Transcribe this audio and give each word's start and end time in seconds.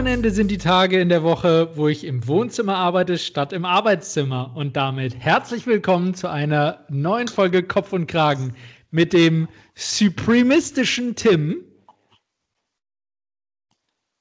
Wochenende 0.00 0.30
sind 0.30 0.50
die 0.50 0.58
Tage 0.58 1.00
in 1.00 1.08
der 1.08 1.22
Woche, 1.22 1.70
wo 1.74 1.88
ich 1.88 2.04
im 2.04 2.28
Wohnzimmer 2.28 2.76
arbeite 2.76 3.18
statt 3.18 3.52
im 3.52 3.64
Arbeitszimmer. 3.64 4.52
Und 4.54 4.76
damit 4.76 5.16
herzlich 5.18 5.66
willkommen 5.66 6.14
zu 6.14 6.28
einer 6.28 6.84
neuen 6.88 7.28
Folge 7.28 7.62
Kopf 7.62 7.92
und 7.92 8.06
Kragen 8.06 8.54
mit 8.90 9.12
dem 9.12 9.48
supremistischen 9.74 11.14
Tim. 11.14 11.64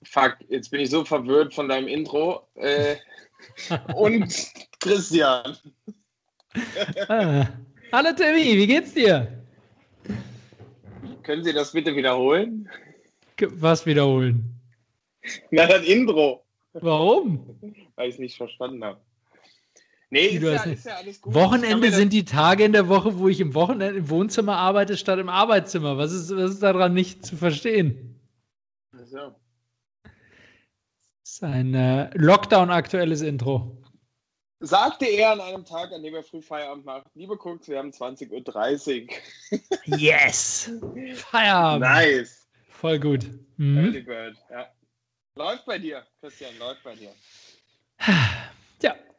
Fuck, 0.04 0.38
jetzt 0.48 0.72
bin 0.72 0.82
ich 0.82 0.90
so 0.90 1.04
verwirrt 1.05 1.54
von 1.54 1.68
deinem 1.68 1.88
Intro. 1.88 2.48
Äh, 2.55 2.96
und 3.96 4.34
Christian. 4.80 5.58
ah. 7.08 7.48
Hallo 7.91 8.10
Timmy, 8.16 8.58
wie 8.58 8.68
geht's 8.68 8.94
dir? 8.94 9.44
Können 11.24 11.44
Sie 11.44 11.54
das 11.54 11.72
bitte 11.72 11.96
wiederholen? 11.96 12.70
Was 13.40 13.86
wiederholen? 13.86 14.60
Na, 15.52 15.66
das 15.66 15.86
Intro. 15.86 16.46
Warum? 16.74 17.58
Weil 17.96 18.10
ich 18.10 18.16
es 18.16 18.20
nicht 18.20 18.38
verstanden 18.38 18.84
habe. 18.84 19.02
Nee, 20.12 20.27
ist 20.27 20.44
ja, 20.44 20.63
ist 20.63 20.86
ja, 20.86 20.95
alles 20.95 21.22
gut. 21.22 21.34
Wochenende 21.36 21.91
sind 21.91 22.13
die 22.13 22.26
Tage 22.26 22.63
in 22.63 22.73
der 22.73 22.90
Woche, 22.90 23.20
wo 23.20 23.27
ich 23.27 23.40
im 23.40 23.54
Wochenende 23.54 23.99
im 23.99 24.09
Wohnzimmer 24.09 24.58
arbeite 24.58 24.98
statt 24.98 25.20
im 25.20 25.30
Arbeitszimmer. 25.30 25.98
Was 25.98 26.12
ist, 26.12 26.35
was 26.35 26.52
ist 26.52 26.63
daran 26.63 26.95
nicht 26.95 27.26
zu 27.26 27.38
verstehen? 27.38 28.20
Ach 28.95 29.05
so. 29.05 29.35
Das 31.24 31.34
ist 31.34 31.43
ein 31.43 31.76
äh, 31.76 32.10
Lockdown-aktuelles 32.18 33.21
Intro. 33.21 33.77
Sagte 34.62 35.05
er 35.05 35.34
an 35.34 35.41
einem 35.41 35.63
Tag, 35.63 35.91
an 35.93 36.02
dem 36.02 36.15
er 36.15 36.24
früh 36.24 36.41
Feierabend 36.41 36.85
macht. 36.85 37.05
Liebe 37.13 37.37
Cooks, 37.37 37.68
wir 37.68 37.77
haben 37.77 37.91
20.30 37.91 39.07
Uhr. 39.07 39.60
yes! 39.99 40.71
Feierabend. 41.15 41.82
Nice. 41.82 42.48
Voll 42.68 42.99
gut. 42.99 43.26
Mhm. 43.57 44.04
Bird, 44.05 44.37
ja. 44.49 44.68
Läuft 45.35 45.65
bei 45.65 45.77
dir, 45.77 46.04
Christian, 46.20 46.57
läuft 46.57 46.84
bei 46.84 46.96
dir. 46.96 47.12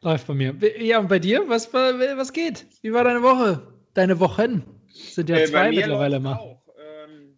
Läuft 0.03 0.25
bei 0.25 0.33
mir. 0.33 0.55
Ja, 0.79 0.99
und 0.99 1.09
bei 1.09 1.19
dir? 1.19 1.47
Was, 1.47 1.71
was 1.73 2.33
geht? 2.33 2.65
Wie 2.81 2.91
war 2.91 3.03
deine 3.03 3.21
Woche? 3.21 3.71
Deine 3.93 4.19
Wochen? 4.19 4.81
Sind 4.89 5.29
ja 5.29 5.37
äh, 5.37 5.45
zwei 5.45 5.69
mittlerweile 5.69 6.19
mal. 6.19 6.59
Ähm, 6.77 7.37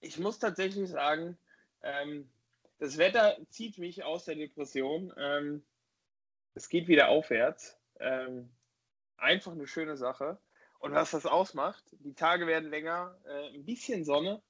ich 0.00 0.18
muss 0.18 0.38
tatsächlich 0.38 0.88
sagen, 0.88 1.36
ähm, 1.82 2.30
das 2.78 2.96
Wetter 2.96 3.36
zieht 3.50 3.76
mich 3.76 4.02
aus 4.02 4.24
der 4.24 4.36
Depression. 4.36 5.12
Ähm, 5.18 5.62
es 6.54 6.70
geht 6.70 6.88
wieder 6.88 7.08
aufwärts. 7.08 7.76
Ähm, 8.00 8.48
einfach 9.18 9.52
eine 9.52 9.66
schöne 9.66 9.98
Sache. 9.98 10.38
Und 10.78 10.92
was 10.92 11.10
das 11.10 11.26
ausmacht, 11.26 11.84
die 12.00 12.14
Tage 12.14 12.46
werden 12.46 12.70
länger, 12.70 13.14
äh, 13.26 13.54
ein 13.54 13.64
bisschen 13.64 14.04
Sonne. 14.04 14.40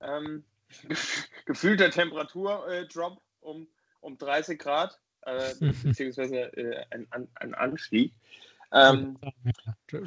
Ähm, 0.00 0.44
gefühlter 1.44 1.90
Temperaturdrop 1.90 3.20
um, 3.40 3.68
um 4.00 4.18
30 4.18 4.58
Grad, 4.58 4.98
äh, 5.26 5.54
beziehungsweise 5.84 6.36
äh, 6.56 6.84
ein, 6.90 7.28
ein 7.34 7.54
Anstieg. 7.54 8.12
Ähm, 8.72 9.18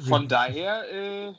von 0.08 0.28
daher, 0.28 0.84
äh, 0.92 1.32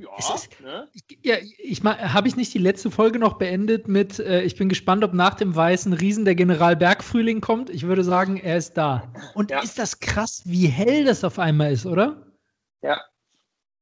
ja, 0.00 0.34
ist, 0.34 0.60
ne? 0.60 0.88
ja, 1.22 1.36
ich 1.58 1.82
habe 1.82 2.28
ich 2.28 2.36
nicht 2.36 2.54
die 2.54 2.58
letzte 2.58 2.92
Folge 2.92 3.18
noch 3.18 3.38
beendet 3.38 3.88
mit, 3.88 4.20
äh, 4.20 4.42
ich 4.42 4.54
bin 4.54 4.68
gespannt, 4.68 5.02
ob 5.02 5.12
nach 5.12 5.34
dem 5.34 5.56
weißen 5.56 5.92
Riesen 5.92 6.24
der 6.24 6.36
General 6.36 6.76
Bergfrühling 6.76 7.40
kommt. 7.40 7.68
Ich 7.70 7.82
würde 7.82 8.04
sagen, 8.04 8.36
er 8.36 8.58
ist 8.58 8.74
da. 8.74 9.12
Und 9.34 9.50
ja. 9.50 9.60
ist 9.60 9.78
das 9.78 9.98
krass, 9.98 10.42
wie 10.44 10.68
hell 10.68 11.04
das 11.04 11.24
auf 11.24 11.40
einmal 11.40 11.72
ist, 11.72 11.84
oder? 11.84 12.24
Ja, 12.80 13.00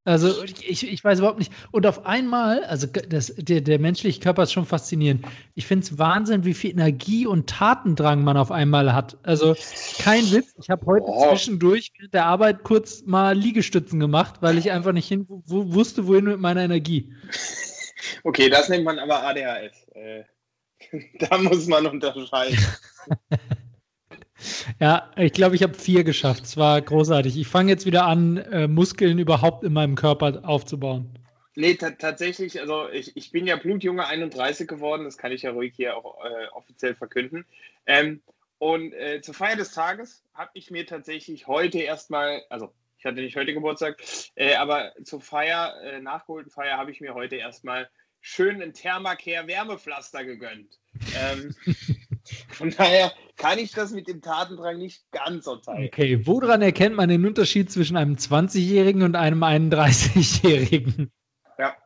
also 0.07 0.45
ich, 0.45 0.89
ich 0.89 1.03
weiß 1.03 1.19
überhaupt 1.19 1.41
nicht. 1.41 1.53
Und 1.73 1.85
auf 1.85 2.07
einmal, 2.07 2.63
also 2.65 2.87
das, 2.87 3.35
der, 3.37 3.61
der 3.61 3.81
menschliche 3.81 4.21
Körper 4.21 4.45
ist 4.45 4.53
schon 4.53 4.65
faszinierend. 4.65 5.27
Ich 5.57 5.67
finde 5.67 5.85
es 5.85 5.99
Wahnsinn, 5.99 6.45
wie 6.45 6.55
viel 6.55 6.71
Energie 6.71 7.27
und 7.27 7.49
Tatendrang 7.49 8.23
man 8.23 8.37
auf 8.37 8.53
einmal 8.53 8.95
hat. 8.95 9.19
Also 9.25 9.57
kein 9.99 10.31
Witz. 10.31 10.55
Ich 10.61 10.71
habe 10.71 10.87
heute 10.87 11.07
oh. 11.09 11.31
zwischendurch 11.31 11.93
mit 12.01 12.15
der 12.15 12.25
Arbeit 12.25 12.63
kurz 12.63 13.03
mal 13.05 13.37
Liegestützen 13.37 13.99
gemacht, 13.99 14.37
weil 14.43 14.59
ich 14.59 14.71
einfach 14.71 14.93
nicht 14.93 15.09
hin 15.09 15.27
wo, 15.29 15.75
wusste, 15.75 16.07
wohin 16.07 16.25
mit 16.25 16.41
meiner 16.41 16.63
Energie. 16.63 17.13
Okay, 18.23 18.49
das 18.49 18.69
nennt 18.69 18.85
man 18.85 19.01
aber 19.01 19.23
ADHS. 19.25 19.89
Äh, 19.95 20.25
da 21.19 21.39
muss 21.39 21.67
man 21.67 21.87
unterscheiden. 21.87 22.59
Ja, 24.81 25.11
ich 25.17 25.33
glaube, 25.33 25.57
ich 25.57 25.63
habe 25.63 25.75
vier 25.75 26.05
geschafft. 26.05 26.45
Es 26.45 26.57
war 26.57 26.81
großartig. 26.81 27.39
Ich 27.39 27.49
fange 27.49 27.71
jetzt 27.71 27.87
wieder 27.87 28.07
an, 28.07 28.37
äh, 28.37 28.69
Muskeln 28.69 29.19
überhaupt 29.19 29.65
in 29.65 29.73
meinem 29.73 29.95
Körper 29.95 30.41
aufzubauen. 30.45 31.19
Nee, 31.59 31.75
tatsächlich, 31.75 32.61
also 32.61 32.91
ich, 32.91 33.17
ich 33.17 33.33
bin 33.33 33.47
ja 33.47 33.57
Blutjunge 33.57 34.07
31 34.07 34.69
geworden, 34.69 35.05
das 35.05 35.17
kann 35.17 35.33
ich 35.33 35.41
ja 35.41 35.53
ruhig 35.53 35.73
hier 35.75 35.97
auch 35.97 36.23
äh, 36.23 36.49
offiziell 36.53 36.95
verkünden. 36.95 37.47
Ähm, 37.87 38.21
und 38.59 38.93
äh, 38.93 39.23
zur 39.23 39.33
Feier 39.33 39.57
des 39.57 39.73
Tages 39.73 40.23
habe 40.35 40.51
ich 40.53 40.71
mir 40.71 40.87
tatsächlich 40.87 41.47
heute 41.47 41.79
erstmal, 41.79 42.43
also 42.51 42.73
ich 42.99 43.07
hatte 43.07 43.23
nicht 43.23 43.37
heute 43.37 43.55
Geburtstag, 43.55 43.97
äh, 44.35 44.55
aber 44.57 44.93
zur 45.03 45.23
Feier, 45.23 45.75
äh, 45.83 46.01
nachgeholten 46.01 46.51
Feier, 46.51 46.77
habe 46.77 46.91
ich 46.91 47.01
mir 47.01 47.15
heute 47.15 47.37
erstmal 47.37 47.89
schön 48.21 48.61
ein 48.61 48.75
Thermacare 48.75 49.47
Wärmepflaster 49.47 50.25
gegönnt. 50.25 50.79
Ähm, 51.17 51.55
Von 52.51 52.71
daher 52.71 53.13
kann 53.37 53.59
ich 53.59 53.73
das 53.73 53.93
mit 53.93 54.09
dem 54.09 54.23
Tatendrang 54.23 54.79
nicht 54.79 55.11
ganz 55.13 55.45
so 55.45 55.57
teilen. 55.57 55.87
Okay, 55.87 56.27
woran 56.27 56.63
erkennt 56.63 56.97
man 56.97 57.09
den 57.09 57.27
Unterschied 57.27 57.71
zwischen 57.71 57.97
einem 57.97 58.15
20-Jährigen 58.15 59.03
und 59.03 59.17
einem 59.17 59.43
31-Jährigen? 59.43 61.13
Ja. 61.59 61.77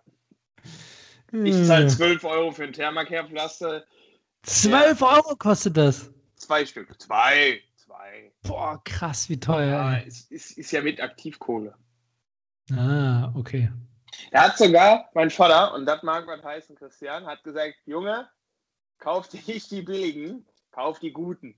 Ich 1.32 1.66
zahle 1.66 1.88
12 1.88 2.24
Euro 2.24 2.52
für 2.52 2.64
ein 2.64 2.72
Thermacare-Pflaster. 2.72 3.84
12 4.42 5.00
ja. 5.00 5.06
Euro 5.06 5.36
kostet 5.36 5.76
das? 5.76 6.10
Zwei 6.36 6.64
Stück. 6.64 7.00
Zwei. 7.00 7.60
Zwei. 7.76 8.32
Boah, 8.42 8.80
krass, 8.84 9.28
wie 9.28 9.38
teuer. 9.38 9.68
Ja, 9.68 9.96
ist, 9.98 10.30
ist, 10.30 10.56
ist 10.56 10.72
ja 10.72 10.80
mit 10.80 11.00
Aktivkohle. 11.00 11.74
Ah, 12.72 13.32
okay. 13.34 13.70
Er 14.30 14.44
hat 14.44 14.58
sogar, 14.58 15.08
mein 15.14 15.30
Vater, 15.30 15.74
und 15.74 15.86
das 15.86 16.02
mag 16.02 16.26
man 16.26 16.42
heißen, 16.42 16.76
Christian, 16.76 17.26
hat 17.26 17.42
gesagt, 17.42 17.76
Junge, 17.86 18.28
kauf 19.00 19.28
dir 19.28 19.40
nicht 19.46 19.70
die 19.70 19.82
billigen, 19.82 20.46
kauf 20.70 21.00
die 21.00 21.12
guten. 21.12 21.54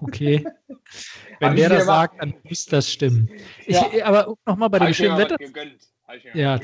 Okay. 0.00 0.44
Wenn 1.40 1.56
der 1.56 1.68
das 1.68 1.84
sagt, 1.84 2.20
dann 2.20 2.34
muss 2.42 2.64
das 2.64 2.90
stimmen. 2.90 3.30
Ich, 3.66 3.76
ja. 3.76 4.06
Aber 4.06 4.36
nochmal 4.46 4.70
bei 4.70 4.78
dem 4.78 4.94
schönen 4.94 5.18
Wetter. 5.18 5.36
Ja, 6.34 6.58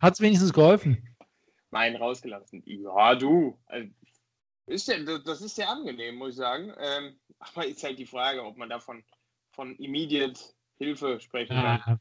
hat 0.00 0.14
es 0.14 0.20
wenigstens 0.20 0.52
geholfen. 0.52 1.08
Nein, 1.70 1.96
rausgelassen. 1.96 2.62
Ja, 2.66 3.14
du. 3.14 3.58
Also, 3.66 3.88
ist 4.66 4.88
ja, 4.88 4.98
das 5.18 5.40
ist 5.40 5.56
sehr 5.56 5.68
angenehm, 5.68 6.16
muss 6.16 6.30
ich 6.30 6.36
sagen. 6.36 6.72
Ähm, 6.78 7.16
aber 7.38 7.66
ist 7.66 7.82
halt 7.82 7.98
die 7.98 8.06
Frage, 8.06 8.44
ob 8.44 8.56
man 8.56 8.68
davon 8.68 9.04
von 9.50 9.76
immediate 9.76 10.40
Hilfe 10.78 11.20
sprechen 11.20 11.54
kann. 11.54 12.00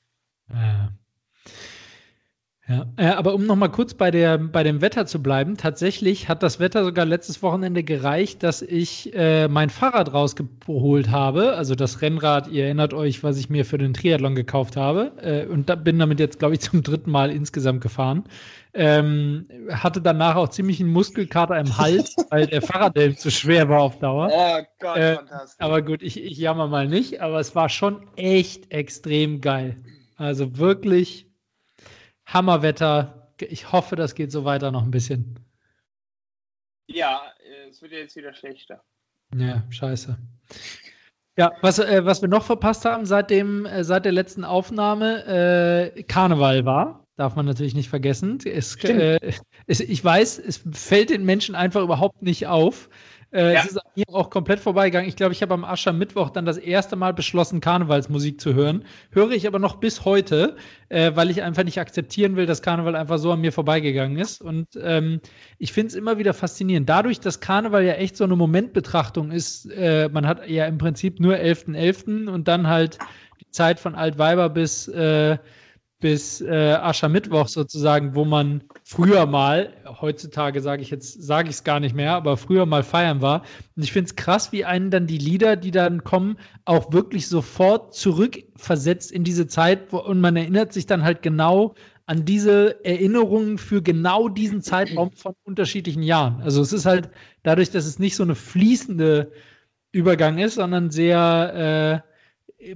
Ja. 0.50 0.56
ja. 0.56 0.94
Ja, 2.74 2.86
äh, 2.98 3.08
aber 3.10 3.34
um 3.34 3.46
nochmal 3.46 3.70
kurz 3.70 3.94
bei, 3.94 4.10
der, 4.10 4.38
bei 4.38 4.64
dem 4.64 4.82
Wetter 4.82 5.06
zu 5.06 5.22
bleiben, 5.22 5.58
tatsächlich 5.58 6.28
hat 6.30 6.42
das 6.42 6.60
Wetter 6.60 6.84
sogar 6.84 7.06
letztes 7.06 7.44
Wochenende 7.44 7.84
gereicht, 7.84 8.42
dass 8.42 8.62
ich 8.62 9.14
äh, 9.14 9.48
mein 9.48 9.70
Fahrrad 9.70 10.14
rausgeholt 10.14 11.12
habe. 11.12 11.54
Also 11.56 11.76
das 11.76 12.02
Rennrad, 12.02 12.48
ihr 12.48 12.66
erinnert 12.66 12.94
euch, 12.94 13.24
was 13.24 13.38
ich 13.38 13.50
mir 13.50 13.66
für 13.66 13.78
den 13.78 13.94
Triathlon 13.94 14.36
gekauft 14.36 14.76
habe. 14.76 15.12
Äh, 15.22 15.46
und 15.46 15.70
da 15.70 15.76
bin 15.76 16.00
damit 16.00 16.20
jetzt, 16.20 16.40
glaube 16.40 16.56
ich, 16.56 16.62
zum 16.72 16.82
dritten 16.82 17.12
Mal 17.12 17.30
insgesamt 17.30 17.82
gefahren. 17.82 18.24
Ähm, 18.74 19.48
hatte 19.70 20.02
danach 20.02 20.36
auch 20.36 20.50
ziemlich 20.50 20.80
einen 20.80 20.90
Muskelkater 20.90 21.60
im 21.60 21.78
Hals, 21.78 22.16
weil 22.32 22.48
der 22.48 22.64
Fahrradhelm 22.64 23.16
zu 23.16 23.30
schwer 23.30 23.70
war 23.70 23.82
auf 23.82 24.00
Dauer. 24.00 24.32
Oh 24.34 24.64
Gott, 24.80 24.98
äh, 24.98 25.16
fantastisch. 25.16 25.60
Aber 25.60 25.84
gut, 25.84 26.02
ich, 26.02 26.24
ich 26.24 26.38
jammer 26.38 26.68
mal 26.68 26.88
nicht, 26.88 27.22
aber 27.22 27.40
es 27.40 27.54
war 27.56 27.70
schon 27.70 28.08
echt 28.16 28.72
extrem 28.72 29.42
geil. 29.42 29.78
Also 30.16 30.58
wirklich 30.58 31.28
Hammerwetter. 32.26 33.32
Ich 33.40 33.72
hoffe, 33.72 33.96
das 33.96 34.16
geht 34.16 34.32
so 34.32 34.46
weiter 34.46 34.72
noch 34.72 34.84
ein 34.84 34.92
bisschen. 34.92 35.40
Ja, 36.88 37.32
es 37.70 37.82
wird 37.82 37.92
jetzt 37.92 38.16
wieder 38.16 38.34
schlechter. 38.34 38.84
Ja, 39.36 39.64
scheiße. 39.70 40.18
Ja, 41.38 41.52
was, 41.62 41.80
äh, 41.80 42.06
was 42.06 42.22
wir 42.22 42.30
noch 42.30 42.44
verpasst 42.44 42.86
haben 42.86 43.06
seit, 43.06 43.32
dem, 43.32 43.66
äh, 43.66 43.84
seit 43.84 44.06
der 44.06 44.12
letzten 44.12 44.44
Aufnahme, 44.44 45.92
äh, 45.96 46.04
Karneval 46.04 46.66
war. 46.66 47.08
darf 47.16 47.36
man 47.36 47.46
natürlich 47.46 47.76
nicht 47.76 47.90
vergessen. 47.90 48.40
Es, 48.46 48.76
äh, 48.84 49.20
es, 49.68 49.80
ich 49.80 50.04
weiß, 50.04 50.40
es 50.40 50.64
fällt 50.72 51.10
den 51.10 51.26
Menschen 51.26 51.56
einfach 51.56 51.82
überhaupt 51.82 52.22
nicht 52.22 52.48
auf. 52.48 52.90
Äh, 53.34 53.54
ja. 53.54 53.62
Es 53.62 53.72
ist 53.72 53.80
mir 53.96 54.06
auch 54.10 54.30
komplett 54.30 54.60
vorbeigegangen. 54.60 55.10
Ich 55.10 55.16
glaube, 55.16 55.34
ich 55.34 55.42
habe 55.42 55.54
am 55.54 55.66
Aschermittwoch 55.66 56.30
dann 56.30 56.46
das 56.46 56.58
erste 56.58 56.96
Mal 56.96 57.14
beschlossen, 57.14 57.62
Karnevalsmusik 57.62 58.40
zu 58.40 58.54
hören. 58.54 58.86
Höre 59.12 59.32
ich 59.32 59.48
aber 59.48 59.58
noch 59.58 59.78
bis 59.78 60.06
heute, 60.06 60.56
äh, 60.90 61.12
weil 61.16 61.32
ich 61.32 61.42
einfach 61.42 61.64
nicht 61.64 61.80
akzeptieren 61.80 62.36
will, 62.36 62.46
dass 62.46 62.62
Karneval 62.62 62.96
einfach 62.96 63.18
so 63.18 63.32
an 63.32 63.42
mir 63.42 63.52
vorbeigegangen 63.52 64.18
ist. 64.20 64.42
Und 64.42 64.68
ähm, 64.82 65.20
ich 65.58 65.74
finde 65.74 65.88
es 65.88 65.96
immer 65.96 66.20
wieder 66.20 66.34
faszinierend. 66.34 66.88
Dadurch, 66.88 67.20
dass 67.20 67.40
Karneval 67.40 67.84
ja 67.84 67.94
echt 67.94 68.18
so 68.18 68.24
eine 68.24 68.36
Momentbetrachtung 68.36 69.32
ist, 69.32 69.66
äh, 69.72 70.10
man 70.10 70.28
hat 70.28 70.48
ja 70.48 70.66
im 70.66 70.78
Prinzip 70.78 71.20
nur 71.20 71.36
11.11. 71.36 71.74
.11. 71.74 72.30
und 72.30 72.48
dann 72.48 72.68
halt 72.68 73.00
die 73.42 73.50
Zeit 73.50 73.80
von 73.80 73.96
Altweiber 73.96 74.50
bis 74.50 74.88
äh, 74.90 75.38
bis 76.04 76.42
äh, 76.42 76.74
Aschermittwoch 76.82 77.48
sozusagen, 77.48 78.14
wo 78.14 78.26
man 78.26 78.62
früher 78.84 79.26
mal, 79.26 79.72
heutzutage 80.02 80.60
sage 80.60 80.82
ich 80.82 80.90
jetzt, 80.90 81.24
sage 81.24 81.48
ich 81.48 81.56
es 81.56 81.64
gar 81.64 81.80
nicht 81.80 81.96
mehr, 81.96 82.12
aber 82.12 82.36
früher 82.36 82.66
mal 82.66 82.84
feiern 82.84 83.22
war. 83.22 83.44
Und 83.78 83.84
ich 83.84 83.94
finde 83.94 84.10
es 84.10 84.18
krass, 84.18 84.52
wie 84.52 84.66
einen 84.66 84.92
dann 84.92 85.08
die 85.08 85.18
Lieder, 85.18 85.56
die 85.56 85.72
dann 85.72 86.04
kommen, 86.04 86.36
auch 86.66 86.92
wirklich 86.92 87.30
sofort 87.30 87.96
zurückversetzt 87.96 89.14
in 89.14 89.24
diese 89.24 89.48
Zeit 89.48 89.94
wo, 89.94 90.00
und 90.00 90.20
man 90.20 90.36
erinnert 90.36 90.74
sich 90.74 90.88
dann 90.88 91.06
halt 91.06 91.22
genau 91.22 91.74
an 92.06 92.26
diese 92.26 92.84
Erinnerungen 92.84 93.58
für 93.58 93.82
genau 93.82 94.28
diesen 94.28 94.62
Zeitraum 94.62 95.14
von 95.14 95.36
unterschiedlichen 95.46 96.04
Jahren. 96.04 96.42
Also 96.42 96.62
es 96.62 96.74
ist 96.74 96.86
halt 96.86 97.12
dadurch, 97.44 97.72
dass 97.72 97.86
es 97.86 97.98
nicht 97.98 98.18
so 98.18 98.24
eine 98.24 98.36
fließende 98.36 99.32
Übergang 99.94 100.38
ist, 100.38 100.56
sondern 100.56 100.92
sehr 100.92 102.04
äh, 102.04 102.13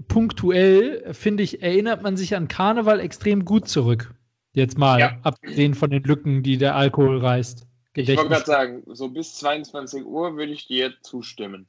punktuell, 0.08 1.14
finde 1.14 1.44
ich, 1.44 1.62
erinnert 1.62 2.02
man 2.02 2.18
sich 2.18 2.36
an 2.36 2.48
Karneval 2.48 3.00
extrem 3.00 3.46
gut 3.46 3.68
zurück. 3.68 4.14
Jetzt 4.54 4.78
mal, 4.78 5.00
ja. 5.00 5.18
abgesehen 5.24 5.76
von 5.76 5.92
den 5.92 6.04
Lücken, 6.04 6.44
die 6.44 6.58
der 6.58 6.76
Alkohol 6.76 7.20
reißt. 7.20 7.68
Ich 7.94 8.08
wollte 8.10 8.30
gerade 8.30 8.46
sagen, 8.46 8.84
so 8.88 9.10
bis 9.10 9.36
22 9.36 10.06
Uhr 10.06 10.36
würde 10.36 10.52
ich 10.52 10.68
dir 10.68 10.94
zustimmen. 11.02 11.68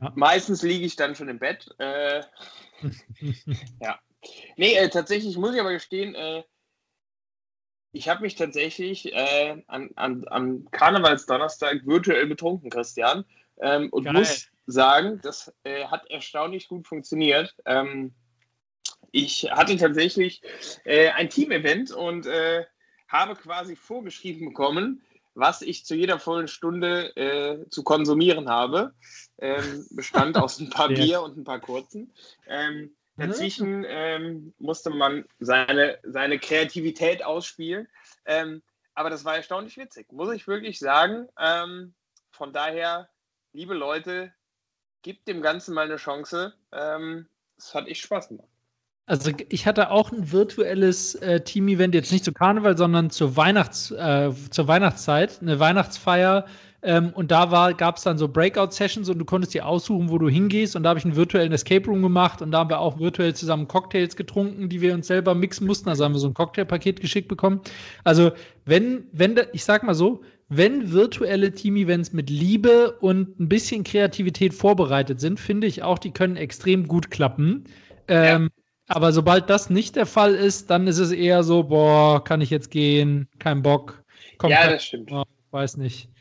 Ja. 0.00 0.12
Meistens 0.16 0.62
liege 0.62 0.84
ich 0.84 0.96
dann 0.96 1.14
schon 1.14 1.28
im 1.28 1.38
Bett. 1.38 1.68
Äh, 1.78 2.22
ja. 3.80 3.98
Nee, 4.56 4.74
äh, 4.74 4.88
tatsächlich 4.88 5.36
muss 5.36 5.54
ich 5.54 5.60
aber 5.60 5.72
gestehen, 5.72 6.14
äh, 6.14 6.42
ich 7.92 8.08
habe 8.08 8.22
mich 8.22 8.34
tatsächlich 8.34 9.12
äh, 9.12 9.62
an, 9.66 9.90
an, 9.96 10.24
am 10.28 10.66
Karnevalsdonnerstag 10.70 11.86
virtuell 11.86 12.26
betrunken, 12.26 12.70
Christian. 12.70 13.24
Ähm, 13.60 13.90
und 13.90 14.04
Geil. 14.04 14.14
muss 14.14 14.48
sagen, 14.66 15.20
das 15.22 15.52
äh, 15.64 15.86
hat 15.86 16.10
erstaunlich 16.10 16.68
gut 16.68 16.86
funktioniert. 16.86 17.54
Ähm, 17.66 18.14
ich 19.10 19.50
hatte 19.50 19.76
tatsächlich 19.76 20.40
äh, 20.84 21.10
ein 21.10 21.28
Team-Event 21.28 21.92
und 21.92 22.26
äh, 22.26 22.64
habe 23.08 23.34
quasi 23.34 23.76
vorgeschrieben 23.76 24.48
bekommen, 24.48 25.02
was 25.34 25.62
ich 25.62 25.84
zu 25.84 25.94
jeder 25.94 26.18
vollen 26.18 26.48
Stunde 26.48 27.14
äh, 27.16 27.68
zu 27.68 27.84
konsumieren 27.84 28.48
habe. 28.48 28.94
Ähm, 29.38 29.86
bestand 29.90 30.36
aus 30.36 30.58
ein 30.60 30.70
paar 30.70 30.88
Bier 30.88 31.22
und 31.22 31.36
ein 31.36 31.44
paar 31.44 31.60
kurzen. 31.60 32.12
Ähm, 32.46 32.94
dazwischen 33.16 33.84
ähm, 33.86 34.54
musste 34.58 34.90
man 34.90 35.26
seine, 35.38 35.98
seine 36.02 36.38
Kreativität 36.38 37.24
ausspielen. 37.24 37.88
Ähm, 38.24 38.62
aber 38.94 39.10
das 39.10 39.24
war 39.24 39.36
erstaunlich 39.36 39.76
witzig, 39.76 40.10
muss 40.12 40.32
ich 40.32 40.46
wirklich 40.46 40.78
sagen. 40.78 41.28
Ähm, 41.38 41.94
von 42.30 42.52
daher, 42.52 43.08
liebe 43.52 43.74
Leute, 43.74 44.32
gibt 45.02 45.28
dem 45.28 45.42
Ganzen 45.42 45.74
mal 45.74 45.84
eine 45.86 45.96
Chance. 45.96 46.54
Ähm, 46.72 47.26
es 47.58 47.74
hat 47.74 47.86
echt 47.88 48.02
Spaß 48.02 48.28
gemacht. 48.28 48.48
Also 49.06 49.32
ich 49.48 49.66
hatte 49.66 49.90
auch 49.90 50.12
ein 50.12 50.30
virtuelles 50.30 51.16
äh, 51.16 51.40
Team-Event, 51.40 51.94
jetzt 51.94 52.12
nicht 52.12 52.24
zu 52.24 52.32
Karneval, 52.32 52.78
sondern 52.78 53.10
zur, 53.10 53.36
Weihnachts, 53.36 53.90
äh, 53.90 54.30
zur 54.50 54.68
Weihnachtszeit, 54.68 55.42
eine 55.42 55.58
Weihnachtsfeier. 55.58 56.46
Ähm, 56.84 57.12
und 57.14 57.30
da 57.30 57.72
gab 57.72 57.96
es 57.96 58.02
dann 58.02 58.18
so 58.18 58.26
Breakout-Sessions 58.26 59.08
und 59.08 59.18
du 59.18 59.24
konntest 59.24 59.54
dir 59.54 59.66
aussuchen, 59.66 60.10
wo 60.10 60.18
du 60.18 60.28
hingehst. 60.28 60.74
Und 60.74 60.82
da 60.82 60.90
habe 60.90 60.98
ich 60.98 61.04
einen 61.04 61.14
virtuellen 61.14 61.52
Escape 61.52 61.86
Room 61.86 62.02
gemacht 62.02 62.42
und 62.42 62.50
da 62.50 62.58
haben 62.58 62.70
wir 62.70 62.80
auch 62.80 62.98
virtuell 62.98 63.34
zusammen 63.34 63.68
Cocktails 63.68 64.16
getrunken, 64.16 64.68
die 64.68 64.80
wir 64.80 64.92
uns 64.92 65.06
selber 65.06 65.34
mixen 65.34 65.66
mussten. 65.66 65.88
Also 65.88 66.04
haben 66.04 66.12
wir 66.12 66.18
so 66.18 66.26
ein 66.26 66.34
Cocktailpaket 66.34 67.00
geschickt 67.00 67.28
bekommen. 67.28 67.60
Also 68.02 68.32
wenn, 68.64 69.04
wenn, 69.12 69.40
ich 69.52 69.64
sag 69.64 69.84
mal 69.84 69.94
so, 69.94 70.22
wenn 70.48 70.92
virtuelle 70.92 71.52
Team-Events 71.52 72.12
mit 72.12 72.28
Liebe 72.28 72.98
und 73.00 73.38
ein 73.40 73.48
bisschen 73.48 73.84
Kreativität 73.84 74.52
vorbereitet 74.52 75.20
sind, 75.20 75.38
finde 75.38 75.68
ich 75.68 75.82
auch, 75.82 75.98
die 75.98 76.10
können 76.10 76.36
extrem 76.36 76.88
gut 76.88 77.10
klappen. 77.10 77.64
Ähm, 78.08 78.42
ja. 78.42 78.48
Aber 78.88 79.12
sobald 79.12 79.48
das 79.48 79.70
nicht 79.70 79.96
der 79.96 80.04
Fall 80.04 80.34
ist, 80.34 80.68
dann 80.68 80.88
ist 80.88 80.98
es 80.98 81.12
eher 81.12 81.44
so, 81.44 81.62
boah, 81.62 82.22
kann 82.22 82.40
ich 82.40 82.50
jetzt 82.50 82.70
gehen, 82.70 83.28
kein 83.38 83.62
Bock. 83.62 84.04
Komm, 84.36 84.50
ja, 84.50 84.68
das 84.68 84.84
stimmt. 84.84 85.10
Oh, 85.12 85.22
weiß 85.52 85.76
nicht. 85.76 86.11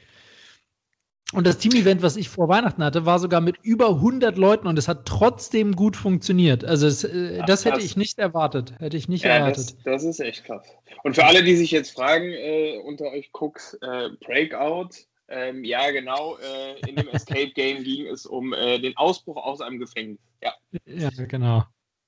Und 1.34 1.48
das 1.48 1.58
Team-Event, 1.58 2.02
was 2.02 2.18
ich 2.18 2.30
vor 2.30 2.50
Weihnachten 2.50 2.84
hatte, 2.84 3.06
war 3.06 3.20
sogar 3.20 3.40
mit 3.40 3.58
über 3.64 3.90
100 3.90 4.38
Leuten 4.38 4.68
und 4.68 4.78
es 4.78 4.88
hat 4.88 5.06
trotzdem 5.06 5.76
gut 5.76 5.96
funktioniert. 5.96 6.66
Also 6.66 6.88
es, 6.88 7.04
äh, 7.04 7.40
Ach, 7.42 7.46
das 7.46 7.64
hätte 7.64 7.80
ich 7.80 7.96
nicht 7.96 8.20
erwartet. 8.20 8.74
Hätte 8.80 8.98
ich 8.98 9.08
nicht 9.08 9.24
ja, 9.24 9.36
erwartet. 9.36 9.70
Das, 9.70 9.84
das, 9.84 10.04
ist 10.04 10.20
echt 10.20 10.44
krass. 10.44 10.68
Und 11.04 11.16
für 11.16 11.26
alle, 11.26 11.44
die 11.44 11.56
sich 11.56 11.72
jetzt 11.72 11.92
fragen, 11.92 12.32
äh, 12.32 12.78
unter 12.86 13.06
euch 13.06 13.32
guckt, 13.32 13.78
äh, 13.82 14.10
Breakout, 14.26 14.90
ähm, 15.30 15.64
ja 15.64 15.90
genau, 15.92 16.38
äh, 16.38 16.90
in 16.90 16.98
dem 16.98 17.08
Escape 17.08 17.52
Game 17.52 17.84
ging 17.84 18.08
es 18.08 18.26
um 18.26 18.52
äh, 18.54 18.80
den 18.80 18.96
Ausbruch 18.98 19.38
aus 19.38 19.62
einem 19.62 19.80
Gefängnis. 19.80 20.20
Ja, 20.44 20.54
ja 20.86 21.10
genau. 21.28 21.64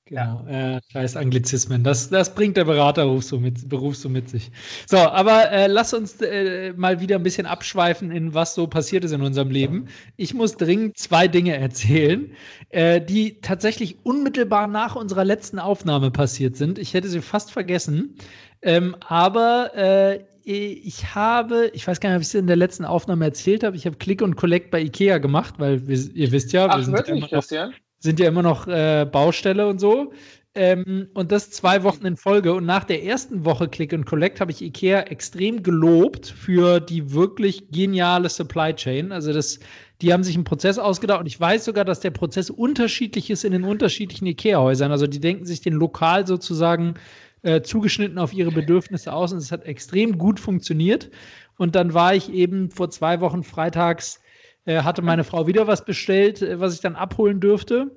Genau, 0.05 0.45
ja. 0.49 0.77
äh, 0.77 0.81
scheiß 0.91 1.15
Anglizismen. 1.15 1.83
Das, 1.83 2.09
das 2.09 2.35
bringt 2.35 2.57
der 2.57 2.65
Beraterberuf 2.65 3.23
so 3.23 3.39
mit, 3.39 3.69
Beruf 3.69 3.95
so 3.95 4.09
mit 4.09 4.29
sich. 4.29 4.51
So, 4.85 4.97
aber 4.97 5.49
äh, 5.49 5.67
lass 5.67 5.93
uns 5.93 6.21
äh, 6.21 6.73
mal 6.73 6.99
wieder 6.99 7.15
ein 7.15 7.23
bisschen 7.23 7.45
abschweifen 7.45 8.11
in 8.11 8.33
was 8.33 8.53
so 8.53 8.67
passiert 8.67 9.05
ist 9.05 9.13
in 9.13 9.21
unserem 9.21 9.49
Leben. 9.49 9.87
Ich 10.17 10.33
muss 10.33 10.57
dringend 10.57 10.97
zwei 10.97 11.29
Dinge 11.29 11.55
erzählen, 11.55 12.31
äh, 12.69 12.99
die 12.99 13.39
tatsächlich 13.39 13.97
unmittelbar 14.03 14.67
nach 14.67 14.97
unserer 14.97 15.23
letzten 15.23 15.57
Aufnahme 15.57 16.11
passiert 16.11 16.57
sind. 16.57 16.79
Ich 16.79 16.93
hätte 16.93 17.07
sie 17.07 17.21
fast 17.21 17.51
vergessen. 17.51 18.15
Ähm, 18.61 18.97
aber 19.07 19.71
äh, 19.75 20.19
ich 20.43 21.15
habe, 21.15 21.71
ich 21.73 21.87
weiß 21.87 22.01
gar 22.01 22.09
nicht, 22.09 22.17
ob 22.17 22.21
ich 22.21 22.27
es 22.27 22.33
in 22.33 22.47
der 22.47 22.57
letzten 22.57 22.83
Aufnahme 22.83 23.23
erzählt 23.23 23.63
habe, 23.63 23.77
ich 23.77 23.85
habe 23.85 23.95
Click 23.95 24.21
und 24.21 24.35
Collect 24.35 24.71
bei 24.71 24.81
Ikea 24.81 25.19
gemacht, 25.19 25.55
weil 25.59 25.87
wir, 25.87 25.97
ihr 26.13 26.31
wisst 26.33 26.51
ja, 26.51 26.67
Ach, 26.67 26.77
wir 26.77 26.83
sind 26.83 26.93
wirklich, 26.93 27.29
Christian? 27.29 27.73
Sind 28.03 28.19
ja 28.19 28.27
immer 28.27 28.43
noch 28.43 28.67
äh, 28.67 29.07
Baustelle 29.09 29.65
und 29.65 29.79
so. 29.79 30.11
Ähm, 30.55 31.07
und 31.13 31.31
das 31.31 31.49
zwei 31.51 31.83
Wochen 31.83 32.05
in 32.05 32.17
Folge. 32.17 32.53
Und 32.53 32.65
nach 32.65 32.83
der 32.83 33.01
ersten 33.01 33.45
Woche 33.45 33.69
Click 33.69 33.93
and 33.93 34.05
Collect 34.05 34.41
habe 34.41 34.51
ich 34.51 34.61
IKEA 34.61 35.03
extrem 35.03 35.63
gelobt 35.63 36.27
für 36.27 36.81
die 36.81 37.13
wirklich 37.13 37.71
geniale 37.71 38.27
Supply 38.27 38.75
Chain. 38.75 39.13
Also 39.13 39.31
das, 39.31 39.59
die 40.01 40.11
haben 40.11 40.23
sich 40.23 40.35
einen 40.35 40.43
Prozess 40.43 40.77
ausgedacht 40.77 41.21
und 41.21 41.27
ich 41.27 41.39
weiß 41.39 41.63
sogar, 41.63 41.85
dass 41.85 42.01
der 42.01 42.11
Prozess 42.11 42.49
unterschiedlich 42.49 43.29
ist 43.29 43.45
in 43.45 43.53
den 43.53 43.63
unterschiedlichen 43.63 44.27
IKEA-Häusern. 44.27 44.91
Also 44.91 45.07
die 45.07 45.21
denken 45.21 45.45
sich 45.45 45.61
den 45.61 45.73
lokal 45.73 46.27
sozusagen 46.27 46.95
äh, 47.41 47.61
zugeschnitten 47.61 48.19
auf 48.19 48.33
ihre 48.33 48.51
Bedürfnisse 48.51 49.13
aus 49.13 49.31
und 49.31 49.39
es 49.39 49.51
hat 49.51 49.63
extrem 49.63 50.17
gut 50.17 50.41
funktioniert. 50.41 51.09
Und 51.57 51.73
dann 51.75 51.93
war 51.93 52.13
ich 52.13 52.31
eben 52.33 52.69
vor 52.69 52.89
zwei 52.89 53.21
Wochen 53.21 53.43
freitags 53.43 54.19
äh, 54.65 54.81
hatte 54.81 55.01
meine 55.01 55.23
Frau 55.23 55.47
wieder 55.47 55.67
was 55.67 55.85
bestellt, 55.85 56.41
äh, 56.41 56.59
was 56.59 56.73
ich 56.73 56.81
dann 56.81 56.95
abholen 56.95 57.39
dürfte. 57.39 57.91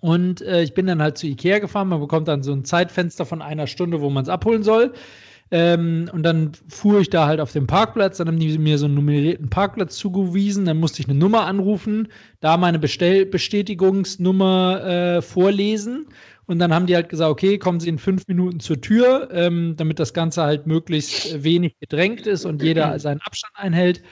Und 0.00 0.42
äh, 0.42 0.62
ich 0.62 0.74
bin 0.74 0.86
dann 0.86 1.02
halt 1.02 1.18
zu 1.18 1.26
Ikea 1.26 1.58
gefahren. 1.58 1.88
Man 1.88 2.00
bekommt 2.00 2.28
dann 2.28 2.42
so 2.42 2.52
ein 2.52 2.64
Zeitfenster 2.64 3.24
von 3.24 3.42
einer 3.42 3.66
Stunde, 3.66 4.00
wo 4.00 4.10
man 4.10 4.24
es 4.24 4.28
abholen 4.28 4.62
soll. 4.62 4.92
Ähm, 5.52 6.10
und 6.12 6.24
dann 6.24 6.52
fuhr 6.68 7.00
ich 7.00 7.10
da 7.10 7.26
halt 7.26 7.40
auf 7.40 7.52
dem 7.52 7.66
Parkplatz. 7.66 8.18
Dann 8.18 8.28
haben 8.28 8.38
die 8.38 8.58
mir 8.58 8.78
so 8.78 8.86
einen 8.86 8.94
nummerierten 8.94 9.48
Parkplatz 9.48 9.96
zugewiesen. 9.96 10.64
Dann 10.64 10.78
musste 10.78 11.00
ich 11.00 11.08
eine 11.08 11.18
Nummer 11.18 11.46
anrufen, 11.46 12.08
da 12.40 12.56
meine 12.56 12.78
Bestell 12.78 13.26
Bestätigungsnummer 13.26 14.84
äh, 14.84 15.22
vorlesen. 15.22 16.06
Und 16.46 16.60
dann 16.60 16.72
haben 16.72 16.86
die 16.86 16.94
halt 16.94 17.08
gesagt, 17.08 17.30
okay, 17.30 17.58
kommen 17.58 17.80
Sie 17.80 17.88
in 17.88 17.98
fünf 17.98 18.28
Minuten 18.28 18.60
zur 18.60 18.80
Tür, 18.80 19.28
ähm, 19.32 19.74
damit 19.76 19.98
das 19.98 20.14
Ganze 20.14 20.42
halt 20.42 20.66
möglichst 20.66 21.42
wenig 21.42 21.76
gedrängt 21.80 22.26
ist 22.26 22.44
und 22.44 22.62
jeder 22.62 22.98
seinen 23.00 23.20
Abstand 23.22 23.52
einhält. 23.56 24.02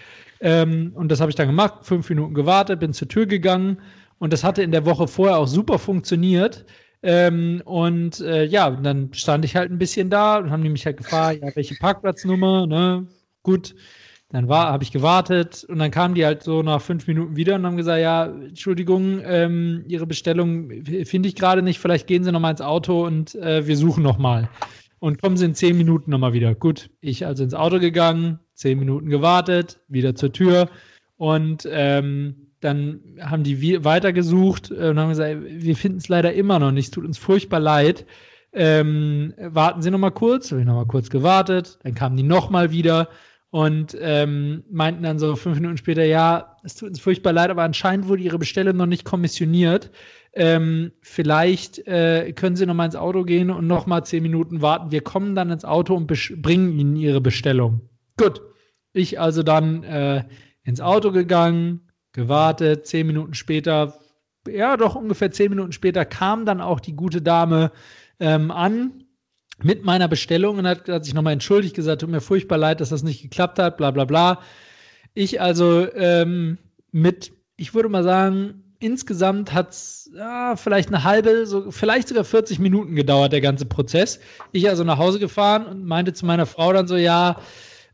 Ähm, 0.40 0.93
und 0.95 1.12
das 1.12 1.21
habe 1.21 1.31
ich 1.31 1.37
dann 1.37 1.47
gemacht, 1.47 1.75
fünf 1.83 2.09
Minuten 2.09 2.35
gewartet, 2.35 2.81
bin 2.81 2.93
zur 2.93 3.07
Tür 3.07 3.26
gegangen 3.26 3.78
und 4.18 4.33
das 4.33 4.44
hatte 4.44 4.62
in 4.62 4.71
der 4.73 4.87
Woche 4.87 5.09
vorher 5.09 5.38
auch 5.38 5.49
super 5.49 5.78
funktioniert. 5.78 6.64
Ähm, 7.02 7.61
und 7.66 8.21
äh, 8.21 8.44
ja, 8.44 8.71
dann 8.71 9.12
stand 9.12 9.44
ich 9.44 9.56
halt 9.56 9.71
ein 9.71 9.78
bisschen 9.78 10.09
da 10.09 10.38
und 10.38 10.50
haben 10.50 10.62
die 10.62 10.71
mich 10.71 10.87
halt 10.87 10.97
gefragt, 10.97 11.40
ja, 11.42 11.54
welche 11.54 11.75
Parkplatznummer, 11.75 12.66
ne? 12.66 13.06
Gut. 13.42 13.75
Dann 14.30 14.49
habe 14.49 14.83
ich 14.83 14.90
gewartet 14.90 15.64
und 15.68 15.78
dann 15.78 15.92
kamen 15.92 16.16
die 16.16 16.25
halt 16.25 16.42
so 16.42 16.62
nach 16.62 16.80
fünf 16.80 17.06
Minuten 17.06 17.37
wieder 17.37 17.54
und 17.54 17.64
haben 17.64 17.76
gesagt, 17.76 18.00
ja, 18.00 18.25
Entschuldigung, 18.25 19.21
ähm, 19.25 19.85
Ihre 19.87 20.06
Bestellung 20.06 20.71
finde 21.04 21.28
ich 21.28 21.37
gerade 21.37 21.62
nicht, 21.62 21.78
vielleicht 21.78 22.09
gehen 22.09 22.25
Sie 22.25 22.33
nochmal 22.33 22.50
ins 22.50 22.61
Auto 22.61 23.06
und 23.06 23.37
äh, 23.37 23.64
wir 23.66 23.76
suchen 23.76 24.02
nochmal. 24.02 24.49
Und 24.99 25.23
kommen 25.23 25.37
Sie 25.37 25.44
in 25.44 25.54
zehn 25.54 25.76
Minuten 25.76 26.11
nochmal 26.11 26.33
wieder. 26.33 26.54
Gut, 26.56 26.90
ich 27.00 27.25
also 27.25 27.44
ins 27.44 27.54
Auto 27.54 27.78
gegangen, 27.78 28.40
zehn 28.54 28.78
Minuten 28.78 29.09
gewartet, 29.09 29.78
wieder 29.87 30.16
zur 30.16 30.33
Tür 30.33 30.68
und 31.16 31.68
ähm, 31.71 32.44
dann 32.64 33.00
haben 33.21 33.42
die 33.42 33.85
weitergesucht 33.85 34.71
äh, 34.71 34.88
und 34.88 34.99
haben 34.99 35.11
gesagt, 35.11 35.38
wir 35.44 35.76
finden 35.76 35.99
es 35.99 36.09
leider 36.09 36.33
immer 36.33 36.59
noch 36.59 36.73
nicht, 36.73 36.87
es 36.87 36.90
tut 36.90 37.04
uns 37.04 37.18
furchtbar 37.18 37.61
leid. 37.61 38.06
ähm, 38.52 39.35
warten 39.38 39.83
Sie 39.83 39.90
noch 39.90 39.99
mal 39.99 40.11
kurz. 40.11 40.50
Habe 40.50 40.61
ich 40.61 40.66
noch 40.66 40.75
mal 40.75 40.87
kurz 40.87 41.11
gewartet. 41.11 41.78
Dann 41.83 41.94
kamen 41.94 42.16
die 42.16 42.23
noch 42.23 42.50
mal 42.50 42.71
wieder 42.71 43.09
und 43.50 43.97
ähm, 44.00 44.64
meinten 44.68 45.04
dann 45.04 45.21
so 45.21 45.37
fünf 45.37 45.61
Minuten 45.61 45.76
später, 45.76 46.04
ja, 46.04 46.56
es 46.64 46.75
tut 46.75 46.88
uns 46.88 47.00
furchtbar 47.00 47.33
leid, 47.33 47.50
aber 47.50 47.62
anscheinend 47.62 48.09
wurde 48.09 48.23
Ihre 48.23 48.38
Bestellung 48.38 48.76
noch 48.76 48.87
nicht 48.87 49.04
kommissioniert. 49.04 49.92
Ähm, 50.33 50.90
vielleicht 51.02 51.87
äh, 51.87 52.33
können 52.33 52.56
Sie 52.56 52.66
noch 52.66 52.75
mal 52.75 52.87
ins 52.87 52.97
Auto 52.97 53.23
gehen 53.23 53.52
und 53.52 53.68
noch 53.68 53.87
mal 53.87 54.02
zehn 54.02 54.25
Minuten 54.25 54.61
warten. 54.61 54.90
Wir 54.90 55.02
kommen 55.02 55.37
dann 55.37 55.50
ins 55.50 55.64
Auto 55.64 55.94
und 55.94 56.09
bringen 56.09 56.76
Ihnen 56.76 56.97
Ihre 56.97 57.21
Bestellung. 57.21 57.88
Gut. 58.16 58.42
Ich 58.92 59.21
also 59.21 59.42
dann 59.42 59.85
äh, 59.85 60.25
ins 60.64 60.80
Auto 60.80 61.12
gegangen, 61.12 61.90
gewartet, 62.14 62.87
zehn 62.87 63.06
Minuten 63.06 63.35
später, 63.35 63.99
ja 64.49 64.78
doch 64.78 64.94
ungefähr 64.94 65.30
zehn 65.30 65.50
Minuten 65.50 65.73
später 65.73 66.06
kam 66.06 66.47
dann 66.47 66.62
auch 66.62 66.80
die 66.80 66.97
gute 66.97 67.21
Dame 67.21 67.71
ähm, 68.21 68.50
an 68.50 69.04
mit 69.62 69.85
meiner 69.85 70.09
Bestellung 70.09 70.59
und 70.59 70.66
hat, 70.66 70.88
hat 70.88 71.04
sich 71.04 71.14
nochmal 71.14 71.35
entschuldigt, 71.35 71.76
gesagt, 71.76 72.00
tut 72.00 72.11
mir 72.11 72.21
furchtbar 72.21 72.59
leid, 72.59 72.80
dass 72.80 72.88
das 72.88 73.02
nicht 73.02 73.23
geklappt 73.23 73.59
hat, 73.59 73.76
bla 73.76 73.90
bla 73.90 74.04
bla. 74.04 74.40
Ich 75.12 75.40
also 75.40 75.87
ähm, 75.94 76.59
mit, 76.90 77.33
ich 77.56 77.75
würde 77.75 77.88
mal 77.88 78.02
sagen, 78.02 78.64
insgesamt 78.80 79.52
hat 79.52 79.71
es 79.71 80.11
ja, 80.14 80.56
vielleicht 80.56 80.88
eine 80.88 81.04
halbe, 81.04 81.47
so, 81.47 81.71
vielleicht 81.71 82.09
sogar 82.09 82.25
40 82.25 82.59
Minuten 82.59 82.94
gedauert, 82.94 83.33
der 83.33 83.40
ganze 83.40 83.66
Prozess. 83.66 84.21
Ich 84.52 84.68
also 84.68 84.85
nach 84.85 84.99
Hause 84.99 85.18
gefahren 85.18 85.66
und 85.66 85.85
meinte 85.85 86.12
zu 86.12 86.26
meiner 86.26 86.47
Frau 86.47 86.73
dann 86.73 86.87
so, 86.87 86.97
ja, 86.97 87.37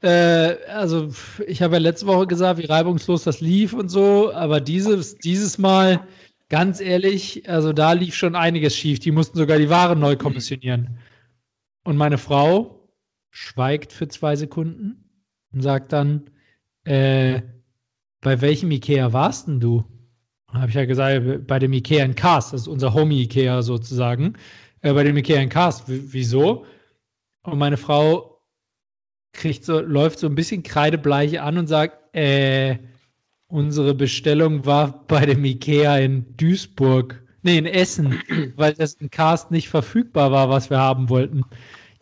äh, 0.03 0.57
also 0.69 1.11
ich 1.47 1.63
habe 1.63 1.75
ja 1.75 1.81
letzte 1.81 2.07
Woche 2.07 2.27
gesagt, 2.27 2.59
wie 2.59 2.67
reibungslos 2.67 3.25
das 3.25 3.41
lief 3.41 3.73
und 3.73 3.89
so, 3.89 4.33
aber 4.33 4.61
dieses, 4.61 5.17
dieses 5.19 5.59
Mal, 5.59 6.07
ganz 6.49 6.81
ehrlich, 6.81 7.49
also 7.49 7.73
da 7.73 7.93
lief 7.93 8.15
schon 8.15 8.35
einiges 8.35 8.77
schief. 8.77 8.99
Die 8.99 9.13
mussten 9.13 9.39
sogar 9.39 9.59
die 9.59 9.71
Ware 9.71 9.97
neu 9.97 10.17
kommissionieren. 10.17 10.99
Und 11.85 11.97
meine 11.97 12.19
Frau 12.19 12.89
schweigt 13.31 13.93
für 13.93 14.09
zwei 14.09 14.37
Sekunden 14.37 15.05
und 15.53 15.63
sagt 15.63 15.93
dann, 15.93 16.31
äh, 16.85 17.43
bei 18.21 18.41
welchem 18.41 18.71
Ikea 18.71 19.13
warst 19.13 19.49
denn 19.49 19.61
du? 19.61 19.85
Habe 20.49 20.69
ich 20.69 20.75
ja 20.75 20.85
gesagt, 20.85 21.47
bei 21.47 21.59
dem 21.59 21.73
Ikea 21.73 22.05
in 22.05 22.15
Cast, 22.15 22.53
das 22.53 22.63
ist 22.63 22.69
unser 22.69 22.93
Homie 22.93 23.23
Ikea 23.23 23.63
sozusagen. 23.63 24.35
Äh, 24.83 24.93
bei 24.93 25.05
dem 25.05 25.17
Ikea 25.17 25.41
in 25.41 25.49
Cast, 25.49 25.85
wieso? 25.87 26.67
Und 27.43 27.59
meine 27.59 27.77
Frau 27.77 28.30
kriegt 29.33 29.65
so, 29.65 29.81
läuft 29.81 30.19
so 30.19 30.27
ein 30.27 30.35
bisschen 30.35 30.63
kreidebleich 30.63 31.41
an 31.41 31.59
und 31.59 31.67
sagt, 31.67 32.15
äh, 32.15 32.77
unsere 33.49 33.95
Bestellung 33.95 34.65
war 34.67 35.05
bei 35.07 35.27
dem 35.27 35.45
Ikea 35.45 35.99
in 35.99 36.37
Duisburg, 36.37 37.23
nee, 37.43 37.59
in 37.59 37.67
Essen, 37.67 38.21
weil 38.57 38.75
das 38.75 38.95
in 38.95 39.11
Cast 39.11 39.51
nicht 39.51 39.69
verfügbar 39.69 40.31
war, 40.33 40.49
was 40.49 40.71
wir 40.71 40.79
haben 40.79 41.09
wollten. 41.09 41.45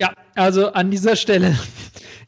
Ja, 0.01 0.13
also 0.37 0.73
an 0.73 0.93
dieser 0.93 1.17
Stelle, 1.17 1.59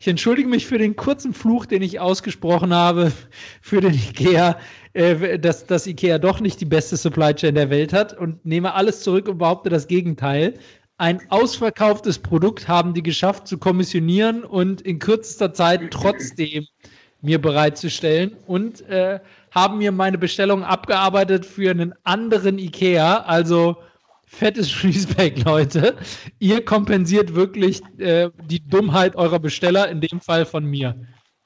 ich 0.01 0.09
entschuldige 0.09 0.49
mich 0.49 0.67
für 0.67 0.79
den 0.79 0.97
kurzen 0.97 1.33
Fluch, 1.33 1.67
den 1.67 1.83
ich 1.83 2.01
ausgesprochen 2.01 2.75
habe 2.75 3.13
für 3.61 3.81
den 3.81 3.95
Ikea, 3.95 4.59
äh, 4.93 5.39
dass 5.39 5.67
das 5.67 5.87
Ikea 5.87 6.19
doch 6.19 6.41
nicht 6.41 6.61
die 6.61 6.65
beste 6.65 6.97
Supply 6.97 7.33
Chain 7.33 7.55
der 7.55 7.71
Welt 7.71 7.93
hat 7.93 8.19
und 8.19 8.45
nehme 8.45 8.75
alles 8.75 9.03
zurück 9.03 9.29
und 9.29 9.39
behaupte 9.39 9.71
das 9.71 9.87
Gegenteil 9.87 10.55
ein 11.01 11.19
ausverkauftes 11.31 12.19
Produkt 12.19 12.69
haben 12.69 12.93
die 12.93 13.03
geschafft 13.03 13.49
zu 13.49 13.57
kommissionieren 13.57 14.45
und 14.45 14.83
in 14.83 14.99
kürzester 14.99 15.55
Zeit 15.55 15.91
trotzdem 15.91 16.67
mir 17.23 17.41
bereitzustellen 17.41 18.37
und 18.47 18.83
äh, 18.83 19.19
haben 19.51 19.79
mir 19.79 19.93
meine 19.93 20.19
Bestellung 20.19 20.63
abgearbeitet 20.63 21.47
für 21.47 21.71
einen 21.71 21.95
anderen 22.05 22.59
Ikea. 22.59 23.23
Also 23.23 23.79
fettes 24.27 24.85
Respekt, 24.85 25.43
Leute. 25.47 25.97
Ihr 26.39 26.63
kompensiert 26.67 27.35
wirklich 27.35 27.81
äh, 27.97 28.29
die 28.45 28.61
Dummheit 28.61 29.17
eurer 29.17 29.39
Besteller, 29.39 29.89
in 29.89 30.03
dem 30.03 30.21
Fall 30.21 30.45
von 30.45 30.67
mir. 30.67 30.95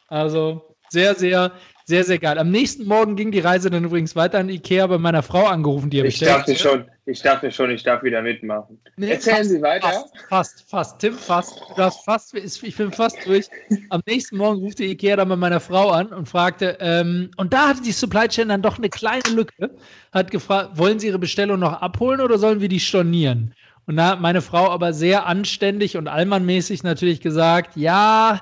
Also 0.08 0.76
sehr, 0.88 1.14
sehr 1.14 1.52
sehr, 1.86 2.02
sehr 2.02 2.18
geil. 2.18 2.38
Am 2.38 2.50
nächsten 2.50 2.86
Morgen 2.86 3.14
ging 3.14 3.30
die 3.30 3.40
Reise 3.40 3.68
dann 3.68 3.84
übrigens 3.84 4.16
weiter 4.16 4.40
in 4.40 4.48
Ikea 4.48 4.86
bei 4.86 4.96
meiner 4.96 5.22
Frau 5.22 5.44
angerufen, 5.44 5.90
die 5.90 5.98
er 5.98 6.06
ich 6.06 6.18
dachte 6.18 6.56
schon, 6.56 6.86
Ich 7.04 7.20
dachte 7.20 7.50
schon, 7.50 7.70
ich 7.70 7.82
darf 7.82 8.02
wieder 8.02 8.22
mitmachen. 8.22 8.80
Nee, 8.96 9.10
Erzählen 9.10 9.36
fast, 9.36 9.50
Sie 9.50 9.62
weiter. 9.62 9.88
Fast, 9.88 10.14
fast, 10.28 10.70
fast. 10.70 10.98
Tim, 10.98 11.14
fast. 11.14 11.60
Du 11.68 11.74
darfst 11.74 12.04
fast, 12.04 12.34
ich 12.34 12.76
bin 12.76 12.90
fast 12.90 13.18
durch. 13.26 13.46
Am 13.90 14.00
nächsten 14.06 14.38
Morgen 14.38 14.60
rufte 14.60 14.84
Ikea 14.84 15.16
dann 15.16 15.28
bei 15.28 15.36
meiner 15.36 15.60
Frau 15.60 15.90
an 15.90 16.06
und 16.06 16.26
fragte, 16.26 16.78
ähm, 16.80 17.30
und 17.36 17.52
da 17.52 17.68
hatte 17.68 17.82
die 17.82 17.92
Supply 17.92 18.28
Chain 18.28 18.48
dann 18.48 18.62
doch 18.62 18.78
eine 18.78 18.88
kleine 18.88 19.28
Lücke, 19.30 19.70
hat 20.12 20.30
gefragt, 20.30 20.78
wollen 20.78 20.98
Sie 20.98 21.08
Ihre 21.08 21.18
Bestellung 21.18 21.60
noch 21.60 21.82
abholen 21.82 22.22
oder 22.22 22.38
sollen 22.38 22.62
wir 22.62 22.68
die 22.68 22.80
stornieren? 22.80 23.54
Und 23.86 23.96
da 23.96 24.12
hat 24.12 24.20
meine 24.22 24.40
Frau 24.40 24.70
aber 24.70 24.94
sehr 24.94 25.26
anständig 25.26 25.98
und 25.98 26.08
allmannmäßig 26.08 26.82
natürlich 26.82 27.20
gesagt, 27.20 27.76
ja, 27.76 28.40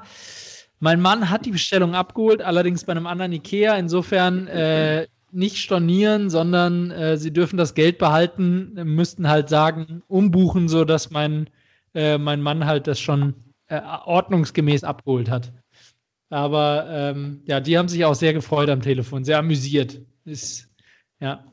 mein 0.83 1.01
Mann 1.01 1.31
hat 1.31 1.47
die 1.47 1.53
Bestellung 1.53 1.95
abgeholt, 1.95 2.43
allerdings 2.43 2.83
bei 2.83 2.91
einem 2.91 3.07
anderen 3.07 3.31
Ikea. 3.31 3.77
Insofern 3.77 4.49
äh, 4.49 5.07
nicht 5.31 5.59
stornieren, 5.59 6.29
sondern 6.29 6.91
äh, 6.91 7.17
sie 7.17 7.33
dürfen 7.33 7.57
das 7.57 7.75
Geld 7.75 7.99
behalten, 7.99 8.73
müssten 8.83 9.29
halt 9.29 9.49
sagen, 9.49 10.03
umbuchen, 10.09 10.69
sodass 10.69 11.13
mein, 11.13 11.49
äh, 11.95 12.19
mein 12.19 12.43
Mann 12.43 12.67
halt 12.67 12.89
das 12.89 12.99
schon 12.99 13.35
äh, 13.69 13.81
ordnungsgemäß 13.81 14.83
abgeholt 14.83 15.31
hat. 15.31 15.53
Aber 16.31 16.87
ähm, 16.91 17.43
ja, 17.47 17.61
die 17.61 17.79
haben 17.79 17.89
sich 17.89 18.05
auch 18.05 18.17
sehr 18.17 18.33
gefreut 18.33 18.69
am 18.69 18.83
Telefon, 18.83 19.23
sehr 19.23 19.39
amüsiert. 19.39 20.01
Ist, 20.25 20.69
ja. 21.21 21.45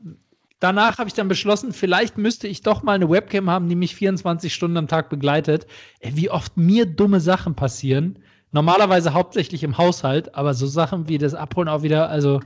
Danach 0.58 0.98
habe 0.98 1.06
ich 1.06 1.14
dann 1.14 1.28
beschlossen, 1.28 1.72
vielleicht 1.72 2.18
müsste 2.18 2.48
ich 2.48 2.62
doch 2.62 2.82
mal 2.82 2.94
eine 2.94 3.08
Webcam 3.08 3.48
haben, 3.48 3.68
die 3.68 3.76
mich 3.76 3.94
24 3.94 4.52
Stunden 4.52 4.76
am 4.76 4.88
Tag 4.88 5.08
begleitet. 5.08 5.68
Ey, 6.00 6.16
wie 6.16 6.30
oft 6.30 6.56
mir 6.56 6.84
dumme 6.84 7.20
Sachen 7.20 7.54
passieren 7.54 8.18
Normalerweise 8.52 9.14
hauptsächlich 9.14 9.62
im 9.62 9.78
Haushalt, 9.78 10.34
aber 10.34 10.54
so 10.54 10.66
Sachen 10.66 11.08
wie 11.08 11.18
das 11.18 11.34
Abholen 11.34 11.68
auch 11.68 11.82
wieder, 11.82 12.08
also 12.08 12.40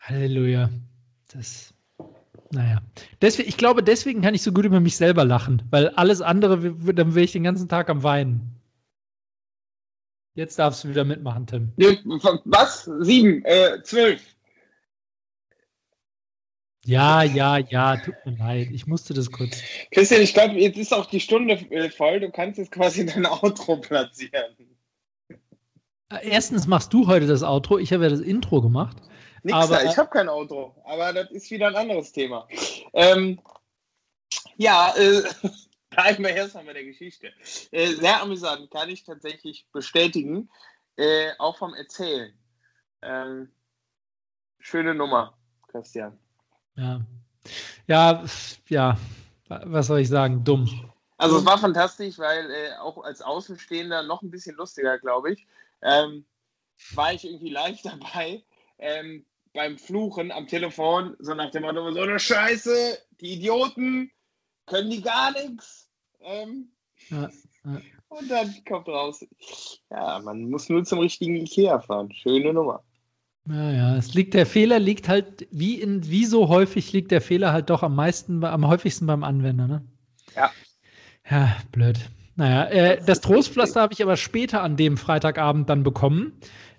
Halleluja. 0.00 0.70
Das, 1.32 1.74
naja. 2.50 2.82
Deswegen, 3.22 3.48
ich 3.48 3.56
glaube, 3.56 3.82
deswegen 3.82 4.20
kann 4.20 4.34
ich 4.34 4.42
so 4.42 4.52
gut 4.52 4.64
über 4.64 4.80
mich 4.80 4.96
selber 4.96 5.24
lachen, 5.24 5.62
weil 5.70 5.88
alles 5.90 6.20
andere, 6.20 6.74
dann 6.94 7.14
will 7.14 7.24
ich 7.24 7.32
den 7.32 7.44
ganzen 7.44 7.68
Tag 7.68 7.88
am 7.88 8.02
Weinen. 8.02 8.60
Jetzt 10.34 10.58
darfst 10.58 10.84
du 10.84 10.90
wieder 10.90 11.04
mitmachen, 11.04 11.46
Tim. 11.46 11.72
Was? 12.44 12.84
Sieben, 13.00 13.42
äh, 13.46 13.82
zwölf. 13.82 14.20
Ja, 16.84 17.24
ja, 17.24 17.58
ja, 17.58 17.96
tut 17.96 18.14
mir 18.24 18.36
leid. 18.36 18.68
Ich 18.70 18.86
musste 18.86 19.12
das 19.12 19.32
kurz. 19.32 19.60
Christian, 19.90 20.20
ich 20.20 20.34
glaube, 20.34 20.54
jetzt 20.54 20.78
ist 20.78 20.94
auch 20.94 21.06
die 21.06 21.18
Stunde 21.18 21.54
äh, 21.70 21.90
voll. 21.90 22.20
Du 22.20 22.30
kannst 22.30 22.58
jetzt 22.58 22.70
quasi 22.70 23.04
dein 23.06 23.26
Outro 23.26 23.78
platzieren. 23.78 24.75
Äh, 26.10 26.28
erstens 26.28 26.66
machst 26.66 26.92
du 26.92 27.06
heute 27.06 27.26
das 27.26 27.42
Outro, 27.42 27.78
ich 27.78 27.92
habe 27.92 28.04
ja 28.04 28.10
das 28.10 28.20
Intro 28.20 28.60
gemacht. 28.62 28.96
Nix 29.42 29.56
aber, 29.56 29.76
da, 29.76 29.90
ich 29.90 29.96
habe 29.96 30.10
kein 30.10 30.28
Outro, 30.28 30.74
aber 30.84 31.12
das 31.12 31.30
ist 31.30 31.50
wieder 31.50 31.68
ein 31.68 31.76
anderes 31.76 32.12
Thema. 32.12 32.46
Ähm, 32.92 33.40
ja, 34.56 34.94
äh, 34.96 35.22
bleiben 35.90 36.24
wir 36.24 36.30
erstmal 36.30 36.64
bei 36.64 36.72
der 36.74 36.84
Geschichte. 36.84 37.32
Äh, 37.70 37.88
sehr 37.94 38.22
amüsant, 38.22 38.70
kann 38.70 38.88
ich 38.88 39.04
tatsächlich 39.04 39.66
bestätigen, 39.72 40.48
äh, 40.96 41.30
auch 41.38 41.56
vom 41.56 41.74
Erzählen. 41.74 42.32
Ähm, 43.02 43.50
schöne 44.60 44.94
Nummer, 44.94 45.36
Christian. 45.68 46.18
Ja. 46.76 47.00
Ja, 47.86 48.24
ja, 48.68 48.98
was 49.48 49.86
soll 49.86 50.00
ich 50.00 50.08
sagen? 50.08 50.42
Dumm. 50.42 50.90
Also 51.18 51.38
es 51.38 51.46
war 51.46 51.56
fantastisch, 51.56 52.18
weil 52.18 52.50
äh, 52.50 52.76
auch 52.80 53.02
als 53.04 53.22
Außenstehender 53.22 54.02
noch 54.02 54.22
ein 54.22 54.30
bisschen 54.30 54.56
lustiger, 54.56 54.98
glaube 54.98 55.32
ich 55.32 55.46
ähm, 55.82 56.26
war 56.94 57.12
ich 57.12 57.24
irgendwie 57.24 57.50
leicht 57.50 57.84
dabei, 57.84 58.42
ähm, 58.78 59.24
beim 59.52 59.78
Fluchen 59.78 60.30
am 60.30 60.46
Telefon, 60.46 61.16
so 61.18 61.34
nach 61.34 61.50
dem 61.50 61.62
Motto, 61.62 61.90
so 61.92 62.00
eine 62.00 62.18
Scheiße, 62.18 62.98
die 63.20 63.34
Idioten, 63.34 64.10
können 64.66 64.90
die 64.90 65.00
gar 65.00 65.32
nichts. 65.32 65.90
Ähm, 66.20 66.70
ja, 67.08 67.30
ja. 67.64 67.80
Und 68.08 68.30
dann 68.30 68.54
kommt 68.68 68.88
raus, 68.88 69.24
ja, 69.90 70.20
man 70.20 70.48
muss 70.50 70.68
nur 70.68 70.84
zum 70.84 71.00
richtigen 71.00 71.36
Ikea 71.36 71.80
fahren. 71.80 72.12
Schöne 72.12 72.52
Nummer. 72.52 72.82
Ja, 73.48 73.72
ja, 73.72 73.96
es 73.96 74.14
liegt, 74.14 74.34
der 74.34 74.46
Fehler 74.46 74.78
liegt 74.78 75.08
halt, 75.08 75.46
wie 75.50 75.80
in, 75.80 76.08
wie 76.08 76.24
so 76.24 76.48
häufig 76.48 76.92
liegt 76.92 77.10
der 77.10 77.20
Fehler 77.20 77.52
halt 77.52 77.70
doch 77.70 77.82
am 77.82 77.94
meisten, 77.94 78.42
am 78.44 78.66
häufigsten 78.66 79.06
beim 79.06 79.22
Anwender, 79.22 79.68
ne? 79.68 79.84
Ja. 80.34 80.50
Ja, 81.30 81.56
blöd. 81.72 82.10
Naja, 82.36 82.64
äh, 82.66 82.98
das 83.04 83.20
Trostpflaster 83.22 83.80
habe 83.80 83.94
ich 83.94 84.02
aber 84.02 84.16
später 84.16 84.62
an 84.62 84.76
dem 84.76 84.96
Freitagabend 84.96 85.68
dann 85.70 85.82
bekommen. 85.82 86.32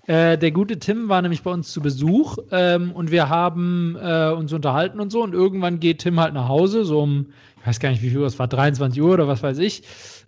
Äh, 0.06 0.38
der 0.38 0.52
gute 0.52 0.80
Tim 0.80 1.10
war 1.10 1.22
nämlich 1.22 1.42
bei 1.44 1.52
uns 1.52 1.72
zu 1.72 1.82
Besuch 1.82 2.38
ähm, 2.52 2.92
und 2.94 3.12
wir 3.12 3.28
haben 3.28 3.98
äh, 4.02 4.30
uns 4.30 4.54
unterhalten 4.54 5.00
und 5.00 5.12
so. 5.12 5.22
Und 5.22 5.34
irgendwann 5.34 5.80
geht 5.80 6.00
Tim 6.00 6.20
halt 6.20 6.34
nach 6.34 6.48
Hause, 6.48 6.86
so 6.86 7.02
um, 7.02 7.28
ich 7.60 7.68
weiß 7.68 7.80
gar 7.80 7.90
nicht, 7.90 8.02
wie 8.02 8.10
viel 8.10 8.20
Uhr 8.20 8.28
es 8.28 8.40
war, 8.40 8.48
23 8.48 9.02
Uhr 9.02 9.14
oder 9.14 9.28
was 9.28 9.44
weiß 9.44 9.58
ich. 9.58 9.84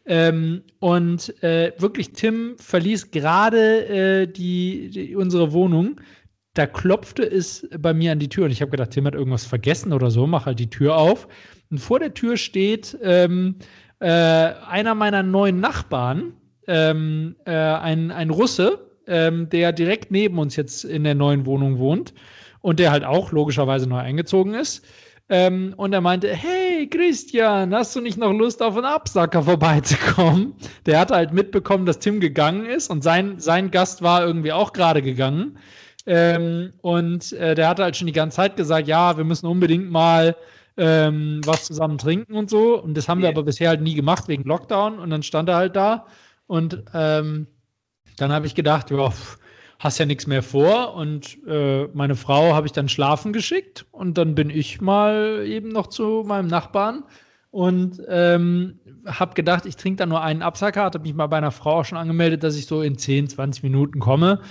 Ähm, 0.05 0.63
und 0.79 1.41
äh, 1.43 1.71
wirklich, 1.77 2.11
Tim 2.13 2.55
verließ 2.57 3.11
gerade 3.11 3.85
äh, 3.85 4.27
die, 4.27 4.89
die, 4.89 5.15
unsere 5.15 5.53
Wohnung. 5.53 6.01
Da 6.55 6.65
klopfte 6.65 7.23
es 7.23 7.69
bei 7.79 7.93
mir 7.93 8.11
an 8.11 8.19
die 8.19 8.27
Tür 8.27 8.45
und 8.45 8.51
ich 8.51 8.61
habe 8.61 8.71
gedacht, 8.71 8.89
Tim 8.89 9.05
hat 9.05 9.13
irgendwas 9.13 9.45
vergessen 9.45 9.93
oder 9.93 10.09
so, 10.09 10.25
mach 10.25 10.47
halt 10.47 10.59
die 10.59 10.69
Tür 10.69 10.97
auf. 10.97 11.27
Und 11.69 11.77
vor 11.77 11.99
der 11.99 12.15
Tür 12.15 12.35
steht 12.35 12.97
ähm, 13.03 13.55
äh, 13.99 14.07
einer 14.07 14.95
meiner 14.95 15.23
neuen 15.23 15.59
Nachbarn, 15.59 16.33
ähm, 16.67 17.35
äh, 17.45 17.51
ein, 17.51 18.11
ein 18.11 18.29
Russe, 18.29 18.79
ähm, 19.07 19.49
der 19.49 19.73
direkt 19.73 20.11
neben 20.11 20.37
uns 20.37 20.55
jetzt 20.55 20.83
in 20.83 21.03
der 21.03 21.15
neuen 21.15 21.45
Wohnung 21.45 21.79
wohnt 21.79 22.13
und 22.61 22.79
der 22.79 22.91
halt 22.91 23.03
auch 23.03 23.31
logischerweise 23.31 23.87
neu 23.87 23.99
eingezogen 23.99 24.53
ist. 24.53 24.85
Ähm, 25.31 25.73
und 25.77 25.93
er 25.93 26.01
meinte, 26.01 26.33
hey 26.33 26.87
Christian, 26.87 27.73
hast 27.73 27.95
du 27.95 28.01
nicht 28.01 28.17
noch 28.17 28.33
Lust 28.33 28.63
auf 28.63 28.75
einen 28.75 28.85
Absacker 28.85 29.43
vorbeizukommen? 29.43 30.55
Der 30.85 30.99
hatte 30.99 31.15
halt 31.15 31.33
mitbekommen, 31.33 31.85
dass 31.85 31.99
Tim 31.99 32.19
gegangen 32.19 32.65
ist 32.65 32.89
und 32.89 33.03
sein, 33.03 33.39
sein 33.39 33.69
Gast 33.69 34.01
war 34.01 34.25
irgendwie 34.25 34.51
auch 34.51 34.73
gerade 34.73 35.01
gegangen. 35.01 35.57
Ähm, 36.07 36.73
und 36.81 37.33
äh, 37.33 37.53
der 37.53 37.69
hatte 37.69 37.83
halt 37.83 37.95
schon 37.95 38.07
die 38.07 38.13
ganze 38.13 38.37
Zeit 38.37 38.57
gesagt, 38.57 38.87
ja, 38.87 39.17
wir 39.17 39.23
müssen 39.23 39.45
unbedingt 39.45 39.91
mal 39.91 40.35
ähm, 40.79 41.41
was 41.45 41.65
zusammen 41.65 41.97
trinken 41.97 42.33
und 42.33 42.49
so. 42.49 42.81
Und 42.81 42.95
das 42.95 43.07
haben 43.07 43.19
yeah. 43.19 43.29
wir 43.29 43.37
aber 43.37 43.43
bisher 43.43 43.69
halt 43.69 43.81
nie 43.81 43.93
gemacht 43.93 44.27
wegen 44.27 44.43
Lockdown. 44.43 44.97
Und 44.97 45.09
dann 45.09 45.21
stand 45.21 45.49
er 45.49 45.57
halt 45.57 45.75
da 45.75 46.07
und 46.47 46.83
ähm, 46.93 47.47
dann 48.17 48.31
habe 48.31 48.47
ich 48.47 48.55
gedacht, 48.55 48.89
ja, 48.89 49.13
hast 49.79 49.99
ja 49.99 50.05
nichts 50.05 50.25
mehr 50.25 50.41
vor. 50.41 50.95
Und 50.95 51.37
äh, 51.47 51.87
meine 51.93 52.15
Frau 52.15 52.53
habe 52.53 52.65
ich 52.65 52.73
dann 52.73 52.89
schlafen 52.89 53.33
geschickt. 53.33 53.85
Und 53.91 54.17
dann 54.17 54.35
bin 54.35 54.49
ich 54.49 54.81
mal 54.81 55.43
eben 55.45 55.69
noch 55.69 55.87
zu 55.87 56.23
meinem 56.25 56.47
Nachbarn 56.47 57.03
und 57.51 58.01
ähm, 58.07 58.79
habe 59.05 59.33
gedacht, 59.33 59.65
ich 59.65 59.75
trinke 59.75 59.97
da 59.97 60.05
nur 60.05 60.21
einen 60.21 60.41
Absacker. 60.41 60.83
Hatte 60.83 60.99
mich 60.99 61.13
mal 61.13 61.27
bei 61.27 61.37
einer 61.37 61.51
Frau 61.51 61.79
auch 61.79 61.85
schon 61.85 61.97
angemeldet, 61.97 62.43
dass 62.43 62.55
ich 62.55 62.67
so 62.67 62.81
in 62.81 62.97
10, 62.97 63.29
20 63.29 63.63
Minuten 63.63 63.99
komme. 63.99 64.41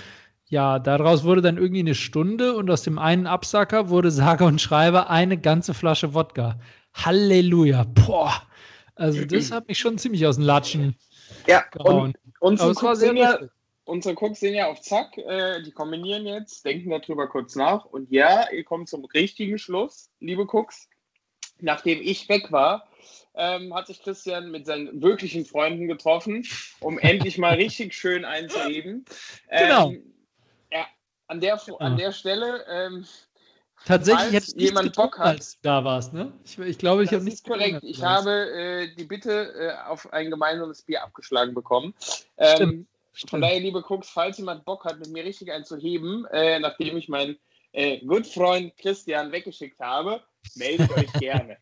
Ja, 0.51 0.79
daraus 0.79 1.25
wurde 1.25 1.43
dann 1.43 1.59
irgendwie 1.59 1.81
eine 1.81 1.95
Stunde 1.95 2.57
und 2.57 2.71
aus 2.71 2.83
dem 2.83 2.99
einen 2.99 3.27
Absacker 3.27 3.91
wurde 3.91 4.11
sage 4.11 4.45
und 4.45 4.61
schreibe 4.61 5.11
eine 5.11 5.39
ganze 5.39 5.75
Flasche 5.75 6.15
Wodka. 6.15 6.59
Halleluja. 6.95 7.85
Boah. 7.85 8.43
Also 8.95 9.25
das 9.25 9.53
hat 9.53 9.69
mich 9.69 9.79
schon 9.79 9.99
ziemlich 9.99 10.27
aus 10.27 10.37
den 10.37 10.45
Latschen 10.45 10.97
ja, 11.47 11.65
gehauen. 11.71 12.15
Und 12.41 12.61
unsere 12.61 12.71
Cooks, 12.71 13.01
sind 13.01 13.17
ja, 13.17 13.39
unsere 13.85 14.15
Cooks 14.17 14.41
sind 14.41 14.55
ja 14.55 14.69
auf 14.69 14.81
Zack, 14.81 15.17
äh, 15.19 15.63
die 15.63 15.71
kombinieren 15.71 16.27
jetzt, 16.27 16.65
denken 16.65 16.91
darüber 16.91 17.29
kurz 17.29 17.55
nach. 17.55 17.85
Und 17.85 18.11
ja, 18.11 18.51
ihr 18.51 18.65
kommt 18.65 18.89
zum 18.89 19.05
richtigen 19.05 19.59
Schluss, 19.59 20.11
liebe 20.21 20.47
Cooks. 20.51 20.89
Nachdem 21.61 22.01
ich 22.01 22.29
weg 22.29 22.51
war, 22.53 22.89
ähm, 23.35 23.75
hat 23.75 23.89
sich 23.89 24.03
Christian 24.03 24.51
mit 24.51 24.67
seinen 24.67 25.03
wirklichen 25.03 25.45
Freunden 25.45 25.89
getroffen, 25.89 26.45
um 26.81 26.99
endlich 26.99 27.37
mal 27.39 27.55
richtig 27.57 27.95
schön 27.95 28.25
einzuheben. 28.25 29.05
Genau. 29.51 29.91
Ähm, 29.91 29.95
ja, 29.95 30.01
an 31.29 31.41
der, 31.41 31.61
an 31.79 31.97
der 31.97 32.13
Stelle. 32.13 32.65
Ähm, 32.69 33.07
Tatsächlich 33.85 34.33
hätte 34.33 34.59
jemand 34.59 34.97
Bock 34.97 35.19
hat, 35.19 35.27
als 35.27 35.53
du 35.53 35.59
da 35.63 35.85
warst, 35.85 36.13
ne? 36.13 36.33
Ich, 36.45 36.59
ich 36.59 36.79
glaube, 36.79 37.05
ich 37.05 37.13
habe 37.13 37.23
nicht. 37.23 37.45
korrekt. 37.45 37.83
Ich 37.83 38.03
habe 38.03 38.31
äh, 38.31 38.95
die 38.97 39.05
Bitte 39.05 39.55
äh, 39.55 39.89
auf 39.89 40.13
ein 40.13 40.31
gemeinsames 40.31 40.83
Bier 40.83 41.05
abgeschlagen 41.05 41.55
bekommen. 41.55 41.95
Ähm, 42.37 42.57
Stimmt. 43.13 43.31
Von 43.31 43.41
daher, 43.41 43.61
liebe 43.61 43.83
Cooks, 43.89 44.09
falls 44.11 44.39
jemand 44.39 44.65
Bock 44.65 44.85
hat, 44.85 44.99
mit 44.99 45.09
mir 45.11 45.25
richtig 45.25 45.51
einzuheben, 45.51 46.25
äh, 46.27 46.59
nachdem 46.61 46.97
ich 46.97 47.09
meinen 47.09 47.37
äh, 47.73 47.99
Good 48.05 48.27
Freund 48.27 48.77
Christian 48.77 49.33
weggeschickt 49.33 49.81
habe, 49.81 50.23
meldet 50.55 50.91
euch 50.93 51.13
gerne. 51.21 51.57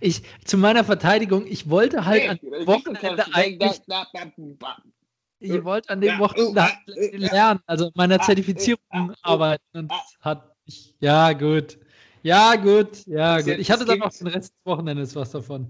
Ich, 0.00 0.22
zu 0.44 0.56
meiner 0.56 0.84
Verteidigung, 0.84 1.46
ich 1.46 1.68
wollte 1.68 2.04
halt 2.04 2.42
nee, 2.42 2.58
an 2.58 2.66
Wochenende 2.66 3.26
eigentlich. 3.32 3.80
Ich 5.38 5.64
wollte 5.64 5.90
an 5.90 6.00
dem 6.00 6.18
Wochenende 6.18 6.70
lernen, 7.12 7.60
also 7.66 7.90
meiner 7.94 8.20
Zertifizierung 8.20 9.12
arbeiten 9.22 9.64
und 9.74 9.90
das 9.90 10.16
hat 10.20 10.56
ich, 10.66 10.94
ja, 10.98 11.32
gut. 11.32 11.78
Ja, 12.22 12.56
gut. 12.56 13.06
Ja, 13.06 13.40
gut. 13.40 13.58
Ich 13.58 13.70
hatte 13.70 13.84
dann 13.84 14.00
noch 14.00 14.12
den 14.12 14.26
Rest 14.26 14.52
des 14.52 14.64
Wochenendes 14.64 15.14
was 15.14 15.30
davon. 15.30 15.68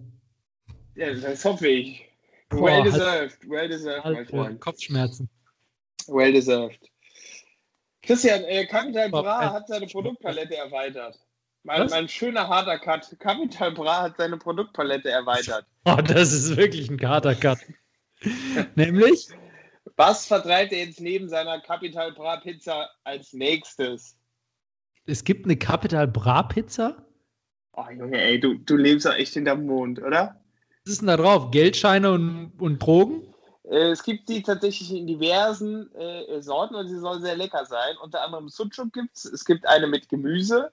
Ja, 0.94 1.12
das 1.12 1.44
hoffe 1.44 1.68
ich. 1.68 2.08
Boah, 2.49 2.62
well 2.62 2.82
deserved. 2.82 3.38
Well 3.46 3.68
deserved, 3.68 4.04
halt, 4.04 4.16
mein 4.16 4.26
Freund. 4.26 4.61
Kopfschmerzen. 4.61 5.28
Well 6.06 6.32
deserved. 6.32 6.90
Christian, 8.02 8.44
äh, 8.44 8.64
Capital 8.66 9.11
Bra 9.11 9.52
hat 9.52 9.68
seine 9.68 9.87
Produktpalette 9.87 10.56
erweitert. 10.56 11.18
Mein, 11.64 11.88
mein, 11.90 12.08
schöner 12.08 12.49
harter 12.49 12.78
Cut. 12.78 13.14
Capital 13.18 13.73
Bra 13.73 14.02
hat 14.02 14.16
seine 14.16 14.38
Produktpalette 14.38 15.11
erweitert. 15.11 15.66
Oh, 15.85 15.96
das 15.96 16.32
ist 16.32 16.56
wirklich 16.56 16.88
ein 16.88 17.00
harter 17.06 17.35
Cut. 17.35 17.58
Nämlich? 18.76 19.28
Was 19.97 20.26
vertreibt 20.26 20.73
er 20.73 20.85
jetzt 20.85 21.00
neben 21.00 21.29
seiner 21.29 21.61
Capital 21.61 22.12
Bra 22.12 22.37
Pizza 22.37 22.91
als 23.05 23.33
nächstes? 23.33 24.16
Es 25.07 25.25
gibt 25.25 25.47
eine 25.47 25.57
Capital 25.57 26.07
Bra 26.07 26.42
Pizza? 26.42 27.07
Oh 27.73 27.87
Junge, 27.90 28.20
ey, 28.20 28.38
du, 28.38 28.55
du 28.55 28.77
lebst 28.77 29.07
ja 29.07 29.12
echt 29.14 29.37
in 29.37 29.47
der 29.47 29.57
Mond, 29.57 30.01
oder? 30.01 30.40
Was 30.85 30.92
ist 30.92 31.01
denn 31.01 31.09
da 31.09 31.16
drauf? 31.16 31.51
Geldscheine 31.51 32.12
und, 32.12 32.53
und 32.59 32.79
Drogen? 32.79 33.35
Äh, 33.64 33.90
es 33.90 34.03
gibt 34.03 34.29
die 34.29 34.42
tatsächlich 34.42 34.92
in 34.92 35.07
diversen 35.07 35.92
äh, 35.94 36.42
Sorten 36.42 36.75
und 36.75 36.88
sie 36.88 36.99
soll 36.99 37.20
sehr 37.20 37.37
lecker 37.37 37.64
sein. 37.64 37.97
Unter 38.03 38.23
anderem 38.23 38.49
Sucuk 38.49 38.92
gibt 38.92 39.16
es. 39.16 39.25
Es 39.25 39.44
gibt 39.44 39.66
eine 39.66 39.87
mit 39.87 40.09
Gemüse. 40.09 40.73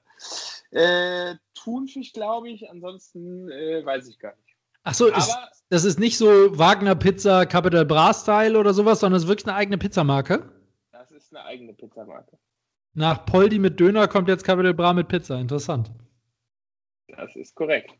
Äh, 0.71 1.36
Thunfisch, 1.54 2.13
glaube 2.13 2.50
ich. 2.50 2.69
Ansonsten 2.69 3.50
äh, 3.50 3.86
weiß 3.86 4.08
ich 4.08 4.19
gar 4.19 4.36
nicht. 4.36 4.42
Ach 4.84 4.93
so, 4.93 5.08
ist, 5.08 5.36
das 5.69 5.86
ist 5.86 6.00
nicht 6.00 6.17
so 6.17 6.58
Wagner 6.58 6.96
Pizza 6.96 7.46
Capital 7.46 7.86
Bra 7.86 8.13
Style 8.13 8.58
oder 8.60 8.74
sowas, 8.74 9.00
sondern 9.00 9.17
es 9.17 9.24
ist 9.24 9.30
wirklich 9.30 9.48
eine 9.48 9.56
eigene 9.56 9.78
Pizzamarke? 9.78 10.52
Das 10.91 11.12
ist 11.12 11.34
eine 11.34 11.46
eigene 11.46 11.74
Pizzamarke. 11.74 12.38
Nach 12.93 13.26
Poldi 13.26 13.60
mit 13.60 13.80
Döner 13.80 14.08
kommt 14.08 14.28
jetzt 14.28 14.43
Capital 14.43 14.74
Bra 14.74 14.93
mit 14.93 15.08
Pizza. 15.08 15.39
Interessant. 15.39 15.91
Das 17.08 17.36
ist 17.36 17.56
korrekt. 17.56 17.93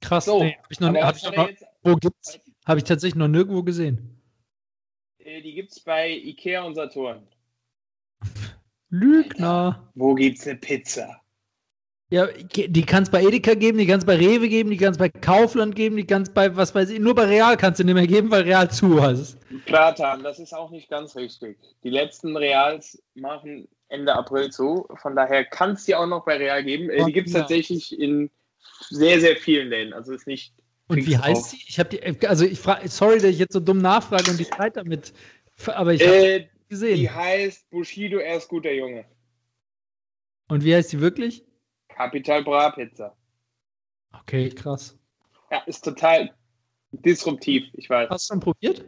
Krass. 0.00 0.26
So, 0.26 0.42
nee, 0.42 0.56
hab 0.56 0.70
ich 0.70 0.80
noch, 0.80 0.94
hab 0.94 1.16
ich 1.16 1.22
noch, 1.24 1.50
wo 1.82 1.96
gibt's? 1.96 2.38
Habe 2.66 2.78
ich 2.78 2.84
tatsächlich 2.84 3.16
noch 3.16 3.28
nirgendwo 3.28 3.62
gesehen. 3.62 4.20
Äh, 5.18 5.42
die 5.42 5.54
gibt 5.54 5.72
es 5.72 5.80
bei 5.80 6.10
Ikea 6.10 6.62
und 6.62 6.74
Saturn. 6.74 7.26
Lügner. 8.88 9.48
Alter, 9.48 9.92
wo 9.94 10.14
gibt's 10.14 10.46
eine 10.46 10.58
Pizza? 10.58 11.20
Ja, 12.14 12.28
die 12.28 12.86
kannst 12.86 13.10
bei 13.10 13.24
Edeka 13.24 13.54
geben, 13.54 13.76
die 13.76 13.88
kannst 13.88 14.06
bei 14.06 14.14
Rewe 14.14 14.48
geben, 14.48 14.70
die 14.70 14.76
kannst 14.76 15.00
bei 15.00 15.08
Kaufland 15.08 15.74
geben, 15.74 15.96
die 15.96 16.06
kannst 16.06 16.32
bei, 16.32 16.54
was 16.54 16.72
weiß 16.72 16.90
ich, 16.90 17.00
nur 17.00 17.12
bei 17.12 17.24
Real 17.24 17.56
kannst 17.56 17.80
du 17.80 17.84
nicht 17.84 17.96
mehr 17.96 18.06
geben, 18.06 18.30
weil 18.30 18.42
Real 18.42 18.70
zu 18.70 19.02
hast. 19.02 19.36
Platan, 19.66 20.22
das 20.22 20.38
ist 20.38 20.54
auch 20.54 20.70
nicht 20.70 20.88
ganz 20.88 21.16
richtig. 21.16 21.58
Die 21.82 21.90
letzten 21.90 22.36
Reals 22.36 23.02
machen 23.16 23.66
Ende 23.88 24.14
April 24.14 24.52
zu, 24.52 24.86
von 24.94 25.16
daher 25.16 25.44
kann 25.44 25.72
es 25.72 25.86
die 25.86 25.96
auch 25.96 26.06
noch 26.06 26.24
bei 26.24 26.36
Real 26.36 26.62
geben. 26.62 26.88
Äh, 26.88 27.04
die 27.04 27.10
gibt 27.10 27.26
es 27.26 27.34
ja. 27.34 27.40
tatsächlich 27.40 27.98
in 27.98 28.30
sehr, 28.90 29.18
sehr 29.18 29.34
vielen 29.34 29.70
Läden, 29.70 29.92
also 29.92 30.12
ist 30.12 30.28
nicht. 30.28 30.54
Und 30.86 31.04
wie 31.04 31.18
heißt 31.18 31.50
sie? 31.50 31.58
Ich 31.66 31.80
habe 31.80 31.88
die, 31.88 32.28
also 32.28 32.44
ich 32.44 32.60
frage, 32.60 32.88
sorry, 32.90 33.16
dass 33.16 33.30
ich 33.30 33.40
jetzt 33.40 33.54
so 33.54 33.60
dumm 33.60 33.78
nachfrage 33.78 34.30
und 34.30 34.38
die 34.38 34.48
Zeit 34.48 34.76
damit, 34.76 35.12
aber 35.66 35.94
ich 35.94 36.06
habe 36.06 36.16
äh, 36.16 36.46
gesehen. 36.68 36.94
Die 36.94 37.10
heißt 37.10 37.68
Bushido, 37.70 38.18
er 38.18 38.36
ist 38.36 38.46
guter 38.46 38.70
Junge. 38.70 39.04
Und 40.46 40.62
wie 40.62 40.76
heißt 40.76 40.90
sie 40.90 41.00
wirklich? 41.00 41.42
Capital 41.94 42.42
Bra 42.42 42.70
Pizza. 42.70 43.14
Okay, 44.20 44.48
krass. 44.48 44.98
Ja, 45.50 45.58
ist 45.66 45.84
total 45.84 46.30
disruptiv, 46.92 47.64
ich 47.74 47.88
weiß. 47.88 48.10
Hast 48.10 48.30
du 48.30 48.34
schon 48.34 48.40
probiert? 48.40 48.84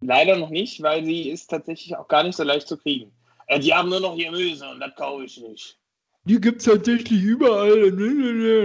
Leider 0.00 0.36
noch 0.36 0.50
nicht, 0.50 0.82
weil 0.82 1.04
sie 1.04 1.30
ist 1.30 1.48
tatsächlich 1.48 1.96
auch 1.96 2.08
gar 2.08 2.22
nicht 2.22 2.36
so 2.36 2.42
leicht 2.42 2.68
zu 2.68 2.76
kriegen. 2.76 3.12
Äh, 3.46 3.60
die 3.60 3.72
haben 3.72 3.88
nur 3.88 4.00
noch 4.00 4.16
Gemüse 4.16 4.68
und 4.68 4.80
das 4.80 4.94
kaufe 4.96 5.24
ich 5.24 5.40
nicht. 5.40 5.78
Die 6.24 6.40
gibt 6.40 6.58
es 6.58 6.64
tatsächlich 6.64 7.22
überall. 7.22 7.84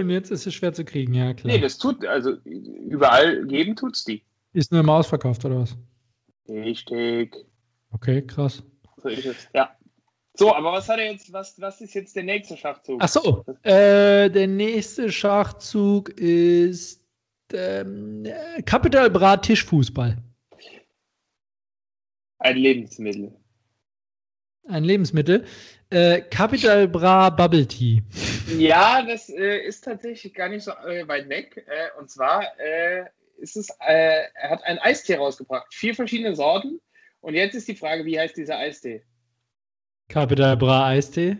Und 0.00 0.10
jetzt 0.10 0.30
ist 0.32 0.46
es 0.46 0.54
schwer 0.54 0.72
zu 0.72 0.84
kriegen, 0.84 1.14
ja 1.14 1.32
klar. 1.32 1.52
Nee, 1.52 1.60
das 1.60 1.78
tut, 1.78 2.04
also 2.04 2.32
überall 2.44 3.46
geben 3.46 3.76
tut's 3.76 4.04
die. 4.04 4.24
Ist 4.52 4.72
nur 4.72 4.80
im 4.80 4.90
Ausverkauft 4.90 5.44
oder 5.44 5.60
was? 5.60 5.76
Richtig. 6.48 7.36
Okay, 7.92 8.22
krass. 8.26 8.64
So 8.96 9.08
ist 9.08 9.26
es, 9.26 9.48
ja. 9.54 9.70
So, 10.34 10.54
aber 10.54 10.72
was 10.72 10.88
hat 10.88 10.98
er 10.98 11.12
jetzt, 11.12 11.32
was, 11.32 11.60
was 11.60 11.80
ist 11.80 11.94
jetzt 11.94 12.16
der 12.16 12.22
nächste 12.22 12.56
Schachzug? 12.56 13.00
Ach 13.02 13.08
so, 13.08 13.44
äh, 13.62 14.30
der 14.30 14.46
nächste 14.46 15.12
Schachzug 15.12 16.08
ist 16.18 17.04
ähm, 17.52 18.26
Capital 18.64 19.10
Bra 19.10 19.36
Tischfußball. 19.36 20.16
Ein 22.38 22.56
Lebensmittel. 22.56 23.36
Ein 24.68 24.84
Lebensmittel. 24.84 25.44
Äh, 25.90 26.22
Capital 26.22 26.88
Bra 26.88 27.28
Bubble 27.28 27.66
Tea. 27.66 28.02
Ja, 28.56 29.02
das 29.02 29.28
äh, 29.28 29.58
ist 29.58 29.84
tatsächlich 29.84 30.32
gar 30.32 30.48
nicht 30.48 30.64
so 30.64 30.70
äh, 30.70 31.06
weit 31.06 31.28
weg. 31.28 31.62
Äh, 31.68 32.00
und 32.00 32.10
zwar 32.10 32.44
äh, 32.58 33.04
ist 33.36 33.56
es, 33.56 33.68
äh, 33.86 34.22
er 34.34 34.50
hat 34.50 34.64
einen 34.64 34.78
Eistee 34.78 35.16
rausgebracht. 35.16 35.72
Vier 35.74 35.94
verschiedene 35.94 36.34
Sorten. 36.34 36.80
Und 37.20 37.34
jetzt 37.34 37.54
ist 37.54 37.68
die 37.68 37.76
Frage, 37.76 38.04
wie 38.04 38.18
heißt 38.18 38.36
dieser 38.36 38.56
Eistee? 38.56 39.04
Capital 40.12 40.56
Bra 40.58 40.88
Eistee? 40.88 41.38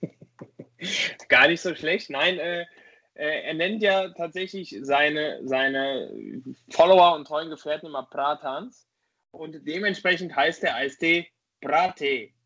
Gar 1.28 1.48
nicht 1.48 1.62
so 1.62 1.74
schlecht. 1.74 2.10
Nein, 2.10 2.38
äh, 2.38 2.66
äh, 3.14 3.46
er 3.46 3.54
nennt 3.54 3.82
ja 3.82 4.10
tatsächlich 4.10 4.76
seine, 4.82 5.40
seine 5.44 6.42
Follower 6.68 7.16
und 7.16 7.26
treuen 7.26 7.48
Gefährten 7.48 7.86
immer 7.86 8.02
Pratans. 8.02 8.86
Und 9.30 9.66
dementsprechend 9.66 10.36
heißt 10.36 10.62
der 10.62 10.74
Eistee 10.76 11.28
Brate. 11.60 12.28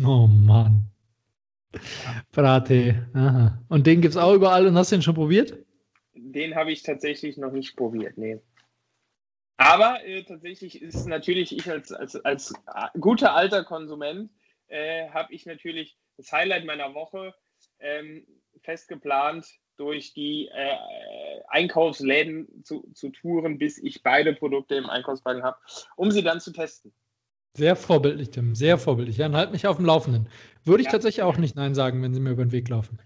Oh 0.00 0.28
Mann. 0.28 0.84
Brate. 2.30 3.08
Aha. 3.14 3.60
Und 3.68 3.84
den 3.84 4.00
gibt 4.00 4.14
es 4.14 4.16
auch 4.16 4.32
überall 4.32 4.64
und 4.64 4.76
hast 4.76 4.92
du 4.92 4.96
den 4.96 5.02
schon 5.02 5.16
probiert? 5.16 5.50
Den 6.14 6.32
den 6.32 6.54
habe 6.54 6.70
ich 6.70 6.84
tatsächlich 6.84 7.36
noch 7.36 7.50
nicht 7.50 7.76
probiert. 7.76 8.16
Nee. 8.16 8.38
Aber 9.58 10.04
äh, 10.04 10.22
tatsächlich 10.22 10.80
ist 10.80 11.06
natürlich 11.06 11.54
ich 11.54 11.70
als, 11.70 11.92
als, 11.92 12.16
als 12.24 12.54
guter 12.98 13.34
alter 13.34 13.64
Konsument 13.64 14.30
äh, 14.68 15.08
habe 15.10 15.34
ich 15.34 15.46
natürlich 15.46 15.98
das 16.16 16.32
Highlight 16.32 16.64
meiner 16.64 16.94
Woche 16.94 17.34
ähm, 17.80 18.26
fest 18.62 18.88
geplant, 18.88 19.46
durch 19.76 20.12
die 20.12 20.48
äh, 20.48 20.76
Einkaufsläden 21.48 22.64
zu, 22.64 22.88
zu 22.94 23.10
touren, 23.10 23.58
bis 23.58 23.78
ich 23.78 24.02
beide 24.02 24.34
Produkte 24.34 24.74
im 24.74 24.90
Einkaufswagen 24.90 25.42
habe, 25.42 25.56
um 25.96 26.10
sie 26.10 26.22
dann 26.22 26.40
zu 26.40 26.52
testen. 26.52 26.92
Sehr 27.56 27.76
vorbildlich, 27.76 28.30
Tim. 28.30 28.54
Sehr 28.54 28.78
vorbildlich. 28.78 29.16
Ja, 29.16 29.30
halt 29.32 29.52
mich 29.52 29.66
auf 29.66 29.76
dem 29.76 29.86
Laufenden. 29.86 30.28
Würde 30.64 30.82
ich 30.82 30.86
ja. 30.86 30.92
tatsächlich 30.92 31.22
auch 31.22 31.38
nicht 31.38 31.56
Nein 31.56 31.74
sagen, 31.74 32.02
wenn 32.02 32.12
sie 32.12 32.20
mir 32.20 32.30
über 32.30 32.44
den 32.44 32.52
Weg 32.52 32.68
laufen. 32.68 32.98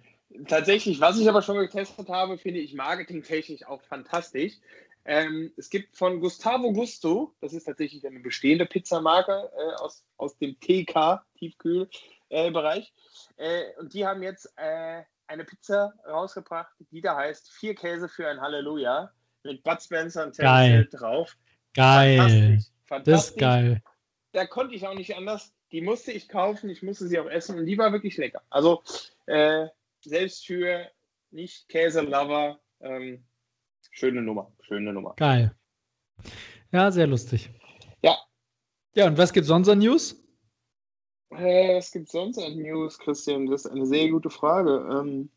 Tatsächlich, 0.48 1.00
was 1.00 1.18
ich 1.18 1.28
aber 1.28 1.42
schon 1.42 1.58
getestet 1.58 2.08
habe, 2.08 2.36
finde 2.38 2.60
ich 2.60 2.74
marketingtechnisch 2.74 3.66
auch 3.66 3.82
fantastisch. 3.82 4.54
Ähm, 5.04 5.52
es 5.56 5.68
gibt 5.68 5.96
von 5.96 6.20
Gustavo 6.20 6.72
Gusto, 6.72 7.34
das 7.40 7.52
ist 7.52 7.64
tatsächlich 7.64 8.06
eine 8.06 8.20
bestehende 8.20 8.66
Pizzamarke 8.66 9.50
äh, 9.56 9.82
aus, 9.82 10.04
aus 10.16 10.36
dem 10.38 10.58
TK, 10.60 11.24
Tiefkühlbereich. 11.38 12.92
Äh, 13.36 13.62
äh, 13.62 13.64
und 13.80 13.92
die 13.94 14.06
haben 14.06 14.22
jetzt 14.22 14.52
äh, 14.56 15.02
eine 15.26 15.44
Pizza 15.44 15.94
rausgebracht, 16.06 16.72
die 16.90 17.00
da 17.00 17.16
heißt 17.16 17.50
Vier 17.50 17.74
Käse 17.74 18.08
für 18.08 18.28
ein 18.28 18.40
Halleluja 18.40 19.10
mit 19.42 19.62
Bud 19.64 19.82
Spencer 19.82 20.24
und 20.24 20.34
Terry 20.34 20.88
drauf. 20.88 21.36
Geil. 21.74 22.18
Fantastisch. 22.18 22.72
Fantastisch. 22.84 23.12
Das 23.14 23.30
ist 23.30 23.38
geil. 23.38 23.82
Da 24.32 24.46
konnte 24.46 24.74
ich 24.74 24.86
auch 24.86 24.94
nicht 24.94 25.16
anders. 25.16 25.52
Die 25.72 25.80
musste 25.80 26.12
ich 26.12 26.28
kaufen, 26.28 26.70
ich 26.70 26.82
musste 26.82 27.08
sie 27.08 27.18
auch 27.18 27.28
essen 27.28 27.58
und 27.58 27.66
die 27.66 27.78
war 27.78 27.92
wirklich 27.92 28.16
lecker. 28.18 28.42
Also 28.50 28.82
äh, 29.26 29.66
selbst 30.02 30.46
für 30.46 30.86
nicht 31.30 31.68
Käse-Lover, 31.68 32.60
ähm, 32.80 33.24
schöne 33.92 34.22
Nummer, 34.22 34.50
schöne 34.62 34.92
Nummer. 34.92 35.14
Geil. 35.16 35.54
Ja, 36.72 36.90
sehr 36.90 37.06
lustig. 37.06 37.50
Ja. 38.02 38.16
Ja, 38.94 39.06
und 39.06 39.16
was 39.16 39.32
gibt 39.32 39.46
sonst 39.46 39.68
an 39.68 39.78
News? 39.78 40.20
Äh, 41.30 41.76
was 41.76 41.92
gibt 41.92 42.10
sonst 42.10 42.38
an 42.38 42.56
News, 42.56 42.98
Christian? 42.98 43.46
Das 43.46 43.64
ist 43.64 43.70
eine 43.70 43.86
sehr 43.86 44.08
gute 44.10 44.30
Frage. 44.30 44.88
Ähm 44.90 45.30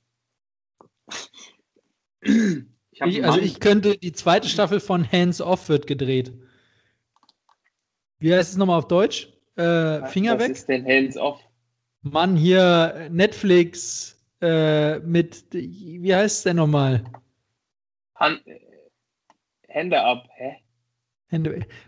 ich 2.91 3.01
ich, 3.01 3.23
also 3.23 3.39
ich 3.39 3.59
könnte, 3.59 3.97
die 3.97 4.13
zweite 4.13 4.49
Staffel 4.49 4.79
von 4.79 5.09
Hands 5.09 5.39
Off 5.41 5.69
wird 5.69 5.87
gedreht. 5.87 6.33
Wie 8.19 8.33
heißt 8.33 8.51
es 8.51 8.57
nochmal 8.57 8.79
auf 8.79 8.87
Deutsch? 8.87 9.31
Äh, 9.55 10.05
Finger 10.07 10.33
was 10.33 10.39
weg? 10.39 10.51
Was 10.51 10.59
ist 10.59 10.69
denn 10.69 10.85
Hands 10.85 11.17
Off? 11.17 11.41
Mann, 12.01 12.35
hier 12.35 13.09
Netflix 13.11 14.17
äh, 14.41 14.99
mit, 14.99 15.45
wie 15.51 16.13
heißt 16.13 16.37
es 16.37 16.43
denn 16.43 16.57
nochmal? 16.57 17.03
Hand, 18.15 18.41
Hände 19.67 20.01
ab, 20.01 20.27
hä? 20.35 20.57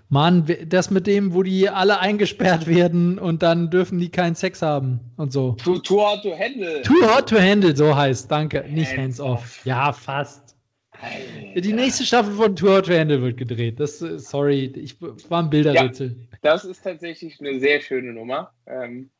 Mann, 0.10 0.46
das 0.66 0.90
mit 0.90 1.08
dem, 1.08 1.34
wo 1.34 1.44
die 1.44 1.70
alle 1.70 2.00
eingesperrt 2.00 2.68
werden 2.68 3.20
und 3.20 3.44
dann 3.44 3.70
dürfen 3.70 4.00
die 4.00 4.10
keinen 4.10 4.36
Sex 4.36 4.62
haben 4.62 5.00
und 5.16 5.32
so. 5.32 5.54
Too, 5.54 5.80
too 5.80 6.02
hot 6.02 6.24
to 6.24 6.38
handle. 6.38 6.82
Too 6.82 7.02
hot 7.08 7.30
to 7.30 7.40
handle, 7.40 7.76
so 7.76 7.96
heißt. 7.96 8.30
Danke. 8.30 8.66
Nicht 8.70 8.90
hands, 8.90 9.20
hands 9.20 9.22
off. 9.22 9.40
off. 9.40 9.66
Ja, 9.66 9.94
fast. 9.94 10.58
Alter. 10.92 11.62
Die 11.62 11.74
nächste 11.74 12.04
Staffel 12.04 12.34
von 12.34 12.56
Too 12.56 12.68
hot 12.68 12.88
to 12.88 12.94
handle 12.94 13.22
wird 13.22 13.38
gedreht. 13.38 13.80
Das, 13.80 14.00
sorry, 14.00 14.66
ich 14.76 15.00
war 15.02 15.44
ein 15.44 15.50
Bilderrätsel. 15.50 16.18
Ja, 16.32 16.38
das 16.42 16.66
ist 16.66 16.84
tatsächlich 16.84 17.40
eine 17.40 17.60
sehr 17.60 17.80
schöne 17.80 18.13
Nummer. 18.13 18.52
Ähm, 18.66 19.12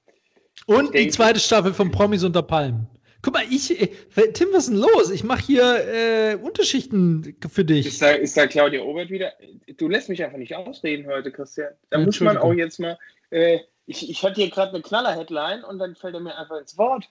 und 0.65 0.93
die 0.96 1.08
zweite 1.10 1.39
Staffel 1.39 1.74
von 1.74 1.91
Promis 1.91 2.24
unter 2.24 2.41
Palmen. 2.41 2.88
Guck 3.21 3.34
mal, 3.34 3.43
ich, 3.49 3.82
äh, 3.82 3.88
Tim, 4.34 4.49
was 4.51 4.67
ist 4.67 4.69
denn 4.69 4.80
los? 4.80 5.12
Ich 5.12 5.23
mache 5.23 5.41
hier 5.45 5.86
äh, 5.88 6.36
Unterschichten 6.36 7.36
für 7.49 7.65
dich. 7.65 7.88
Ist 7.88 8.01
da, 8.01 8.12
ist 8.12 8.38
da 8.38 8.47
Claudia 8.47 8.82
Obert 8.82 9.10
wieder? 9.10 9.34
Du 9.77 9.88
lässt 9.88 10.10
mich 10.10 10.23
einfach 10.23 10.38
nicht 10.38 10.56
ausreden 10.56 11.08
heute, 11.08 11.32
Christian. 11.32 11.73
Da 11.89 11.99
muss 11.99 12.19
man 12.19 12.38
auch 12.38 12.53
jetzt 12.53 12.80
mal. 12.80 12.97
Äh, 13.30 13.60
ich, 13.86 14.10
ich 14.10 14.23
hatte 14.23 14.41
hier 14.41 14.49
gerade 14.49 14.73
eine 14.73 14.82
Knaller-Headline 14.82 15.63
und 15.63 15.80
dann 15.80 15.95
fällt 15.95 16.13
er 16.13 16.19
mir 16.19 16.38
einfach 16.38 16.60
ins 16.60 16.77
Wort. 16.77 17.10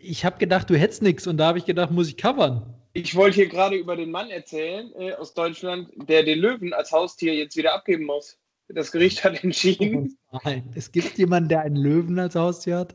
Ich 0.00 0.24
habe 0.24 0.38
gedacht, 0.38 0.70
du 0.70 0.76
hättest 0.76 1.02
nichts 1.02 1.26
und 1.26 1.36
da 1.36 1.46
habe 1.46 1.58
ich 1.58 1.64
gedacht, 1.64 1.90
muss 1.90 2.08
ich 2.08 2.16
covern. 2.16 2.74
Ich 2.92 3.14
wollte 3.16 3.36
hier 3.36 3.48
gerade 3.48 3.74
über 3.76 3.96
den 3.96 4.10
Mann 4.10 4.30
erzählen 4.30 4.92
äh, 4.96 5.12
aus 5.14 5.34
Deutschland, 5.34 5.90
der 6.08 6.22
den 6.22 6.38
Löwen 6.38 6.72
als 6.72 6.92
Haustier 6.92 7.34
jetzt 7.34 7.56
wieder 7.56 7.74
abgeben 7.74 8.04
muss. 8.04 8.38
Das 8.68 8.92
Gericht 8.92 9.24
hat 9.24 9.42
entschieden. 9.42 10.16
Nein, 10.44 10.72
es 10.74 10.90
gibt 10.90 11.18
jemanden, 11.18 11.48
der 11.48 11.60
einen 11.60 11.76
Löwen 11.76 12.18
als 12.18 12.34
Haustier 12.34 12.78
hat. 12.78 12.94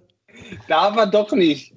Da 0.68 0.96
war 0.96 1.08
doch 1.08 1.32
nicht. 1.34 1.74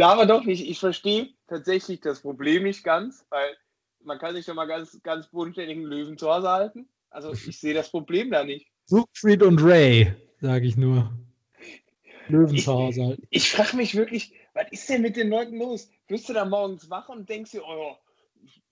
Da 0.00 0.12
aber 0.12 0.24
doch 0.24 0.44
nicht. 0.44 0.66
Ich 0.66 0.80
verstehe 0.80 1.28
tatsächlich 1.46 2.00
das 2.00 2.22
Problem 2.22 2.62
nicht 2.62 2.82
ganz, 2.84 3.26
weil 3.28 3.54
man 4.02 4.18
kann 4.18 4.34
sich 4.34 4.46
schon 4.46 4.56
mal 4.56 4.64
ganz, 4.64 4.98
ganz 5.02 5.26
bodenständigen 5.26 5.84
Löwen 5.84 6.16
zu 6.16 6.32
Hause 6.32 6.48
halten. 6.48 6.88
Also 7.10 7.32
ich 7.34 7.60
sehe 7.60 7.74
das 7.74 7.90
Problem 7.90 8.30
da 8.30 8.42
nicht. 8.42 8.66
Siegfried 8.86 9.42
und 9.42 9.62
Ray, 9.62 10.14
sage 10.40 10.66
ich 10.66 10.78
nur. 10.78 11.12
Löwen 12.28 12.56
zu 12.56 12.72
Hause 12.72 13.04
halten. 13.04 13.26
Ich, 13.28 13.42
ich 13.42 13.50
frage 13.50 13.76
mich 13.76 13.94
wirklich, 13.94 14.32
was 14.54 14.72
ist 14.72 14.88
denn 14.88 15.02
mit 15.02 15.18
den 15.18 15.28
Leuten 15.28 15.58
los? 15.58 15.90
Wirst 16.08 16.30
du 16.30 16.32
da 16.32 16.46
morgens 16.46 16.88
wach 16.88 17.10
und 17.10 17.28
denkst 17.28 17.50
dir, 17.50 17.62
oh, 17.62 17.94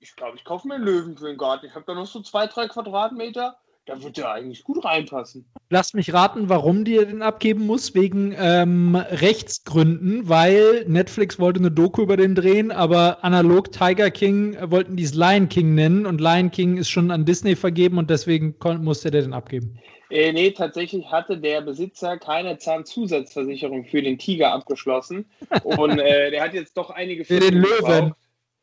ich 0.00 0.16
glaube, 0.16 0.38
ich 0.38 0.46
kaufe 0.46 0.66
mir 0.66 0.76
einen 0.76 0.84
Löwen 0.84 1.18
für 1.18 1.26
den 1.26 1.36
Garten. 1.36 1.66
Ich 1.66 1.74
habe 1.74 1.84
da 1.86 1.92
noch 1.92 2.06
so 2.06 2.22
zwei, 2.22 2.46
drei 2.46 2.68
Quadratmeter 2.68 3.58
da 3.88 4.02
wird 4.02 4.18
er 4.18 4.32
eigentlich 4.32 4.64
gut 4.64 4.84
reinpassen. 4.84 5.46
Lass 5.70 5.94
mich 5.94 6.12
raten, 6.12 6.48
warum 6.48 6.84
die 6.84 6.96
den 6.96 7.22
abgeben 7.22 7.66
muss. 7.66 7.94
Wegen 7.94 8.34
ähm, 8.38 8.94
Rechtsgründen, 8.94 10.28
weil 10.28 10.84
Netflix 10.86 11.38
wollte 11.38 11.60
eine 11.60 11.70
Doku 11.70 12.02
über 12.02 12.16
den 12.16 12.34
drehen, 12.34 12.70
aber 12.70 13.24
analog 13.24 13.72
Tiger 13.72 14.10
King 14.10 14.54
äh, 14.54 14.70
wollten 14.70 14.96
die 14.96 15.04
es 15.04 15.14
Lion 15.14 15.48
King 15.48 15.74
nennen 15.74 16.06
und 16.06 16.20
Lion 16.20 16.50
King 16.50 16.76
ist 16.76 16.90
schon 16.90 17.10
an 17.10 17.24
Disney 17.24 17.56
vergeben 17.56 17.98
und 17.98 18.10
deswegen 18.10 18.54
musste 18.80 19.10
der 19.10 19.22
den 19.22 19.32
abgeben. 19.32 19.78
Äh, 20.10 20.32
nee, 20.32 20.50
tatsächlich 20.50 21.10
hatte 21.10 21.38
der 21.38 21.60
Besitzer 21.60 22.18
keine 22.18 22.58
Zahnzusatzversicherung 22.58 23.84
für 23.84 24.02
den 24.02 24.18
Tiger 24.18 24.52
abgeschlossen. 24.52 25.26
Und 25.64 25.98
äh, 25.98 26.30
der 26.30 26.42
hat 26.42 26.54
jetzt 26.54 26.76
doch 26.76 26.90
einige 26.90 27.24
Füllungen 27.24 27.46
Für 27.46 27.52
den 27.52 27.62
Löwen. 27.62 28.14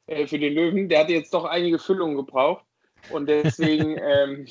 Äh, 0.07 0.27
für 0.27 0.39
den 0.39 0.53
Löwen. 0.53 0.89
Der 0.89 0.99
hatte 0.99 1.13
jetzt 1.13 1.33
doch 1.33 1.45
einige 1.45 1.79
Füllungen 1.79 2.15
gebraucht. 2.15 2.63
Und 3.11 3.27
deswegen 3.27 3.97
ähm, 4.03 4.47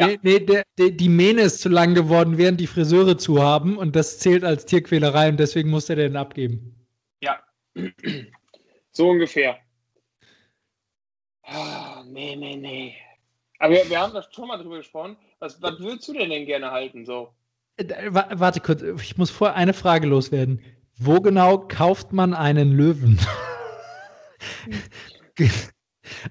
ja. 0.00 0.06
Nee, 0.06 0.18
nee 0.22 0.40
der, 0.40 0.64
der, 0.78 0.90
die 0.90 1.08
Mähne 1.08 1.42
ist 1.42 1.60
zu 1.60 1.68
lang 1.68 1.94
geworden, 1.94 2.38
während 2.38 2.60
die 2.60 2.66
Friseure 2.66 3.16
zu 3.18 3.42
haben 3.42 3.78
und 3.78 3.94
das 3.96 4.18
zählt 4.18 4.44
als 4.44 4.66
Tierquälerei 4.66 5.28
und 5.28 5.38
deswegen 5.38 5.70
muss 5.70 5.88
er 5.88 5.96
den 5.96 6.16
abgeben. 6.16 6.74
Ja, 7.22 7.40
so 8.92 9.10
ungefähr. 9.10 9.58
Ah, 11.42 12.02
nee, 12.06 12.36
nee, 12.36 12.56
nee. 12.56 12.94
Aber 13.58 13.74
wir, 13.74 13.88
wir 13.90 14.00
haben 14.00 14.14
das 14.14 14.28
schon 14.32 14.48
mal 14.48 14.56
drüber 14.56 14.78
gesprochen. 14.78 15.16
Was, 15.38 15.60
was 15.62 15.78
würdest 15.78 16.08
du 16.08 16.14
denn, 16.14 16.30
denn 16.30 16.46
gerne 16.46 16.70
halten? 16.70 17.04
So? 17.04 17.34
Äh, 17.76 17.86
warte 18.10 18.60
kurz, 18.60 18.82
ich 18.82 19.18
muss 19.18 19.30
vorher 19.30 19.56
eine 19.56 19.74
Frage 19.74 20.06
loswerden. 20.06 20.62
Wo 20.96 21.20
genau 21.20 21.58
kauft 21.58 22.12
man 22.12 22.34
einen 22.34 22.72
Löwen? 22.72 23.18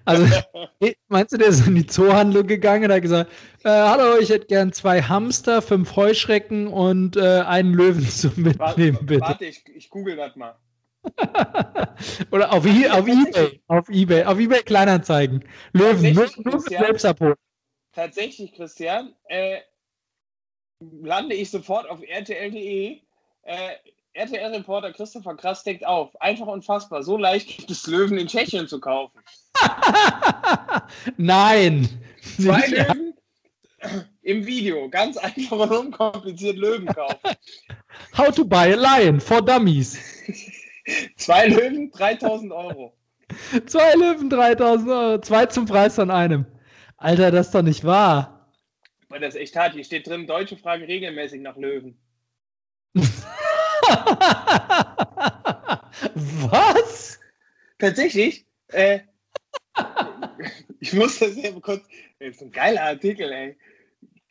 Also, 0.05 0.25
meinst 1.07 1.33
du, 1.33 1.38
der 1.38 1.47
ist 1.47 1.67
in 1.67 1.75
die 1.75 1.88
Zoohandlung 1.88 2.47
gegangen 2.47 2.86
und 2.86 2.91
hat 2.91 3.01
gesagt, 3.01 3.31
äh, 3.63 3.69
hallo, 3.69 4.17
ich 4.19 4.29
hätte 4.29 4.47
gern 4.47 4.71
zwei 4.73 5.01
Hamster, 5.01 5.62
fünf 5.62 5.95
Heuschrecken 5.95 6.67
und 6.67 7.17
äh, 7.17 7.41
einen 7.41 7.73
Löwen 7.73 8.07
zum 8.09 8.33
Mitnehmen, 8.36 9.05
bitte. 9.05 9.21
Warte, 9.21 9.45
ich, 9.45 9.63
ich 9.73 9.89
google 9.89 10.15
das 10.15 10.36
mal. 10.36 10.55
Oder 12.31 12.53
auf, 12.53 12.65
I 12.65 12.89
auf 12.89 13.07
Ebay, 13.07 13.62
auf 13.67 13.89
Ebay, 13.89 14.23
auf 14.23 14.39
Ebay 14.39 14.63
Kleinanzeigen. 14.63 15.43
Löwen, 15.73 16.13
nur, 16.13 16.29
nur 16.45 16.59
selbst 16.62 17.05
abholen. 17.05 17.36
Tatsächlich, 17.91 18.53
Christian, 18.53 19.13
äh, 19.27 19.59
lande 20.79 21.36
ich 21.36 21.51
sofort 21.51 21.89
auf 21.89 21.99
rtl.de. 22.01 23.01
Äh, 23.43 23.69
RTL-Reporter 24.15 24.93
Christopher 24.93 25.36
Krass 25.36 25.63
deckt 25.63 25.86
auf. 25.86 26.19
Einfach 26.21 26.47
unfassbar. 26.47 27.04
So 27.04 27.17
leicht 27.17 27.58
gibt 27.58 27.71
es 27.71 27.88
Löwen 27.88 28.17
in 28.17 28.28
Tschechien 28.28 28.67
zu 28.67 28.80
kaufen. 28.80 29.19
Nein. 31.17 31.89
Zwei 32.38 32.67
Löwen 32.67 33.13
im 34.21 34.45
Video. 34.45 34.89
Ganz 34.89 35.17
einfach 35.17 35.58
und 35.58 35.71
unkompliziert 35.71 36.58
Löwen 36.58 36.86
kaufen. 36.88 37.36
How 38.17 38.34
to 38.34 38.45
buy 38.45 38.73
a 38.73 38.76
lion 38.76 39.19
for 39.19 39.41
dummies. 39.41 39.97
Zwei 41.17 41.47
Löwen, 41.47 41.91
3000 41.91 42.52
Euro. 42.52 42.93
Zwei 43.65 43.95
Löwen, 43.95 44.30
3000 44.30 44.89
Euro. 44.89 45.21
Zwei 45.21 45.45
zum 45.47 45.65
Preis 45.65 45.95
von 45.95 46.12
einem. 46.12 46.45
Alter, 46.97 47.32
das 47.32 47.47
ist 47.47 47.56
doch 47.56 47.63
nicht 47.63 47.84
wahr. 47.84 48.52
Weil 49.10 49.21
das 49.21 49.36
ist 49.36 49.41
echt 49.41 49.56
hart. 49.56 49.73
Hier 49.73 49.84
steht 49.84 50.08
drin, 50.08 50.28
Deutsche 50.28 50.58
fragen 50.58 50.84
regelmäßig 50.84 51.41
nach 51.41 51.58
Löwen. 51.58 51.97
Was? 56.49 57.19
Tatsächlich? 57.79 58.45
Äh, 58.69 58.99
ich 60.79 60.93
muss 60.93 61.19
das 61.19 61.36
eben 61.36 61.62
kurz. 61.62 61.84
Das 62.19 62.36
ist 62.36 62.41
ein 62.41 62.51
geiler 62.51 62.84
Artikel, 62.84 63.32
ey. 63.32 63.58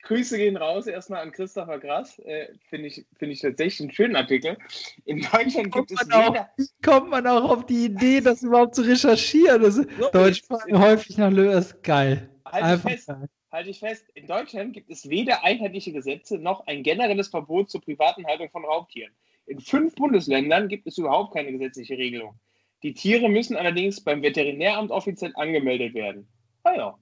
Grüße 0.03 0.37
gehen 0.37 0.57
raus 0.57 0.87
erstmal 0.87 1.23
an 1.23 1.31
Christopher 1.31 1.79
Grass. 1.79 2.19
Äh, 2.21 2.49
Finde 2.69 2.89
ich, 2.89 3.07
find 3.19 3.33
ich 3.33 3.41
tatsächlich 3.41 3.81
einen 3.81 3.93
schönen 3.93 4.17
Artikel. 4.17 4.59
In 5.05 5.21
Deutschland 5.21 5.73
gibt 5.73 5.93
es 5.93 6.11
auch, 6.11 6.37
kommt 6.83 7.11
man 7.11 7.27
auch 7.27 7.49
auf 7.49 7.67
die 7.67 7.85
Idee, 7.87 8.21
das 8.21 8.43
überhaupt 8.43 8.75
zu 8.75 8.83
recherchieren? 8.83 9.63
Das 9.63 9.77
so, 9.77 9.85
Deutsch 10.13 10.43
fragen 10.43 10.79
häufig 10.79 11.19
nach 11.19 11.31
Löwe 11.31 11.53
ist 11.53 11.83
geil. 11.83 12.29
Halte 12.45 12.91
ich, 12.91 13.07
halt 13.51 13.67
ich 13.69 13.79
fest, 13.79 14.05
in 14.15 14.27
Deutschland 14.27 14.75
gibt 14.75 14.91
es 14.91 15.09
weder 15.09 15.45
einheitliche 15.45 15.93
Gesetze 15.93 16.39
noch 16.39 16.67
ein 16.67 16.83
generelles 16.83 17.29
Verbot 17.29 17.71
zur 17.71 17.81
privaten 17.81 18.27
Haltung 18.27 18.51
von 18.51 18.65
Raubtieren. 18.65 19.13
In 19.47 19.61
fünf 19.61 19.95
Bundesländern 19.95 20.69
gibt 20.69 20.87
es 20.87 20.99
überhaupt 20.99 21.35
keine 21.35 21.53
gesetzliche 21.53 21.99
Regelung. 21.99 22.39
Die 22.83 22.95
Tiere 22.95 23.29
müssen 23.29 23.57
allerdings 23.57 24.03
beim 24.03 24.23
Veterinäramt 24.23 24.91
offiziell 24.91 25.33
angemeldet 25.37 25.95
werden. 25.95 26.29
Ah 26.65 26.75
ja. 26.75 26.99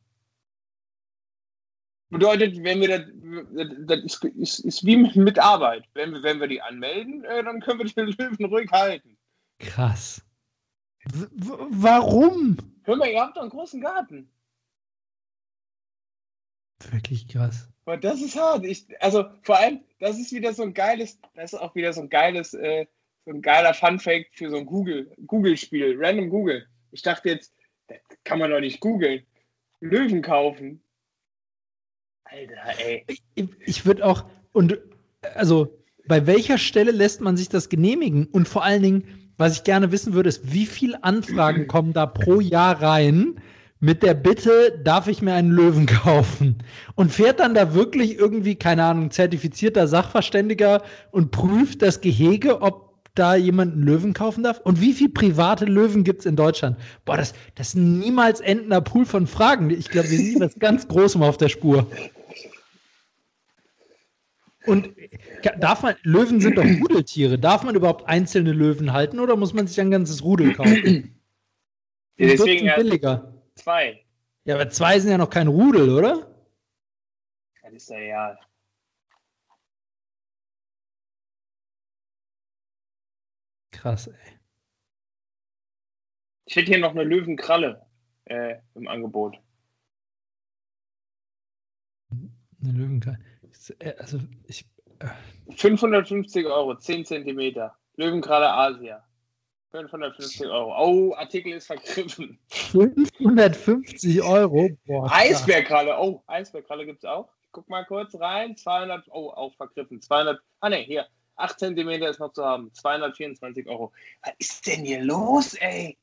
Bedeutet, 2.10 2.62
wenn 2.64 2.80
wir 2.80 2.88
das, 2.88 3.06
das 3.86 4.04
ist, 4.04 4.24
ist, 4.24 4.58
ist 4.60 4.84
wie 4.84 4.96
mit 4.96 5.38
Arbeit. 5.38 5.84
Wenn 5.94 6.12
wir, 6.12 6.22
wenn 6.22 6.40
wir 6.40 6.48
die 6.48 6.60
anmelden, 6.60 7.24
äh, 7.24 7.44
dann 7.44 7.60
können 7.60 7.78
wir 7.78 7.86
die 7.86 8.22
Löwen 8.22 8.44
ruhig 8.46 8.70
halten. 8.72 9.16
Krass. 9.60 10.24
W 11.04 11.26
warum? 11.70 12.56
Hör 12.82 12.96
mal, 12.96 13.08
ihr 13.08 13.20
habt 13.20 13.36
doch 13.36 13.42
einen 13.42 13.50
großen 13.50 13.80
Garten. 13.80 14.28
Wirklich 16.90 17.28
krass. 17.28 17.68
Aber 17.84 17.96
das 17.96 18.20
ist 18.20 18.36
hart. 18.36 18.64
Ich, 18.64 18.86
also 19.00 19.24
vor 19.42 19.58
allem, 19.58 19.84
das 20.00 20.18
ist 20.18 20.32
wieder 20.32 20.52
so 20.52 20.62
ein 20.62 20.74
geiles, 20.74 21.18
das 21.34 21.52
ist 21.52 21.58
auch 21.58 21.74
wieder 21.74 21.92
so 21.92 22.00
ein 22.00 22.08
geiles, 22.08 22.54
äh, 22.54 22.86
so 23.24 23.32
ein 23.32 23.42
geiler 23.42 23.74
Fun-Fact 23.74 24.34
für 24.34 24.50
so 24.50 24.56
ein 24.56 24.66
Google, 24.66 25.12
Google-Spiel, 25.26 25.94
Random 25.98 26.30
Google. 26.30 26.66
Ich 26.90 27.02
dachte 27.02 27.28
jetzt, 27.28 27.54
das 27.86 27.98
kann 28.24 28.38
man 28.38 28.50
doch 28.50 28.60
nicht 28.60 28.80
googeln. 28.80 29.24
Löwen 29.80 30.22
kaufen. 30.22 30.82
Alter, 32.24 32.78
ey. 32.84 33.04
Ich, 33.06 33.22
ich 33.60 33.86
würde 33.86 34.04
auch, 34.04 34.24
und 34.52 34.78
also 35.34 35.80
bei 36.06 36.26
welcher 36.26 36.58
Stelle 36.58 36.90
lässt 36.90 37.20
man 37.20 37.36
sich 37.36 37.48
das 37.48 37.68
genehmigen? 37.68 38.26
Und 38.26 38.48
vor 38.48 38.64
allen 38.64 38.82
Dingen, 38.82 39.32
was 39.36 39.56
ich 39.56 39.64
gerne 39.64 39.92
wissen 39.92 40.12
würde, 40.12 40.28
ist, 40.28 40.52
wie 40.52 40.66
viele 40.66 41.02
Anfragen 41.04 41.66
kommen 41.68 41.92
da 41.92 42.06
pro 42.06 42.40
Jahr 42.40 42.80
rein? 42.80 43.40
Mit 43.80 44.02
der 44.02 44.14
Bitte, 44.14 44.78
darf 44.84 45.08
ich 45.08 45.22
mir 45.22 45.34
einen 45.34 45.50
Löwen 45.50 45.86
kaufen? 45.86 46.62
Und 46.94 47.12
fährt 47.12 47.40
dann 47.40 47.54
da 47.54 47.74
wirklich 47.74 48.18
irgendwie, 48.18 48.54
keine 48.54 48.84
Ahnung, 48.84 49.10
zertifizierter 49.10 49.88
Sachverständiger 49.88 50.82
und 51.10 51.30
prüft 51.30 51.82
das 51.82 52.00
Gehege, 52.00 52.60
ob 52.60 52.90
da 53.14 53.34
jemand 53.34 53.72
einen 53.72 53.82
Löwen 53.82 54.12
kaufen 54.12 54.44
darf? 54.44 54.60
Und 54.60 54.80
wie 54.80 54.92
viele 54.92 55.10
private 55.10 55.64
Löwen 55.64 56.04
gibt 56.04 56.20
es 56.20 56.26
in 56.26 56.36
Deutschland? 56.36 56.76
Boah, 57.04 57.16
das, 57.16 57.32
das 57.54 57.68
ist 57.68 57.74
ein 57.74 57.98
niemals 57.98 58.40
endender 58.40 58.80
Pool 58.82 59.06
von 59.06 59.26
Fragen. 59.26 59.70
Ich 59.70 59.88
glaube, 59.88 60.10
wir 60.10 60.18
sind 60.18 60.40
was 60.40 60.58
ganz 60.58 60.86
Großem 60.86 61.22
auf 61.22 61.38
der 61.38 61.48
Spur. 61.48 61.86
Und 64.66 64.90
darf 65.58 65.82
man, 65.82 65.94
Löwen 66.02 66.40
sind 66.40 66.58
doch 66.58 66.64
Rudeltiere. 66.64 67.38
Darf 67.38 67.64
man 67.64 67.74
überhaupt 67.74 68.06
einzelne 68.06 68.52
Löwen 68.52 68.92
halten 68.92 69.18
oder 69.18 69.34
muss 69.36 69.54
man 69.54 69.66
sich 69.66 69.80
ein 69.80 69.90
ganzes 69.90 70.22
Rudel 70.22 70.52
kaufen? 70.52 71.14
Ja, 72.20 72.26
deswegen 72.26 72.70
billiger. 72.76 73.29
Zwei. 73.60 74.06
Ja, 74.44 74.54
aber 74.54 74.70
zwei 74.70 74.98
sind 74.98 75.10
ja 75.10 75.18
noch 75.18 75.28
kein 75.28 75.48
Rudel, 75.48 75.90
oder? 75.90 76.26
Das 77.62 77.72
ist 77.74 77.90
ja 77.90 77.96
real. 77.98 78.38
Krass, 83.70 84.06
ey. 84.06 84.14
Ich 86.46 86.56
hätte 86.56 86.72
hier 86.72 86.80
noch 86.80 86.90
eine 86.90 87.04
Löwenkralle 87.04 87.86
äh, 88.24 88.56
im 88.74 88.88
Angebot. 88.88 89.38
Eine 92.10 92.72
Löwenkralle. 92.72 93.18
Äh, 93.78 93.94
also 93.98 94.20
ich. 94.44 94.66
Äh. 95.00 95.08
550 95.54 96.46
Euro, 96.46 96.76
10 96.76 97.04
Zentimeter. 97.04 97.76
Löwenkralle 97.96 98.52
Asia. 98.52 99.06
550 99.70 100.46
Euro. 100.46 100.74
Oh, 100.78 101.14
Artikel 101.14 101.52
ist 101.52 101.66
vergriffen. 101.66 102.38
550 102.48 104.22
Euro? 104.22 104.70
Boah, 104.86 105.10
Eisbergkralle. 105.12 105.96
Oh, 105.98 106.22
Eisbergkralle 106.26 106.86
gibt 106.86 107.04
es 107.04 107.04
auch. 107.04 107.28
Guck 107.52 107.68
mal 107.68 107.84
kurz 107.84 108.14
rein. 108.18 108.56
200, 108.56 109.06
oh, 109.10 109.30
auch 109.30 109.54
vergriffen. 109.54 110.00
200, 110.00 110.40
ah 110.60 110.68
ne, 110.68 110.76
hier. 110.76 111.06
8 111.36 111.58
cm 111.58 111.88
ist 112.02 112.20
noch 112.20 112.32
zu 112.32 112.44
haben. 112.44 112.72
224 112.74 113.66
Euro. 113.68 113.92
Was 114.22 114.34
ist 114.38 114.66
denn 114.66 114.84
hier 114.84 115.02
los, 115.02 115.54
ey? 115.54 115.96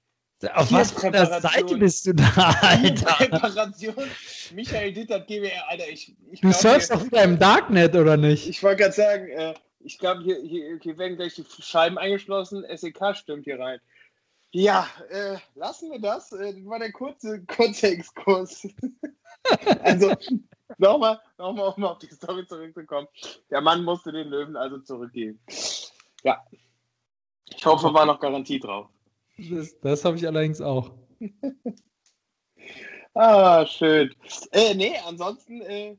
Auf 0.53 0.71
was 0.71 0.91
für 0.91 1.08
einer 1.08 1.41
Seite 1.41 1.77
bist 1.77 2.06
du 2.06 2.13
da, 2.13 2.56
Alter? 2.62 3.06
Präparation. 3.06 3.95
Michael 4.53 4.93
Dittert 4.93 5.27
GWR, 5.27 5.67
Alter. 5.67 5.89
Ich, 5.89 6.15
ich 6.32 6.41
du 6.41 6.51
surfst 6.51 6.91
doch 6.91 7.03
wieder 7.03 7.23
im 7.23 7.39
Darknet, 7.39 7.95
oder 7.95 8.17
nicht? 8.17 8.47
Ich 8.47 8.62
wollte 8.62 8.84
gerade 8.84 8.93
sagen, 8.93 9.27
äh, 9.30 9.53
ich 9.88 9.97
glaube, 9.97 10.21
hier, 10.21 10.41
hier, 10.41 10.78
hier, 10.82 10.97
werden 10.97 11.15
gleich 11.15 11.36
die 11.36 11.45
Scheiben 11.62 11.97
eingeschlossen. 11.97 12.65
SEK 12.76 13.15
stimmt 13.15 13.45
hier 13.45 13.58
rein. 13.58 13.80
Ja, 14.52 14.86
äh, 15.10 15.38
lassen 15.56 15.89
wir 15.89 16.00
das. 16.00 16.34
Äh, 16.34 16.54
das 16.54 16.65
war 16.65 16.80
der 16.80 16.91
kurze, 16.91 17.41
kurze 17.45 17.88
Exkurs. 17.91 18.67
also, 19.84 20.13
nochmal 20.78 21.21
noch 21.38 21.54
mal, 21.54 21.67
um 21.67 21.86
auf 21.86 22.00
die 22.00 22.08
Story 22.08 22.45
zurückzukommen. 22.45 23.08
Der 23.50 23.62
Mann 23.62 23.86
musste 23.86 24.12
den 24.12 24.28
Löwen 24.28 24.58
also 24.58 24.80
zurückgeben. 24.80 25.39
Ja. 26.23 26.45
Ich 27.45 27.65
hoffe, 27.65 27.93
war 27.93 28.06
noch 28.06 28.19
Garantie 28.19 28.60
drauf. 28.60 28.89
Das, 29.38 29.80
das 29.80 30.04
habe 30.04 30.17
ich 30.17 30.28
allerdings 30.28 30.60
auch. 30.60 30.91
ah, 33.13 33.65
schön. 33.65 34.13
Äh, 34.52 34.76
nee, 34.76 34.97
ansonsten 35.06 35.62
äh, 35.62 35.95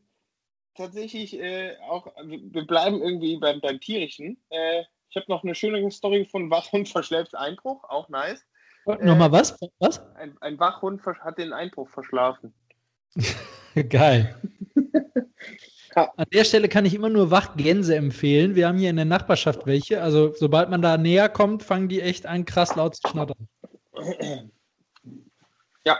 tatsächlich 0.78 1.38
äh, 1.38 1.76
auch, 1.88 2.06
wir 2.24 2.66
bleiben 2.66 3.02
irgendwie 3.02 3.36
beim, 3.36 3.60
beim 3.60 3.80
Tierischen. 3.80 4.38
Äh, 4.48 4.84
ich 5.10 5.16
habe 5.16 5.26
noch 5.28 5.42
eine 5.42 5.54
schöne 5.54 5.90
Story 5.90 6.24
von 6.24 6.50
Wachhund 6.50 6.88
verschläft 6.88 7.34
Einbruch, 7.34 7.84
auch 7.84 8.08
nice. 8.08 8.42
Äh, 8.86 9.04
Nochmal 9.04 9.32
was? 9.32 9.58
Was? 9.80 10.00
Ein, 10.14 10.36
ein 10.40 10.58
Wachhund 10.58 11.04
hat 11.04 11.36
den 11.36 11.52
Einbruch 11.52 11.88
verschlafen. 11.90 12.54
Geil. 13.90 14.40
An 15.94 16.26
der 16.32 16.44
Stelle 16.44 16.68
kann 16.68 16.84
ich 16.84 16.94
immer 16.94 17.08
nur 17.08 17.30
Wachgänse 17.30 17.96
empfehlen. 17.96 18.54
Wir 18.54 18.68
haben 18.68 18.78
hier 18.78 18.90
in 18.90 18.96
der 18.96 19.04
Nachbarschaft 19.04 19.66
welche. 19.66 20.00
Also 20.00 20.32
sobald 20.34 20.70
man 20.70 20.80
da 20.80 20.96
näher 20.96 21.28
kommt, 21.28 21.64
fangen 21.64 21.88
die 21.88 22.00
echt 22.00 22.24
an, 22.24 22.44
krass 22.44 22.76
laut 22.76 22.94
zu 22.94 23.08
schnattern. 23.08 23.48
Ja. 25.84 25.98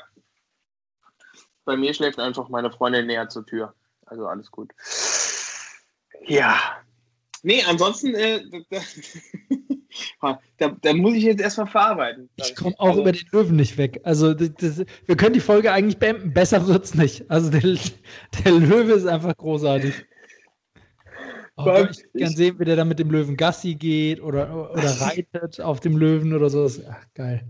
Bei 1.65 1.77
mir 1.77 1.93
schläft 1.95 2.21
einfach 2.21 2.49
meine 2.49 2.71
Freundin 2.71 3.07
näher 3.07 3.29
zur 3.29 3.45
Tür. 3.45 3.75
Also 4.09 4.27
alles 4.27 4.51
gut. 4.51 4.73
Ja. 6.27 6.59
Nee, 7.43 7.63
ansonsten, 7.69 8.15
äh, 8.15 8.41
da, 10.21 10.41
da, 10.59 10.77
da, 10.83 10.93
muss 10.93 11.15
ich 11.15 11.25
jetzt 11.25 11.41
erstmal 11.41 11.69
verarbeiten. 11.69 12.29
Ich 12.37 12.55
komme 12.57 12.75
auch 12.79 12.89
also, 12.89 13.03
über 13.03 13.13
den 13.13 13.27
Löwen 13.31 13.57
nicht 13.57 13.79
weg. 13.79 14.01
Also 14.03 14.35
das, 14.35 14.51
das, 14.59 14.85
wir 15.07 15.17
können 15.17 15.35
die 15.35 15.41
Folge 15.41 15.73
eigentlich 15.73 15.99
beenden. 15.99 16.33
Besser 16.33 16.67
wird 16.67 16.85
es 16.85 16.95
nicht. 16.95 17.31
Also 17.31 17.51
der, 17.51 17.61
der, 18.45 18.53
Löwe 18.53 18.93
ist 18.93 19.07
einfach 19.07 19.37
großartig. 19.37 19.95
Oh, 21.57 21.87
ich 21.91 22.21
kann 22.21 22.31
sehen, 22.31 22.59
wie 22.59 22.65
der 22.65 22.77
da 22.77 22.85
mit 22.85 22.99
dem 23.01 23.11
Löwen 23.11 23.37
Gassi 23.37 23.75
geht 23.75 24.21
oder, 24.21 24.73
oder 24.73 24.91
reitet 25.01 25.61
auf 25.61 25.81
dem 25.81 25.97
Löwen 25.97 26.35
oder 26.35 26.51
so. 26.51 26.69
Ach, 26.89 27.07
geil. 27.15 27.49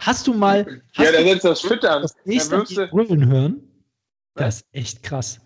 Hast 0.00 0.26
du 0.26 0.34
mal. 0.34 0.82
Hast 0.94 1.04
ja, 1.04 1.12
der 1.12 1.24
setzt 1.24 1.44
das 1.44 1.60
Füttern. 1.60 2.02
Das 2.02 2.14
nächste 2.24 2.88
Brüllen 2.88 3.26
hören? 3.26 3.62
Das 4.34 4.56
ist 4.56 4.66
echt 4.72 5.02
krass 5.02 5.43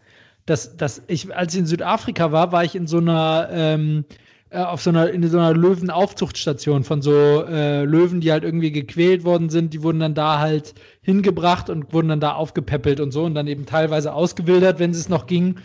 dass, 0.48 0.76
dass 0.76 1.02
ich, 1.06 1.34
als 1.34 1.54
ich 1.54 1.60
in 1.60 1.66
Südafrika 1.66 2.32
war, 2.32 2.52
war 2.52 2.64
ich 2.64 2.74
in 2.74 2.86
so 2.86 2.98
einer, 2.98 3.48
ähm, 3.50 4.04
äh, 4.50 4.60
auf 4.60 4.80
so 4.80 4.90
einer, 4.90 5.10
in 5.10 5.28
so 5.28 5.38
einer 5.38 5.54
Löwenaufzuchtstation 5.54 6.84
von 6.84 7.02
so 7.02 7.44
äh, 7.44 7.84
Löwen, 7.84 8.20
die 8.20 8.32
halt 8.32 8.44
irgendwie 8.44 8.72
gequält 8.72 9.24
worden 9.24 9.50
sind, 9.50 9.74
die 9.74 9.82
wurden 9.82 10.00
dann 10.00 10.14
da 10.14 10.38
halt 10.38 10.74
hingebracht 11.02 11.68
und 11.68 11.92
wurden 11.92 12.08
dann 12.08 12.20
da 12.20 12.32
aufgepäppelt 12.32 13.00
und 13.00 13.12
so 13.12 13.24
und 13.24 13.34
dann 13.34 13.46
eben 13.46 13.66
teilweise 13.66 14.12
ausgewildert, 14.12 14.78
wenn 14.78 14.90
es 14.90 15.08
noch 15.08 15.26
ging, 15.26 15.56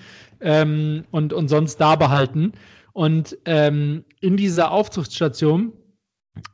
ähm, 0.41 1.05
und, 1.11 1.33
und 1.33 1.47
sonst 1.47 1.77
da 1.77 1.95
behalten. 1.95 2.53
Und 2.91 3.37
ähm, 3.45 4.03
in 4.19 4.37
dieser 4.37 4.71
Aufzuchtstation, 4.71 5.73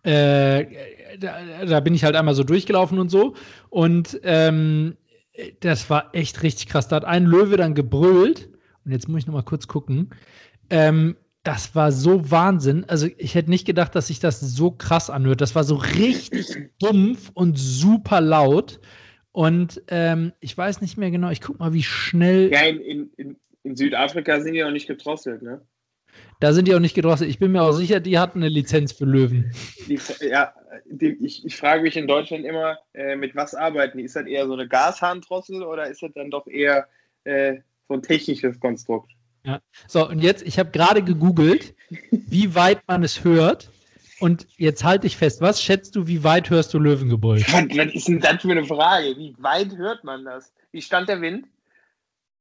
äh, 0.03 0.65
da, 1.19 1.65
da, 1.65 1.79
bin 1.79 1.95
ich 1.95 2.03
halt 2.03 2.15
einmal 2.15 2.35
so 2.35 2.43
durchgelaufen 2.43 2.99
und 2.99 3.09
so. 3.09 3.33
Und 3.69 4.19
ähm, 4.23 4.95
das 5.59 5.89
war 5.89 6.13
echt 6.13 6.43
richtig 6.43 6.67
krass. 6.67 6.87
Da 6.87 6.97
hat 6.97 7.05
ein 7.05 7.25
Löwe 7.25 7.57
dann 7.57 7.75
gebrüllt. 7.75 8.49
Und 8.85 8.91
jetzt 8.91 9.07
muss 9.07 9.19
ich 9.21 9.27
noch 9.27 9.33
mal 9.33 9.43
kurz 9.43 9.67
gucken. 9.67 10.09
Ähm, 10.69 11.15
das 11.43 11.73
war 11.75 11.91
so 11.91 12.29
Wahnsinn. 12.31 12.85
Also 12.87 13.07
ich 13.17 13.35
hätte 13.35 13.49
nicht 13.49 13.65
gedacht, 13.65 13.95
dass 13.95 14.07
sich 14.07 14.19
das 14.19 14.39
so 14.39 14.71
krass 14.71 15.09
anhört. 15.09 15.41
Das 15.41 15.55
war 15.55 15.63
so 15.63 15.75
richtig 15.75 16.47
dumpf 16.79 17.31
und 17.33 17.57
super 17.57 18.21
laut. 18.21 18.79
Und 19.31 19.81
ähm, 19.87 20.33
ich 20.39 20.57
weiß 20.57 20.81
nicht 20.81 20.97
mehr 20.97 21.11
genau. 21.11 21.29
Ich 21.29 21.41
guck 21.41 21.59
mal, 21.59 21.73
wie 21.73 21.83
schnell. 21.83 22.51
Ja, 22.51 22.63
in, 22.63 23.09
in, 23.15 23.37
in 23.63 23.75
Südafrika 23.75 24.41
sind 24.41 24.53
die 24.53 24.63
auch 24.63 24.71
nicht 24.71 24.87
gedrosselt, 24.87 25.41
ne? 25.41 25.61
Da 26.39 26.53
sind 26.53 26.67
die 26.67 26.75
auch 26.75 26.79
nicht 26.79 26.95
gedrosselt. 26.95 27.29
Ich 27.29 27.39
bin 27.39 27.51
mir 27.51 27.61
auch 27.61 27.73
sicher, 27.73 27.99
die 27.99 28.17
hatten 28.17 28.39
eine 28.39 28.49
Lizenz 28.49 28.93
für 28.93 29.05
Löwen. 29.05 29.53
Die, 29.87 29.99
ja, 30.21 30.53
die, 30.85 31.17
ich, 31.21 31.45
ich 31.45 31.57
frage 31.57 31.83
mich 31.83 31.97
in 31.97 32.07
Deutschland 32.07 32.45
immer, 32.45 32.77
äh, 32.93 33.17
mit 33.17 33.35
was 33.35 33.55
arbeiten 33.55 33.97
die? 33.97 34.05
Ist 34.05 34.15
das 34.15 34.25
eher 34.25 34.47
so 34.47 34.53
eine 34.53 34.67
Gasharndrossel 34.67 35.63
oder 35.63 35.87
ist 35.89 36.01
das 36.01 36.11
dann 36.13 36.31
doch 36.31 36.47
eher 36.47 36.87
äh, 37.25 37.57
so 37.89 37.95
ein 37.95 38.01
technisches 38.01 38.59
Konstrukt. 38.59 39.11
Ja. 39.43 39.59
So, 39.87 40.07
und 40.07 40.19
jetzt, 40.19 40.43
ich 40.43 40.59
habe 40.59 40.71
gerade 40.71 41.03
gegoogelt, 41.03 41.73
wie 42.11 42.55
weit 42.55 42.87
man 42.87 43.03
es 43.03 43.23
hört. 43.23 43.69
Und 44.19 44.47
jetzt 44.57 44.83
halte 44.83 45.07
ich 45.07 45.15
fest, 45.15 45.41
was 45.41 45.61
schätzt 45.61 45.95
du, 45.95 46.07
wie 46.07 46.23
weit 46.23 46.49
hörst 46.49 46.73
du 46.73 46.79
Löwengebrüll? 46.79 47.41
Was 47.41 47.93
ist 47.93 48.07
denn 48.07 48.19
das 48.19 48.41
für 48.41 48.51
eine 48.51 48.65
Frage? 48.65 49.15
Wie 49.17 49.33
weit 49.39 49.75
hört 49.77 50.03
man 50.03 50.25
das? 50.25 50.53
Wie 50.71 50.81
stand 50.81 51.07
der 51.07 51.21
Wind? 51.21 51.45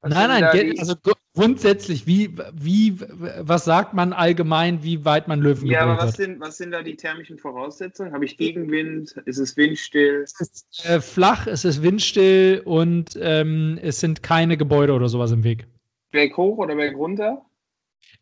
Was 0.01 0.15
nein, 0.15 0.29
nein, 0.29 0.79
also 0.79 0.95
grundsätzlich, 1.35 2.07
wie, 2.07 2.37
wie, 2.53 3.01
was 3.01 3.65
sagt 3.65 3.95
man 3.95 4.13
allgemein, 4.13 4.85
wie 4.85 5.05
weit 5.05 5.27
man 5.27 5.43
hört? 5.43 5.63
Ja, 5.63 5.83
aber 5.83 5.99
was 5.99 6.15
sind, 6.15 6.39
was 6.39 6.57
sind 6.57 6.71
da 6.71 6.83
die 6.83 6.95
thermischen 6.95 7.37
Voraussetzungen? 7.37 8.13
Habe 8.13 8.25
ich 8.25 8.37
Gegenwind? 8.37 9.11
Ist 9.25 9.39
es 9.39 9.57
windstill? 9.57 10.23
Es 10.23 10.41
ist 10.41 10.85
äh, 10.85 11.01
flach, 11.01 11.49
es 11.49 11.65
ist 11.65 11.83
windstill 11.83 12.63
und 12.65 13.19
ähm, 13.21 13.79
es 13.83 13.99
sind 13.99 14.23
keine 14.23 14.57
Gebäude 14.57 14.93
oder 14.93 15.09
sowas 15.09 15.33
im 15.33 15.43
Weg. 15.43 15.67
Berg 16.13 16.37
hoch 16.37 16.59
oder 16.59 16.77
Berg 16.77 16.97
runter? 16.97 17.45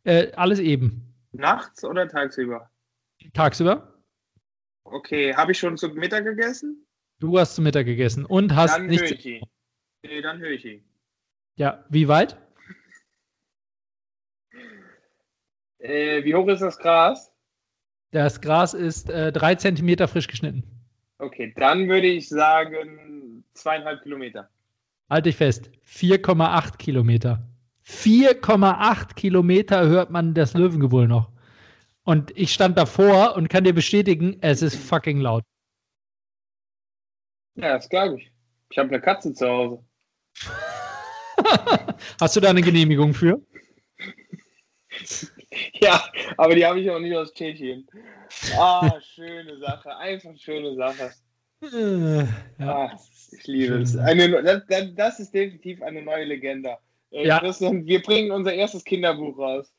Äh, 0.05 0.33
alles 0.33 0.59
eben. 0.59 1.15
Nachts 1.33 1.85
oder 1.85 2.09
tagsüber? 2.09 2.71
Tagsüber. 3.35 3.93
Okay, 4.85 5.35
habe 5.35 5.53
ich 5.53 5.59
schon 5.59 5.77
zu 5.77 5.89
Mittag 5.91 6.25
gegessen? 6.25 6.87
Du 7.19 7.39
hast 7.39 7.55
zu 7.55 7.61
Mittag 7.61 7.85
gegessen 7.85 8.25
und 8.25 8.55
hast 8.55 8.77
dann 8.77 8.87
nichts. 8.87 9.11
Höre 9.11 9.19
ich 9.19 9.27
ihn. 9.27 9.43
Nee, 10.03 10.23
dann 10.23 10.39
höre 10.39 10.51
ich 10.51 10.65
ihn. 10.65 10.85
Ja, 11.57 11.85
wie 11.89 12.07
weit? 12.07 12.37
Äh, 15.79 16.23
wie 16.25 16.35
hoch 16.35 16.47
ist 16.49 16.61
das 16.61 16.79
Gras? 16.79 17.33
Das 18.11 18.41
Gras 18.41 18.75
ist 18.75 19.09
äh, 19.09 19.33
drei 19.33 19.55
Zentimeter 19.55 20.07
frisch 20.07 20.29
geschnitten. 20.29 20.65
Okay, 21.19 21.55
dann 21.57 21.89
würde 21.89 22.07
ich 22.07 22.29
sagen 22.29 23.45
zweieinhalb 23.55 24.03
Kilometer. 24.03 24.51
Halte 25.09 25.31
ich 25.31 25.37
fest. 25.37 25.71
4,8 25.87 26.77
Kilometer. 26.77 27.49
4,8 27.87 29.15
Kilometer 29.15 29.87
hört 29.87 30.11
man 30.11 30.35
das 30.35 30.55
Löwengewohl 30.55 31.09
noch. 31.09 31.31
Und 32.03 32.37
ich 32.37 32.53
stand 32.53 32.77
davor 32.77 33.35
und 33.35 33.49
kann 33.49 33.65
dir 33.65 33.75
bestätigen, 33.75 34.37
es 34.41 34.61
ist 34.63 34.77
fucking 34.77 35.21
laut. 35.21 35.43
Ja, 37.55 37.75
das 37.75 37.89
glaube 37.89 38.21
ich. 38.21 38.33
Ich 38.71 38.79
habe 38.79 38.91
eine 38.91 39.01
Katze 39.01 39.33
zu 39.33 39.49
Hause. 39.49 39.85
Hast 42.21 42.37
du 42.37 42.41
da 42.41 42.51
eine 42.51 42.63
Genehmigung 42.63 43.15
für? 43.15 43.41
ja, 45.81 46.05
aber 46.37 46.55
die 46.55 46.65
habe 46.65 46.81
ich 46.81 46.91
auch 46.91 46.99
nicht 46.99 47.17
aus 47.17 47.33
Tschechien. 47.33 47.87
Ah, 48.59 49.01
schöne 49.01 49.59
Sache. 49.59 49.97
Einfach 49.97 50.37
schöne 50.37 50.75
Sache. 50.75 51.13
Äh, 51.63 52.19
ja. 52.19 52.27
Ah, 52.59 53.01
ich 53.33 53.47
liebe 53.47 53.79
es. 53.79 53.97
Eine, 53.97 54.43
das, 54.43 54.63
das, 54.95 55.21
ist 55.21 55.35
definitiv 55.35 55.83
eine 55.83 56.03
neue 56.03 56.25
Legende. 56.25 56.77
Äh, 57.11 57.27
ja. 57.27 57.39
Christian, 57.39 57.87
wir 57.87 58.03
bringen 58.03 58.31
unser 58.31 58.53
erstes 58.53 58.85
Kinderbuch 58.85 59.39
raus. 59.39 59.73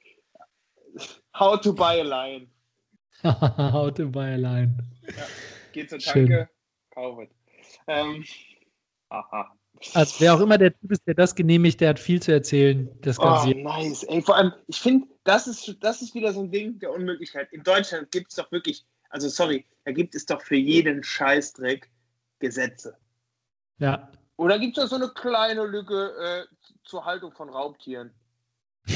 How 1.38 1.60
to 1.60 1.74
buy 1.74 2.00
a 2.00 2.04
line. 2.04 2.48
How 3.24 3.92
to 3.94 4.08
buy 4.08 4.34
a 4.34 4.38
line. 4.38 4.78
Ja. 5.04 5.24
Geht 5.72 5.90
zur 5.90 6.00
Tanke, 6.00 6.50
kauf 6.92 7.20
es. 7.20 7.30
Ähm, 7.88 8.24
aha. 9.10 9.56
Also 9.94 10.16
wer 10.20 10.34
auch 10.34 10.40
immer 10.40 10.58
der 10.58 10.78
Typ 10.78 10.92
ist, 10.92 11.06
der 11.06 11.14
das 11.14 11.36
genehmigt, 11.36 11.82
der 11.82 11.90
hat 11.90 12.00
viel 12.00 12.22
zu 12.22 12.32
erzählen. 12.32 12.90
Das 13.02 13.20
oh, 13.20 13.46
nice. 13.46 14.04
Ey, 14.04 14.22
vor 14.22 14.36
allem, 14.36 14.54
ich 14.68 14.80
finde, 14.80 15.08
das 15.24 15.48
ist, 15.48 15.78
das 15.82 16.02
ist 16.02 16.16
wieder 16.16 16.34
so 16.34 16.42
ein 16.42 16.52
Ding 16.52 16.80
der 16.80 16.92
Unmöglichkeit. 16.92 17.52
In 17.52 17.64
Deutschland 17.64 18.12
gibt 18.12 18.30
es 18.32 18.36
doch 18.36 18.52
wirklich, 18.52 18.86
also 19.10 19.30
sorry, 19.30 19.66
da 19.86 19.92
gibt 19.92 20.16
es 20.16 20.26
doch 20.26 20.42
für 20.42 20.56
jeden 20.56 21.04
Scheißdreck 21.04 21.90
Gesetze. 22.40 22.98
Ja. 23.80 24.12
Oder 24.38 24.60
gibt 24.60 24.78
es 24.78 24.84
da 24.84 24.88
so 24.88 24.96
eine 24.96 25.10
kleine 25.10 25.66
Lücke 25.66 26.14
äh, 26.20 26.46
zur 26.84 27.06
Haltung 27.06 27.32
von 27.32 27.50
Raubtieren? 27.50 28.12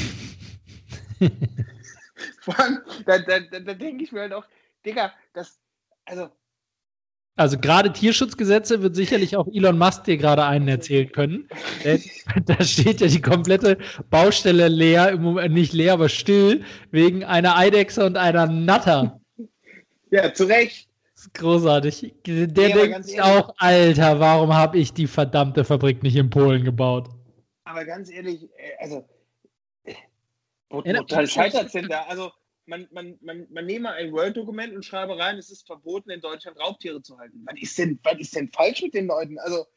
Vor 2.41 2.59
allem, 2.59 2.81
da, 3.05 3.19
da, 3.19 3.39
da, 3.39 3.59
da 3.59 3.73
denke 3.73 4.03
ich 4.03 4.11
mir 4.11 4.21
halt 4.21 4.33
auch, 4.33 4.45
Digga, 4.85 5.13
das, 5.33 5.59
also. 6.05 6.29
Also 7.37 7.57
gerade 7.57 7.91
Tierschutzgesetze 7.93 8.81
wird 8.81 8.95
sicherlich 8.95 9.37
auch 9.37 9.47
Elon 9.47 9.77
Musk 9.77 10.03
dir 10.03 10.17
gerade 10.17 10.45
einen 10.45 10.67
erzählen 10.67 11.11
können. 11.11 11.47
da 12.45 12.63
steht 12.63 13.01
ja 13.01 13.07
die 13.07 13.21
komplette 13.21 13.77
Baustelle 14.09 14.67
leer, 14.67 15.09
im 15.09 15.21
Moment 15.21 15.53
nicht 15.53 15.73
leer, 15.73 15.93
aber 15.93 16.09
still, 16.09 16.63
wegen 16.91 17.23
einer 17.23 17.57
Eidechse 17.57 18.05
und 18.05 18.17
einer 18.17 18.47
Natter. 18.47 19.21
Ja, 20.11 20.33
zu 20.33 20.43
Recht. 20.43 20.89
Das 21.15 21.27
ist 21.27 21.33
großartig. 21.35 22.13
Der 22.25 22.47
nee, 22.47 22.73
denkt 22.73 23.05
sich 23.05 23.21
auch, 23.21 23.53
Alter, 23.57 24.19
warum 24.19 24.53
habe 24.53 24.77
ich 24.77 24.93
die 24.93 25.07
verdammte 25.07 25.63
Fabrik 25.63 26.03
nicht 26.03 26.15
in 26.15 26.29
Polen 26.29 26.65
gebaut? 26.65 27.09
Aber 27.63 27.85
ganz 27.85 28.11
ehrlich, 28.11 28.43
äh, 28.43 28.83
also 28.83 29.05
Woran 30.71 31.27
scheitert 31.27 31.65
es 31.67 31.71
denn 31.73 31.87
da? 31.87 32.03
Also, 32.03 32.31
man, 32.71 32.87
man, 32.91 33.17
man, 33.21 33.47
man 33.51 33.65
nehme 33.65 33.91
ein 33.91 34.13
Word-Dokument 34.13 34.73
und 34.73 34.85
schreibe 34.85 35.19
rein, 35.19 35.37
es 35.37 35.51
ist 35.51 35.67
verboten, 35.67 36.09
in 36.09 36.21
Deutschland 36.21 36.57
Raubtiere 36.57 37.01
zu 37.01 37.19
halten. 37.19 37.45
Was 37.45 37.61
ist 37.61 37.77
denn, 37.77 37.99
was 38.01 38.17
ist 38.17 38.35
denn 38.35 38.49
falsch 38.51 38.81
mit 38.81 38.93
den 38.93 39.07
Leuten? 39.07 39.37
Also, 39.39 39.67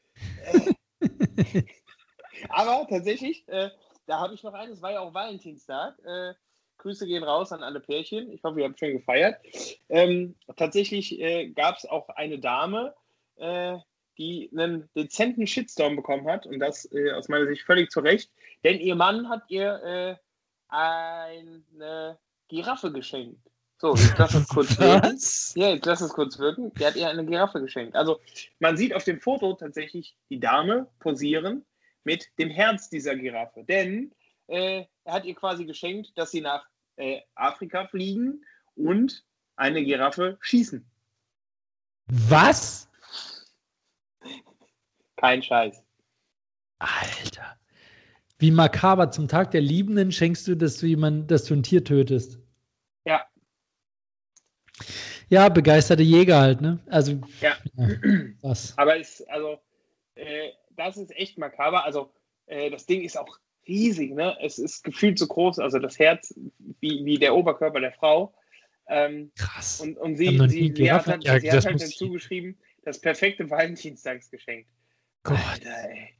äh, 0.53 0.73
aber 2.49 2.87
tatsächlich, 2.89 3.47
äh, 3.49 3.71
da 4.07 4.21
habe 4.21 4.35
ich 4.35 4.45
noch 4.45 4.55
eines, 4.55 4.81
war 4.81 4.93
ja 4.93 5.01
auch 5.01 5.13
Valentinstag. 5.13 5.99
Äh, 6.05 6.35
Grüße 6.79 7.07
gehen 7.07 7.25
raus 7.25 7.51
an 7.51 7.65
alle 7.65 7.81
Pärchen. 7.81 8.31
Ich 8.31 8.45
hoffe, 8.45 8.61
ihr 8.61 8.67
habt 8.67 8.79
schön 8.79 8.97
gefeiert. 8.97 9.41
Ähm, 9.89 10.37
tatsächlich 10.57 11.21
äh, 11.21 11.49
gab 11.49 11.77
es 11.77 11.87
auch 11.87 12.09
eine 12.11 12.39
Dame, 12.39 12.95
äh, 13.37 13.77
die 14.19 14.51
einen 14.53 14.89
dezenten 14.95 15.49
Shitstorm 15.49 15.97
bekommen 15.97 16.29
hat 16.29 16.47
und 16.47 16.61
das 16.61 16.91
äh, 16.93 17.11
aus 17.11 17.29
meiner 17.29 17.47
Sicht 17.47 17.63
völlig 17.63 17.91
zu 17.91 17.99
Recht, 18.01 18.31
denn 18.63 18.79
ihr 18.79 18.95
Mann 18.95 19.29
hat 19.29 19.43
ihr 19.49 20.21
eine 20.69 22.19
Giraffe 22.55 22.93
geschenkt. 22.93 23.51
So, 23.79 23.95
ich 23.95 24.17
lasse 24.17 24.39
es 24.39 24.49
kurz 24.49 24.79
wirken. 24.79 25.19
Ja, 25.57 25.75
ich 25.75 25.85
lasse 25.85 26.05
es 26.05 26.13
kurz 26.13 26.39
wirken. 26.39 26.73
Der 26.75 26.89
hat 26.89 26.97
ihr 26.97 27.09
eine 27.09 27.27
Giraffe 27.27 27.61
geschenkt. 27.61 27.97
Also, 27.97 28.21
man 28.61 28.77
sieht 28.77 28.95
auf 28.95 29.05
dem 29.05 29.21
Foto 29.21 29.55
tatsächlich 29.55 30.17
die 30.31 30.39
Dame 30.41 30.89
posieren 31.01 31.65
mit 32.05 32.31
dem 32.39 32.51
Herz 32.51 32.89
dieser 32.89 33.17
Giraffe. 33.17 33.65
Denn 33.65 34.13
äh, 34.47 34.85
er 35.05 35.13
hat 35.13 35.25
ihr 35.25 35.35
quasi 35.35 35.65
geschenkt, 35.65 36.13
dass 36.17 36.31
sie 36.31 36.41
nach 36.41 36.67
äh, 36.97 37.21
Afrika 37.35 37.87
fliegen 37.89 38.45
und 38.77 39.25
eine 39.57 39.85
Giraffe 39.85 40.39
schießen. 40.41 40.89
Was? 42.07 42.89
Kein 45.17 45.43
Scheiß. 45.43 45.83
Alter. 46.79 47.59
Wie 48.39 48.51
makaber 48.51 49.11
zum 49.11 49.27
Tag 49.27 49.51
der 49.53 49.63
Liebenden 49.63 50.13
schenkst 50.13 50.47
du, 50.47 50.57
dass 50.57 50.77
du 50.77 50.87
jemand, 50.87 51.31
dass 51.31 51.45
du 51.45 51.55
ein 51.55 51.63
Tier 51.63 51.83
tötest. 51.83 52.39
Ja. 54.79 54.85
Ja, 55.29 55.49
begeisterte 55.49 56.03
Jäger 56.03 56.41
halt, 56.41 56.61
ne? 56.61 56.79
Also. 56.87 57.21
Ja. 57.41 57.57
was? 58.43 58.77
Aber 58.77 58.97
ist, 58.97 59.29
also, 59.31 59.59
äh, 60.15 60.51
das 60.77 60.97
ist 60.97 61.15
echt 61.17 61.39
makaber. 61.39 61.85
Also, 61.85 62.13
äh, 62.47 62.71
das 62.71 62.87
Ding 62.87 63.03
ist 63.03 63.19
auch 63.19 63.39
riesig, 63.67 64.15
ne? 64.15 64.37
Es 64.41 64.59
ist 64.59 64.85
gefühlt 64.85 65.19
so 65.19 65.27
groß, 65.27 65.59
also 65.59 65.79
das 65.79 65.99
Herz 65.99 66.35
wie, 66.81 67.05
wie 67.05 67.19
der 67.19 67.35
Oberkörper 67.35 67.81
der 67.81 67.93
Frau. 67.93 68.35
Ähm, 68.87 69.33
Krass. 69.37 69.81
Und, 69.81 69.97
und 69.97 70.17
sie, 70.17 70.39
sie, 70.49 70.75
sie 70.77 70.93
hat, 70.93 71.07
halt, 71.07 71.25
ja, 71.25 71.41
sie 71.41 71.51
hat 71.51 71.65
halt 71.65 71.81
dazu 71.81 72.11
geschrieben, 72.11 72.59
das 72.85 73.01
perfekte 73.01 73.49
Valentinstagsgeschenk. 73.49 74.67
Gott, 75.23 75.39
Alter, 75.53 75.89
ey. 75.89 76.11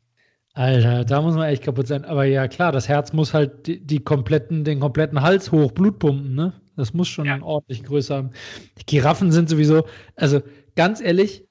Alter, 0.55 1.05
da 1.05 1.21
muss 1.21 1.35
man 1.35 1.49
echt 1.49 1.63
kaputt 1.63 1.89
sein. 1.89 2.05
Aber 2.05 2.25
ja, 2.25 2.49
klar, 2.49 2.73
das 2.73 2.89
Herz 2.89 3.13
muss 3.13 3.35
halt 3.35 3.67
die, 3.67 3.85
die 3.85 4.01
kompletten, 4.01 4.65
den 4.65 4.81
kompletten 4.81 5.21
Hals 5.21 5.53
hoch 5.53 5.73
Blut 5.73 5.99
pumpen, 5.99 6.35
ne? 6.35 6.55
Das 6.77 6.95
muss 6.95 7.09
schon 7.09 7.27
ja. 7.27 7.41
ordentlich 7.43 7.85
größer 7.85 8.17
haben. 8.17 8.31
Die 8.79 8.87
Giraffen 8.87 9.33
sind 9.33 9.49
sowieso, 9.49 9.87
also 10.17 10.43
ganz 10.77 11.01
ehrlich, 11.01 11.47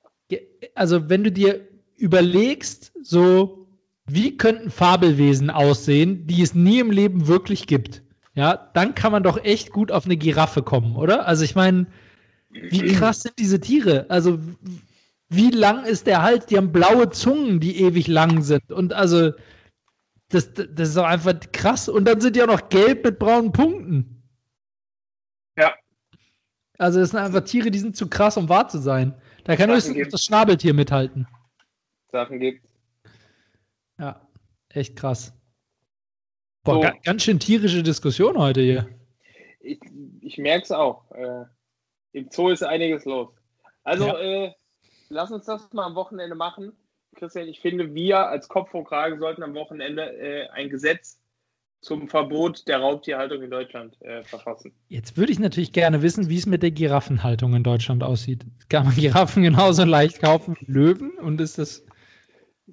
also 0.75 1.09
wenn 1.09 1.23
du 1.23 1.31
dir 1.31 1.67
überlegst, 1.95 2.91
so, 3.01 3.67
wie 4.05 4.35
könnten 4.37 4.69
Fabelwesen 4.69 5.49
aussehen, 5.49 6.27
die 6.27 6.41
es 6.41 6.53
nie 6.53 6.79
im 6.79 6.91
Leben 6.91 7.27
wirklich 7.27 7.67
gibt, 7.67 8.03
ja, 8.35 8.71
dann 8.73 8.95
kann 8.95 9.11
man 9.11 9.23
doch 9.23 9.43
echt 9.43 9.71
gut 9.71 9.91
auf 9.91 10.05
eine 10.05 10.17
Giraffe 10.17 10.63
kommen, 10.63 10.95
oder? 10.95 11.27
Also 11.27 11.43
ich 11.43 11.55
meine, 11.55 11.87
wie 12.49 12.91
krass 12.93 13.21
sind 13.21 13.39
diese 13.39 13.59
Tiere? 13.59 14.05
Also 14.09 14.39
wie 15.29 15.49
lang 15.49 15.85
ist 15.85 16.07
der 16.07 16.21
Hals? 16.21 16.45
Die 16.45 16.57
haben 16.57 16.71
blaue 16.71 17.09
Zungen, 17.09 17.59
die 17.59 17.81
ewig 17.81 18.07
lang 18.07 18.41
sind. 18.41 18.71
Und 18.71 18.93
also, 18.93 19.31
das, 20.29 20.53
das 20.53 20.89
ist 20.89 20.97
doch 20.97 21.05
einfach 21.05 21.33
krass. 21.51 21.89
Und 21.89 22.05
dann 22.05 22.21
sind 22.21 22.35
die 22.35 22.43
auch 22.43 22.47
noch 22.47 22.69
gelb 22.69 23.03
mit 23.03 23.19
braunen 23.19 23.51
Punkten. 23.51 24.22
Also, 26.83 26.99
das 26.99 27.11
sind 27.11 27.19
einfach 27.21 27.45
Tiere, 27.45 27.71
die 27.71 27.79
sind 27.79 27.95
zu 27.95 28.09
krass, 28.09 28.35
um 28.35 28.49
wahr 28.49 28.67
zu 28.67 28.77
sein. 28.77 29.13
Da 29.45 29.55
kann 29.55 29.71
höchstens 29.71 30.09
das 30.09 30.25
Schnabeltier 30.25 30.73
mithalten. 30.73 31.25
Sachen 32.11 32.41
gibt. 32.41 32.67
Ja, 33.97 34.27
echt 34.67 34.97
krass. 34.97 35.31
Boah, 36.63 36.75
so. 36.75 36.81
ga, 36.81 36.93
ganz 37.05 37.23
schön 37.23 37.39
tierische 37.39 37.83
Diskussion 37.83 38.37
heute 38.37 38.59
hier. 38.59 38.89
Ich, 39.61 39.79
ich 40.19 40.37
merke 40.37 40.63
es 40.63 40.71
auch. 40.73 41.09
Äh, 41.11 41.45
Im 42.11 42.29
Zoo 42.29 42.49
ist 42.49 42.63
einiges 42.63 43.05
los. 43.05 43.29
Also, 43.85 44.07
ja. 44.07 44.19
äh, 44.19 44.53
lass 45.07 45.31
uns 45.31 45.45
das 45.45 45.71
mal 45.71 45.85
am 45.85 45.95
Wochenende 45.95 46.35
machen. 46.35 46.73
Christian, 47.15 47.47
ich 47.47 47.61
finde, 47.61 47.95
wir 47.95 48.27
als 48.27 48.49
Kopf 48.49 48.73
und 48.73 48.83
Kragen 48.83 49.19
sollten 49.19 49.43
am 49.43 49.53
Wochenende 49.53 50.03
äh, 50.17 50.49
ein 50.49 50.69
Gesetz 50.69 51.17
zum 51.83 52.07
Verbot 52.07 52.67
der 52.67 52.79
Raubtierhaltung 52.79 53.43
in 53.43 53.51
Deutschland 53.51 54.01
äh, 54.01 54.23
verfassen. 54.23 54.73
Jetzt 54.87 55.17
würde 55.17 55.31
ich 55.33 55.39
natürlich 55.39 55.73
gerne 55.73 56.01
wissen, 56.01 56.29
wie 56.29 56.37
es 56.37 56.45
mit 56.45 56.63
der 56.63 56.71
Giraffenhaltung 56.71 57.53
in 57.55 57.63
Deutschland 57.63 58.03
aussieht. 58.03 58.45
Kann 58.69 58.85
man 58.85 58.95
Giraffen 58.95 59.43
genauso 59.43 59.83
leicht 59.83 60.21
kaufen 60.21 60.55
wie 60.59 60.71
Löwen? 60.71 61.11
Und 61.19 61.41
ist 61.41 61.57
das 61.57 61.85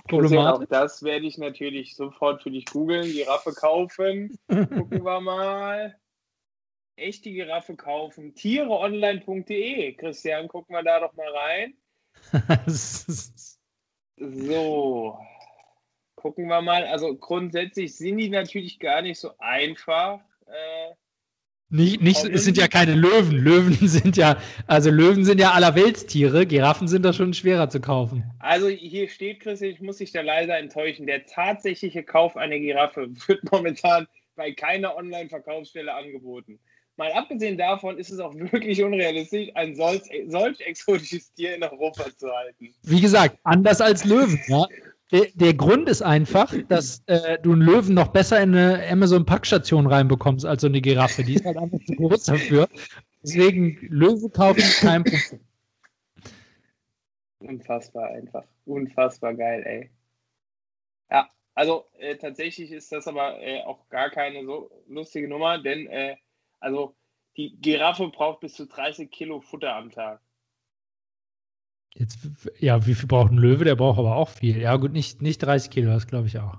problematisch? 0.09 0.67
Auch 0.67 0.71
das 0.71 1.03
werde 1.03 1.27
ich 1.27 1.39
natürlich 1.39 1.97
sofort 1.97 2.43
für 2.43 2.53
dich 2.53 2.67
googeln. 2.67 3.11
Giraffe 3.11 3.53
kaufen. 3.53 4.39
Gucken 4.49 5.05
wir 5.05 5.21
mal. 5.21 5.97
Echte 6.95 7.31
Giraffe 7.31 7.75
kaufen. 7.75 8.35
Tiereonline.de. 8.35 9.93
Christian, 9.95 10.47
gucken 10.47 10.77
wir 10.77 10.85
da 10.85 11.01
doch 11.01 11.15
mal 11.15 11.29
rein. 11.29 11.75
so 14.17 15.19
gucken 16.21 16.49
wir 16.49 16.61
mal. 16.61 16.85
Also 16.85 17.17
grundsätzlich 17.17 17.97
sind 17.97 18.19
die 18.19 18.29
natürlich 18.29 18.79
gar 18.79 19.01
nicht 19.03 19.19
so 19.19 19.31
einfach. 19.39 20.21
Äh, 20.47 20.95
nicht, 21.71 22.03
nicht, 22.03 22.25
es 22.25 22.45
sind 22.45 22.59
ja 22.59 22.69
keine 22.69 22.95
Löwen. 22.95 23.39
Löwen 23.39 23.73
sind 23.89 24.17
ja, 24.17 24.37
also 24.67 24.91
Löwen 24.91 25.25
sind 25.25 25.41
ja 25.41 25.53
allerweltstiere. 25.53 26.47
Giraffen 26.47 26.89
sind 26.89 27.05
da 27.05 27.13
schon 27.13 27.33
schwerer 27.33 27.71
zu 27.71 27.81
kaufen. 27.81 28.25
Also 28.39 28.69
hier 28.69 29.09
steht, 29.09 29.41
Chris, 29.41 29.63
ich 29.63 29.81
muss 29.81 29.97
dich 29.99 30.13
da 30.13 30.21
leider 30.21 30.59
enttäuschen. 30.59 31.07
Der 31.07 31.25
tatsächliche 31.27 32.03
Kauf 32.03 32.37
einer 32.37 32.59
Giraffe 32.59 33.09
wird 33.27 33.51
momentan 33.51 34.07
bei 34.37 34.53
keiner 34.53 34.97
Online-Verkaufsstelle 34.97 35.95
angeboten. 35.95 36.59
Mal 36.97 37.13
abgesehen 37.13 37.57
davon 37.57 37.97
ist 37.97 38.11
es 38.11 38.19
auch 38.19 38.35
wirklich 38.35 38.83
unrealistisch, 38.83 39.49
ein 39.55 39.75
solch, 39.75 40.03
solch 40.27 40.61
exotisches 40.61 41.33
Tier 41.33 41.55
in 41.55 41.63
Europa 41.63 42.05
zu 42.15 42.31
halten. 42.31 42.75
Wie 42.83 43.01
gesagt, 43.01 43.39
anders 43.45 43.81
als 43.81 44.05
Löwen. 44.05 44.39
Ja? 44.49 44.67
Der, 45.13 45.55
Grund 45.55 45.89
ist 45.89 46.03
einfach, 46.03 46.55
dass 46.69 47.03
äh, 47.07 47.39
du 47.41 47.53
einen 47.53 47.63
Löwen 47.63 47.95
noch 47.95 48.09
besser 48.09 48.41
in 48.41 48.55
eine 48.55 48.89
Amazon-Packstation 48.89 49.87
reinbekommst 49.87 50.47
als 50.47 50.63
so 50.63 50.69
eine 50.69 50.81
Giraffe. 50.81 51.25
Die 51.25 51.35
ist 51.35 51.45
halt 51.45 51.57
einfach 51.57 51.79
zu 51.85 51.95
groß 51.95 52.25
dafür. 52.25 52.69
Deswegen 53.23 53.77
Löwe 53.89 54.31
kaufen 54.31 54.63
kein 54.81 55.05
Problem. 55.05 55.41
Unfassbar 57.41 58.11
einfach. 58.11 58.45
Unfassbar 58.67 59.35
geil, 59.35 59.63
ey. 59.65 59.91
Ja, 61.11 61.29
also 61.55 61.87
äh, 61.99 62.17
tatsächlich 62.17 62.71
ist 62.71 62.93
das 62.93 63.09
aber 63.09 63.41
äh, 63.43 63.63
auch 63.63 63.89
gar 63.89 64.11
keine 64.11 64.45
so 64.45 64.71
lustige 64.87 65.27
Nummer, 65.27 65.59
denn 65.59 65.87
äh, 65.89 66.17
also 66.61 66.95
die 67.37 67.57
Giraffe 67.61 68.09
braucht 68.09 68.41
bis 68.41 68.55
zu 68.55 68.67
30 68.67 69.11
Kilo 69.11 69.41
Futter 69.41 69.75
am 69.75 69.91
Tag. 69.91 70.21
Jetzt, 71.95 72.19
ja, 72.59 72.87
wie 72.87 72.95
viel 72.95 73.09
braucht 73.09 73.33
ein 73.33 73.39
Löwe? 73.39 73.65
Der 73.65 73.75
braucht 73.75 73.99
aber 73.99 74.17
auch 74.17 74.29
viel. 74.29 74.61
Ja, 74.61 74.77
gut, 74.77 74.93
nicht, 74.93 75.23
nicht 75.23 75.39
30 75.39 75.71
Kilo, 75.71 75.91
das 75.91 76.07
glaube 76.07 76.29
ich 76.29 76.39
auch. 76.39 76.59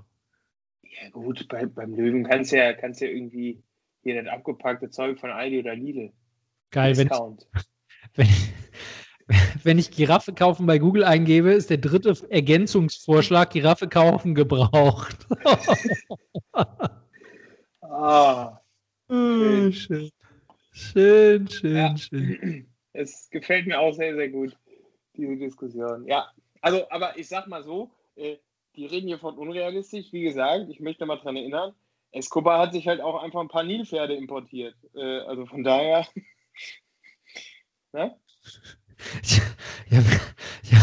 Ja, 0.82 1.08
gut, 1.10 1.48
bei, 1.48 1.66
beim 1.66 1.94
Löwen 1.94 2.24
kannst 2.24 2.52
du 2.52 2.58
ja, 2.58 2.72
kannst 2.74 3.00
ja 3.00 3.08
irgendwie 3.08 3.62
hier 4.02 4.22
das 4.22 4.32
abgepackte 4.32 4.90
Zeug 4.90 5.18
von 5.18 5.30
Aldi 5.30 5.60
oder 5.60 5.74
Lidl. 5.74 6.12
Geil, 6.70 6.96
wenn 6.96 7.06
ich, 7.06 7.12
wenn, 8.14 8.28
wenn 9.62 9.78
ich 9.78 9.90
Giraffe 9.90 10.32
kaufen 10.34 10.66
bei 10.66 10.78
Google 10.78 11.04
eingebe, 11.04 11.52
ist 11.52 11.70
der 11.70 11.78
dritte 11.78 12.14
Ergänzungsvorschlag 12.30 13.50
Giraffe 13.50 13.88
kaufen 13.88 14.34
gebraucht. 14.34 15.26
ah, 17.80 18.60
schön. 19.08 19.72
schön. 19.72 20.10
Schön, 20.74 21.48
schön, 21.48 21.76
ja. 21.76 21.96
schön. 21.96 22.66
Es 22.94 23.30
gefällt 23.30 23.66
mir 23.66 23.80
auch 23.80 23.94
sehr, 23.94 24.14
sehr 24.14 24.28
gut 24.28 24.54
diese 25.22 25.36
Diskussion. 25.36 26.06
Ja, 26.06 26.30
also, 26.60 26.88
aber 26.90 27.18
ich 27.18 27.28
sag 27.28 27.46
mal 27.46 27.62
so, 27.62 27.90
äh, 28.16 28.36
die 28.76 28.86
reden 28.86 29.08
hier 29.08 29.18
von 29.18 29.36
unrealistisch. 29.36 30.12
Wie 30.12 30.22
gesagt, 30.22 30.66
ich 30.68 30.80
möchte 30.80 31.06
mal 31.06 31.16
daran 31.16 31.36
erinnern, 31.36 31.74
Escobar 32.12 32.58
hat 32.58 32.72
sich 32.72 32.86
halt 32.86 33.00
auch 33.00 33.22
einfach 33.22 33.40
ein 33.40 33.48
paar 33.48 33.64
Nilpferde 33.64 34.14
importiert. 34.14 34.74
Äh, 34.94 35.20
also 35.20 35.46
von 35.46 35.64
daher. 35.64 36.06
ne? 37.92 38.16
Ja, 39.90 39.98
ja. 40.62 40.78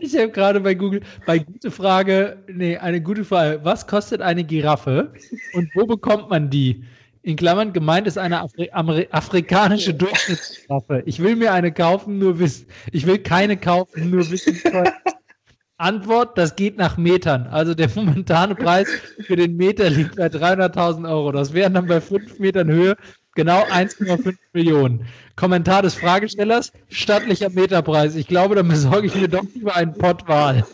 Ich 0.00 0.16
habe 0.16 0.30
gerade 0.30 0.60
bei 0.60 0.74
Google, 0.74 1.02
bei 1.26 1.38
gute 1.38 1.70
Frage, 1.70 2.44
nee, 2.48 2.76
eine 2.76 3.00
gute 3.00 3.24
Frage. 3.24 3.60
Was 3.64 3.86
kostet 3.86 4.20
eine 4.20 4.44
Giraffe 4.44 5.12
und 5.54 5.70
wo 5.74 5.86
bekommt 5.86 6.28
man 6.28 6.50
die? 6.50 6.84
In 7.26 7.34
Klammern 7.34 7.72
gemeint 7.72 8.06
ist 8.06 8.18
eine 8.18 8.40
Afri 8.40 8.70
afrikanische 9.10 9.92
Durchschnittswaffe. 9.92 11.02
Ich 11.06 11.18
will 11.20 11.34
mir 11.34 11.52
eine 11.52 11.72
kaufen, 11.72 12.20
nur 12.20 12.38
wissen. 12.38 12.68
Ich 12.92 13.04
will 13.04 13.18
keine 13.18 13.56
kaufen, 13.56 14.10
nur 14.10 14.30
wissen. 14.30 14.56
Antwort, 15.76 16.38
das 16.38 16.54
geht 16.54 16.76
nach 16.78 16.96
Metern. 16.96 17.48
Also 17.48 17.74
der 17.74 17.90
momentane 17.92 18.54
Preis 18.54 18.86
für 19.26 19.34
den 19.34 19.56
Meter 19.56 19.90
liegt 19.90 20.14
bei 20.14 20.26
300.000 20.26 21.10
Euro. 21.10 21.32
Das 21.32 21.52
wären 21.52 21.74
dann 21.74 21.88
bei 21.88 22.00
5 22.00 22.38
Metern 22.38 22.70
Höhe 22.70 22.96
genau 23.34 23.64
1,5 23.64 24.36
Millionen. 24.52 25.08
Kommentar 25.34 25.82
des 25.82 25.96
Fragestellers, 25.96 26.72
stattlicher 26.88 27.50
Meterpreis. 27.50 28.14
Ich 28.14 28.28
glaube, 28.28 28.54
dann 28.54 28.68
besorge 28.68 29.08
ich 29.08 29.16
mir 29.16 29.26
doch 29.26 29.44
lieber 29.52 29.74
einen 29.74 29.94
Pottwal. 29.94 30.64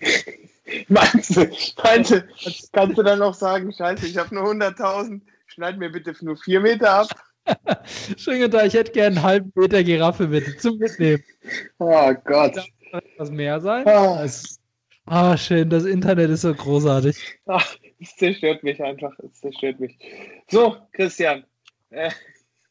Meinst 0.88 1.36
du, 1.36 1.50
meinst 1.82 2.10
du, 2.10 2.26
kannst 2.72 2.98
du 2.98 3.02
dann 3.02 3.18
noch 3.18 3.34
sagen, 3.34 3.72
scheiße, 3.72 4.06
ich 4.06 4.16
habe 4.16 4.34
nur 4.34 4.44
100.000, 4.44 5.20
schneid 5.46 5.78
mir 5.78 5.90
bitte 5.90 6.14
nur 6.22 6.36
4 6.36 6.60
Meter 6.60 6.90
ab? 6.90 7.08
Schönen 8.16 8.52
ich 8.66 8.74
hätte 8.74 8.92
gerne 8.92 9.16
einen 9.16 9.22
halben 9.22 9.52
Meter 9.54 9.82
Giraffe 9.82 10.28
bitte 10.28 10.56
zum 10.56 10.78
Mitnehmen. 10.78 11.22
Oh 11.78 12.14
Gott. 12.24 12.56
Darf 12.56 13.02
das 13.18 13.30
mehr 13.30 13.60
sein? 13.60 13.86
Ah, 13.88 15.32
oh, 15.32 15.36
schön, 15.36 15.68
das 15.68 15.84
Internet 15.84 16.30
ist 16.30 16.42
so 16.42 16.54
großartig. 16.54 17.16
Ach, 17.46 17.76
es 18.00 18.14
zerstört 18.16 18.62
mich 18.62 18.80
einfach, 18.82 19.12
es 19.18 19.40
zerstört 19.40 19.80
mich. 19.80 19.98
So, 20.48 20.76
Christian. 20.92 21.44
Äh, 21.90 22.10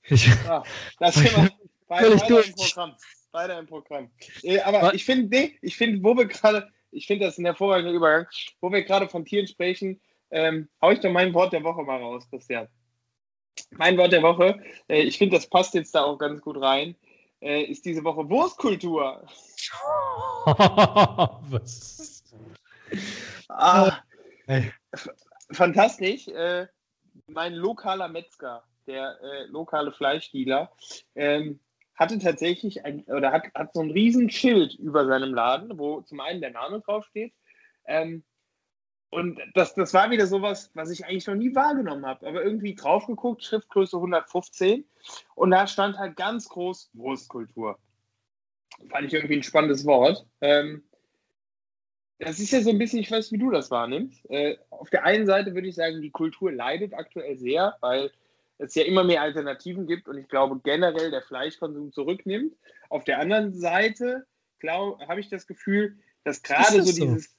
ich, 0.04 0.30
ah, 0.48 0.64
das 1.00 1.22
wir 1.22 1.50
beide, 1.88 2.16
beide 2.16 2.42
im 2.42 2.54
Programm. 2.54 2.96
Beide 3.32 3.54
im 3.54 3.68
Programm. 3.68 4.10
Äh, 4.44 4.60
aber 4.62 4.94
ich 4.94 5.04
finde, 5.04 5.28
nee, 5.36 5.58
ich 5.62 5.76
finde, 5.76 6.04
wo 6.04 6.16
wir 6.16 6.26
gerade 6.26 6.70
ich 6.92 7.08
finde 7.08 7.26
das 7.26 7.38
ein 7.38 7.46
hervorragender 7.46 7.94
Übergang. 7.94 8.28
Wo 8.60 8.72
wir 8.72 8.84
gerade 8.84 9.10
von 9.10 9.26
Tieren 9.26 9.48
sprechen, 9.48 10.00
ähm, 10.30 10.70
hau 10.82 10.92
ich 10.92 11.00
doch 11.00 11.12
mein 11.12 11.34
Wort 11.34 11.54
der 11.54 11.64
Woche 11.64 11.84
mal 11.84 12.00
raus, 12.00 12.28
Christian. 12.30 12.68
Mein 13.72 13.98
Wort 13.98 14.12
der 14.12 14.24
Woche, 14.24 14.62
äh, 14.88 15.02
ich 15.02 15.18
finde, 15.18 15.36
das 15.36 15.48
passt 15.48 15.74
jetzt 15.74 15.94
da 15.94 16.04
auch 16.04 16.18
ganz 16.18 16.42
gut 16.42 16.62
rein, 16.62 16.96
äh, 17.42 17.64
ist 17.64 17.86
diese 17.86 18.04
Woche 18.04 18.30
Wurstkultur. 18.30 19.28
Was? 21.50 22.24
ah, 23.50 23.98
hey. 24.48 24.72
Fantastisch. 25.52 26.28
Äh, 26.28 26.68
mein 27.28 27.54
lokaler 27.54 28.08
Metzger, 28.08 28.64
der 28.88 29.18
äh, 29.22 29.46
lokale 29.48 29.92
Fleischdealer, 29.92 30.72
ähm, 31.16 31.60
hatte 31.96 32.20
tatsächlich 32.20 32.86
ein, 32.86 33.04
oder 33.06 33.32
hat, 33.32 33.54
hat 33.54 33.74
so 33.74 33.82
ein 33.82 33.92
riesen 33.92 34.30
Schild 34.30 34.76
über 34.76 35.06
seinem 35.06 35.34
Laden, 35.34 35.78
wo 35.78 36.02
zum 36.02 36.20
einen 36.20 36.42
der 36.42 36.52
Name 36.52 36.82
draufsteht. 36.82 37.34
Ähm, 37.86 38.24
und 39.12 39.40
das, 39.56 39.76
das 39.76 39.94
war 39.94 40.10
wieder 40.10 40.26
sowas, 40.26 40.72
was 40.74 40.90
ich 40.90 41.06
eigentlich 41.06 41.28
noch 41.28 41.36
nie 41.36 41.54
wahrgenommen 41.54 42.06
habe. 42.06 42.26
Aber 42.28 42.44
irgendwie 42.44 42.76
drauf 42.76 43.06
geguckt, 43.08 43.44
Schriftgröße 43.44 43.98
115. 43.98 44.86
Und 45.36 45.52
da 45.52 45.68
stand 45.68 45.98
halt 45.98 46.16
ganz 46.16 46.48
groß 46.48 46.92
Wurstkultur. 46.94 47.78
Fand 48.90 49.08
ich 49.08 49.14
irgendwie 49.14 49.36
ein 49.36 49.44
spannendes 49.44 49.86
Wort. 49.86 50.26
Ähm, 50.40 50.84
das 52.20 52.40
ist 52.40 52.52
ja 52.52 52.62
so 52.62 52.70
ein 52.70 52.78
bisschen, 52.78 53.00
ich 53.00 53.12
weiß, 53.12 53.32
wie 53.34 53.38
du 53.38 53.52
das 53.52 53.70
wahrnimmst. 53.70 54.30
Äh, 54.30 54.58
auf 54.70 54.90
der 54.90 55.04
einen 55.04 55.26
Seite 55.26 55.54
würde 55.54 55.68
ich 55.68 55.76
sagen, 55.76 56.02
die 56.02 56.12
Kultur 56.12 56.52
leidet 56.52 56.94
aktuell 56.94 57.38
sehr, 57.38 57.76
weil 57.82 58.12
es 58.62 58.76
ja 58.76 58.84
immer 58.84 59.04
mehr 59.04 59.22
Alternativen 59.22 59.88
gibt 59.88 60.08
und 60.08 60.18
ich 60.18 60.28
glaube 60.28 60.60
generell 60.64 61.12
der 61.12 61.22
Fleischkonsum 61.22 61.92
zurücknimmt. 61.92 62.54
Auf 62.90 63.04
der 63.04 63.20
anderen 63.20 63.54
Seite 63.54 64.26
habe 64.64 65.20
ich 65.20 65.30
das 65.30 65.48
Gefühl, 65.48 65.98
dass 66.24 66.44
gerade 66.44 66.84
so 66.84 66.92
dieses. 66.92 67.36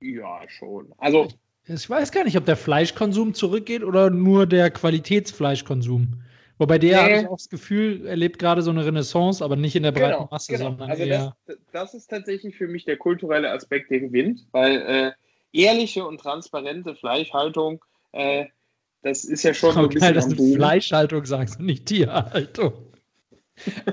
Ja, 0.00 0.42
schon. 0.48 0.92
Also. 0.98 1.28
Ich 1.64 1.88
weiß 1.88 2.10
gar 2.10 2.24
nicht, 2.24 2.36
ob 2.36 2.44
der 2.44 2.56
Fleischkonsum 2.56 3.34
zurückgeht 3.34 3.84
oder 3.84 4.10
nur 4.10 4.46
der 4.46 4.70
Qualitätsfleischkonsum. 4.70 6.20
Wobei 6.58 6.78
der, 6.78 6.96
nee. 6.96 7.02
habe 7.02 7.22
ich 7.22 7.28
auch 7.28 7.36
das 7.36 7.48
Gefühl, 7.48 8.04
erlebt 8.06 8.40
gerade 8.40 8.62
so 8.62 8.70
eine 8.70 8.84
Renaissance, 8.84 9.44
aber 9.44 9.54
nicht 9.54 9.76
in 9.76 9.84
der 9.84 9.92
breiten 9.92 10.12
genau, 10.12 10.28
Masse, 10.30 10.52
genau. 10.52 10.64
sondern 10.70 10.90
also 10.90 11.04
eher. 11.04 11.36
Das, 11.46 11.56
das, 11.72 11.94
ist 11.94 12.08
tatsächlich 12.08 12.56
für 12.56 12.66
mich 12.66 12.84
der 12.84 12.96
kulturelle 12.96 13.50
Aspekt, 13.50 13.90
der 13.90 14.00
gewinnt, 14.00 14.44
weil 14.50 14.82
äh, 14.82 15.12
ehrliche 15.52 16.04
und 16.04 16.18
transparente 16.18 16.96
Fleischhaltung 16.96 17.82
äh, 18.10 18.46
das 19.02 19.24
ist 19.24 19.42
ja 19.42 19.52
schon 19.52 19.74
so 19.74 19.80
ein 19.80 19.88
bisschen 19.88 20.00
geil, 20.00 20.14
dass 20.14 20.28
du 20.28 20.54
Fleischhaltung 20.54 21.24
sagst 21.24 21.58
und 21.58 21.66
nicht 21.66 21.86
Tierhaltung. 21.86 22.72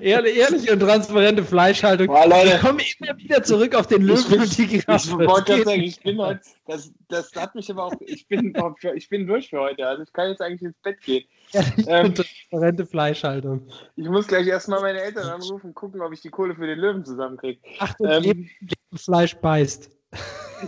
Ehrliche 0.01 0.74
und 0.74 0.80
transparente 0.80 1.43
Fleischhaltung. 1.43 2.07
Boah, 2.07 2.28
Leute. 2.28 2.55
Ich 2.55 2.62
komme 2.62 2.82
immer 2.99 3.18
wieder 3.18 3.43
zurück 3.43 3.76
auf 3.76 3.88
den 3.88 4.03
Löwen 4.03 4.41
und 4.41 4.57
die 4.57 4.68
Giraffe. 4.68 5.10
Ich 5.10 5.28
wollte 5.28 5.51
gerade 5.51 5.64
sagen, 5.66 5.82
ich 5.82 6.01
bin 6.01 6.18
heute, 6.18 6.39
das, 6.66 6.91
das 7.07 7.32
hat 7.36 7.55
mich 7.55 7.70
aber 7.70 7.86
auch, 7.86 7.93
ich 7.99 8.28
bin, 8.28 8.53
ich 8.95 9.10
bin 9.10 9.28
durch 9.28 9.49
für 9.49 9.60
heute. 9.60 9.86
Also 9.86 10.03
ich 10.03 10.14
kann 10.14 10.30
jetzt 10.30 10.41
eigentlich 10.41 10.62
ins 10.62 10.78
Bett 10.82 11.01
gehen. 11.01 11.26
Ehrliche 11.51 11.89
ähm, 11.89 12.05
und 12.05 12.16
transparente 12.16 12.86
Fleischhaltung. 12.86 13.68
Ich 13.95 14.07
muss 14.07 14.28
gleich 14.28 14.47
erstmal 14.47 14.82
meine 14.82 15.01
Eltern 15.01 15.28
anrufen 15.30 15.68
und 15.68 15.76
gucken, 15.76 16.01
ob 16.01 16.14
ich 16.14 16.22
die 16.22 16.30
Kohle 16.30 16.55
für 16.55 16.66
den 16.66 16.80
Löwen 16.80 17.03
zusammenkriege. 17.03 17.60
Achtung, 17.80 18.07
Ähm, 18.07 18.49
Fleisch 18.95 19.36
beißt. 19.36 19.91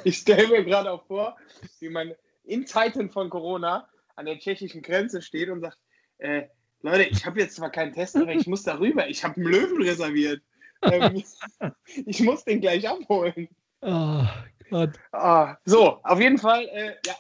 Ich 0.05 0.19
stelle 0.19 0.47
mir 0.47 0.63
gerade 0.63 0.89
auch 0.89 1.05
vor, 1.05 1.35
wie 1.81 1.89
man 1.89 2.13
in 2.45 2.65
Zeiten 2.65 3.09
von 3.09 3.29
Corona 3.29 3.89
an 4.16 4.26
der 4.26 4.39
tschechischen 4.39 4.82
Grenze 4.82 5.22
steht 5.22 5.49
und 5.49 5.62
sagt, 5.62 5.78
äh, 6.20 6.43
Leute, 6.82 7.03
ich 7.03 7.26
habe 7.26 7.39
jetzt 7.39 7.55
zwar 7.55 7.70
keinen 7.70 7.93
Test, 7.93 8.16
aber 8.16 8.34
ich 8.34 8.47
muss 8.47 8.64
darüber. 8.64 9.07
Ich 9.07 9.24
habe 9.24 9.36
einen 9.36 9.45
Löwen 9.45 9.82
reserviert. 9.84 10.41
Ähm, 10.82 11.24
ich 12.05 12.22
muss 12.22 12.43
den 12.43 12.59
gleich 12.62 12.88
abholen. 12.89 13.47
Oh 13.82 14.24
Gott. 14.70 14.99
Ah, 15.12 15.57
so, 15.66 15.99
auf 16.03 16.20
jeden 16.20 16.38
Fall, 16.39 16.68
äh, 16.70 16.95
ja, 17.05 17.16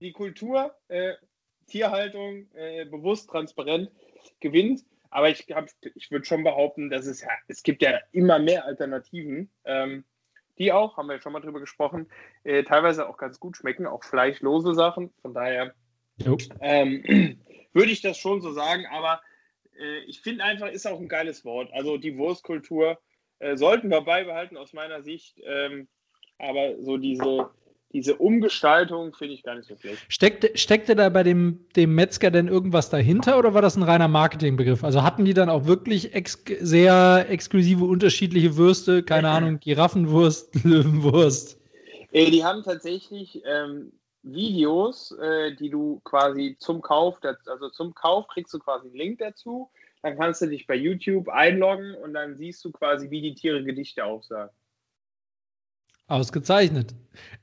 die 0.00 0.12
Kultur, 0.12 0.74
äh, 0.88 1.14
Tierhaltung, 1.66 2.50
äh, 2.54 2.86
bewusst, 2.86 3.28
transparent 3.28 3.90
gewinnt. 4.40 4.84
Aber 5.10 5.28
ich, 5.28 5.46
hab- 5.52 5.68
ich 5.94 6.10
würde 6.10 6.24
schon 6.24 6.44
behaupten, 6.44 6.88
dass 6.90 7.06
es 7.06 7.20
ja, 7.20 7.28
es 7.46 7.62
gibt 7.62 7.82
ja 7.82 7.98
immer 8.12 8.38
mehr 8.38 8.64
Alternativen, 8.64 9.50
ähm, 9.64 10.04
die 10.58 10.72
auch, 10.72 10.96
haben 10.96 11.06
wir 11.08 11.14
ja 11.16 11.20
schon 11.20 11.32
mal 11.32 11.40
drüber 11.40 11.60
gesprochen, 11.60 12.08
äh, 12.44 12.62
teilweise 12.64 13.08
auch 13.08 13.16
ganz 13.16 13.38
gut 13.38 13.56
schmecken, 13.56 13.86
auch 13.86 14.02
fleischlose 14.04 14.74
Sachen. 14.74 15.12
Von 15.22 15.34
daher. 15.34 15.74
Ähm, 16.60 17.38
würde 17.72 17.90
ich 17.90 18.00
das 18.00 18.18
schon 18.18 18.40
so 18.40 18.52
sagen, 18.52 18.84
aber 18.90 19.20
äh, 19.78 20.00
ich 20.06 20.20
finde 20.20 20.44
einfach, 20.44 20.68
ist 20.68 20.86
auch 20.86 21.00
ein 21.00 21.08
geiles 21.08 21.44
Wort. 21.44 21.70
Also 21.72 21.96
die 21.96 22.16
Wurstkultur 22.16 22.98
äh, 23.38 23.56
sollten 23.56 23.88
wir 23.90 24.00
beibehalten 24.00 24.56
aus 24.56 24.72
meiner 24.72 25.02
Sicht, 25.02 25.40
ähm, 25.46 25.88
aber 26.38 26.80
so 26.80 26.96
diese, 26.96 27.50
diese 27.92 28.16
Umgestaltung 28.16 29.14
finde 29.14 29.34
ich 29.34 29.42
gar 29.42 29.54
nicht 29.54 29.68
so 29.68 29.76
schlecht. 29.76 30.04
Steckte, 30.08 30.50
steckte 30.56 30.94
da 30.94 31.08
bei 31.08 31.22
dem, 31.22 31.66
dem 31.76 31.94
Metzger 31.94 32.30
denn 32.30 32.48
irgendwas 32.48 32.90
dahinter 32.90 33.38
oder 33.38 33.54
war 33.54 33.62
das 33.62 33.76
ein 33.76 33.82
reiner 33.82 34.08
Marketingbegriff? 34.08 34.84
Also 34.84 35.02
hatten 35.02 35.24
die 35.24 35.34
dann 35.34 35.48
auch 35.48 35.66
wirklich 35.66 36.14
ex 36.14 36.42
sehr 36.60 37.26
exklusive 37.28 37.84
unterschiedliche 37.84 38.56
Würste? 38.56 39.02
Keine 39.02 39.28
Ahnung, 39.30 39.60
Giraffenwurst, 39.60 40.54
Löwenwurst. 40.64 41.58
Äh, 42.12 42.30
die 42.30 42.44
haben 42.44 42.62
tatsächlich 42.62 43.42
ähm, 43.46 43.92
Videos, 44.32 45.12
äh, 45.12 45.54
die 45.54 45.70
du 45.70 46.00
quasi 46.04 46.56
zum 46.58 46.80
Kauf, 46.80 47.18
also 47.46 47.70
zum 47.70 47.94
Kauf 47.94 48.28
kriegst 48.28 48.52
du 48.54 48.58
quasi 48.58 48.88
einen 48.88 48.96
Link 48.96 49.18
dazu. 49.18 49.70
Dann 50.02 50.16
kannst 50.16 50.42
du 50.42 50.46
dich 50.46 50.66
bei 50.66 50.76
YouTube 50.76 51.28
einloggen 51.28 51.94
und 51.94 52.14
dann 52.14 52.36
siehst 52.36 52.64
du 52.64 52.70
quasi, 52.70 53.10
wie 53.10 53.20
die 53.20 53.34
Tiere 53.34 53.64
Gedichte 53.64 54.04
aufsagen. 54.04 54.54
Ausgezeichnet. 56.06 56.94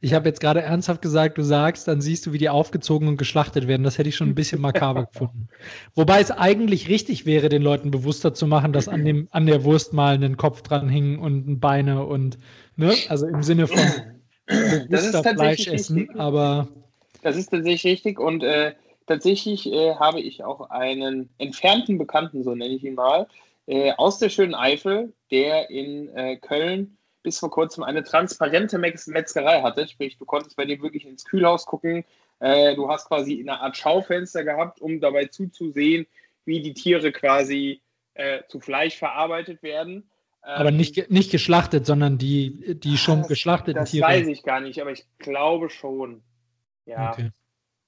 Ich 0.02 0.16
habe 0.16 0.28
jetzt 0.28 0.42
gerade 0.42 0.62
ernsthaft 0.62 1.04
gesagt, 1.04 1.38
du 1.38 1.44
sagst, 1.44 1.88
dann 1.88 2.02
siehst 2.02 2.26
du, 2.26 2.34
wie 2.34 2.40
die 2.40 2.50
aufgezogen 2.50 3.08
und 3.08 3.18
geschlachtet 3.18 3.68
werden. 3.68 3.84
Das 3.84 4.00
hätte 4.00 4.10
ich 4.10 4.16
schon 4.16 4.30
ein 4.30 4.36
bisschen 4.36 4.60
makaber 4.60 5.06
gefunden. 5.14 5.50
Wobei 5.94 6.20
es 6.20 6.32
eigentlich 6.32 6.90
richtig 6.90 7.28
wäre, 7.28 7.50
den 7.50 7.62
Leuten 7.62 7.92
bewusster 7.92 8.34
zu 8.34 8.48
machen, 8.48 8.74
dass 8.74 8.88
an, 8.88 9.06
dem, 9.06 9.28
an 9.30 9.46
der 9.46 9.64
Wurst 9.66 9.94
mal 9.94 10.16
ein 10.16 10.38
Kopf 10.38 10.64
dran 10.64 10.90
hing 10.90 11.20
und 11.20 11.48
ein 11.48 11.60
Beine 11.60 12.06
und, 12.06 12.40
ne? 12.76 12.96
Also 13.08 13.28
im 13.28 13.44
Sinne 13.44 13.68
von 13.68 13.78
bewusster 14.46 15.24
Fleisch 15.24 15.24
tatsächlich 15.24 15.74
essen, 15.74 15.98
richtig. 15.98 16.20
aber 16.20 16.68
Das 17.22 17.36
ist 17.36 17.50
tatsächlich 17.50 17.94
richtig 17.94 18.20
und 18.20 18.44
äh, 18.44 18.74
tatsächlich 19.08 19.72
äh, 19.72 19.96
habe 19.96 20.20
ich 20.20 20.44
auch 20.44 20.70
einen 20.70 21.30
entfernten 21.38 21.98
Bekannten, 21.98 22.44
so 22.44 22.56
nenne 22.56 22.74
ich 22.74 22.84
ihn 22.84 22.96
mal, 22.96 23.28
äh, 23.68 23.92
aus 23.94 24.20
der 24.20 24.30
schönen 24.30 24.56
Eifel, 24.56 25.14
der 25.32 25.70
in 25.70 26.16
äh, 26.16 26.38
Köln 26.38 26.98
bis 27.24 27.40
vor 27.40 27.50
kurzem 27.50 27.84
eine 27.84 28.04
transparente 28.04 28.78
Metz 28.78 29.08
Metzgerei 29.08 29.62
hatte. 29.62 29.88
Sprich, 29.88 30.18
du 30.18 30.26
konntest 30.26 30.56
bei 30.56 30.66
dem 30.66 30.82
wirklich 30.82 31.06
ins 31.06 31.26
Kühlhaus 31.26 31.66
gucken. 31.66 32.06
Äh, 32.40 32.76
du 32.76 32.88
hast 32.88 33.08
quasi 33.08 33.40
eine 33.40 33.60
Art 33.60 33.76
Schaufenster 33.76 34.44
gehabt, 34.44 34.80
um 34.80 35.00
dabei 35.02 35.26
zuzusehen, 35.26 36.06
wie 36.46 36.62
die 36.62 36.74
Tiere 36.74 37.12
quasi 37.12 37.82
äh, 38.14 38.44
zu 38.48 38.60
Fleisch 38.60 38.98
verarbeitet 38.98 39.64
werden. 39.64 40.10
Aber 40.46 40.70
Ähm, 40.70 40.78
nicht, 40.78 41.10
nicht 41.10 41.32
geschlachtet, 41.32 41.86
sondern 41.86 42.18
die, 42.18 42.76
die 42.80 42.98
schon 42.98 43.20
das- 43.20 43.28
geschlachteten 43.28 43.76
Das 43.82 43.92
Tiere. 43.92 44.08
weiß 44.08 44.28
ich 44.28 44.44
gar 44.44 44.62
nicht, 44.62 44.80
aber 44.80 44.92
ich 44.92 45.04
glaube 45.18 45.70
schon. 45.70 46.22
Ja. 46.86 47.12
Okay. 47.12 47.32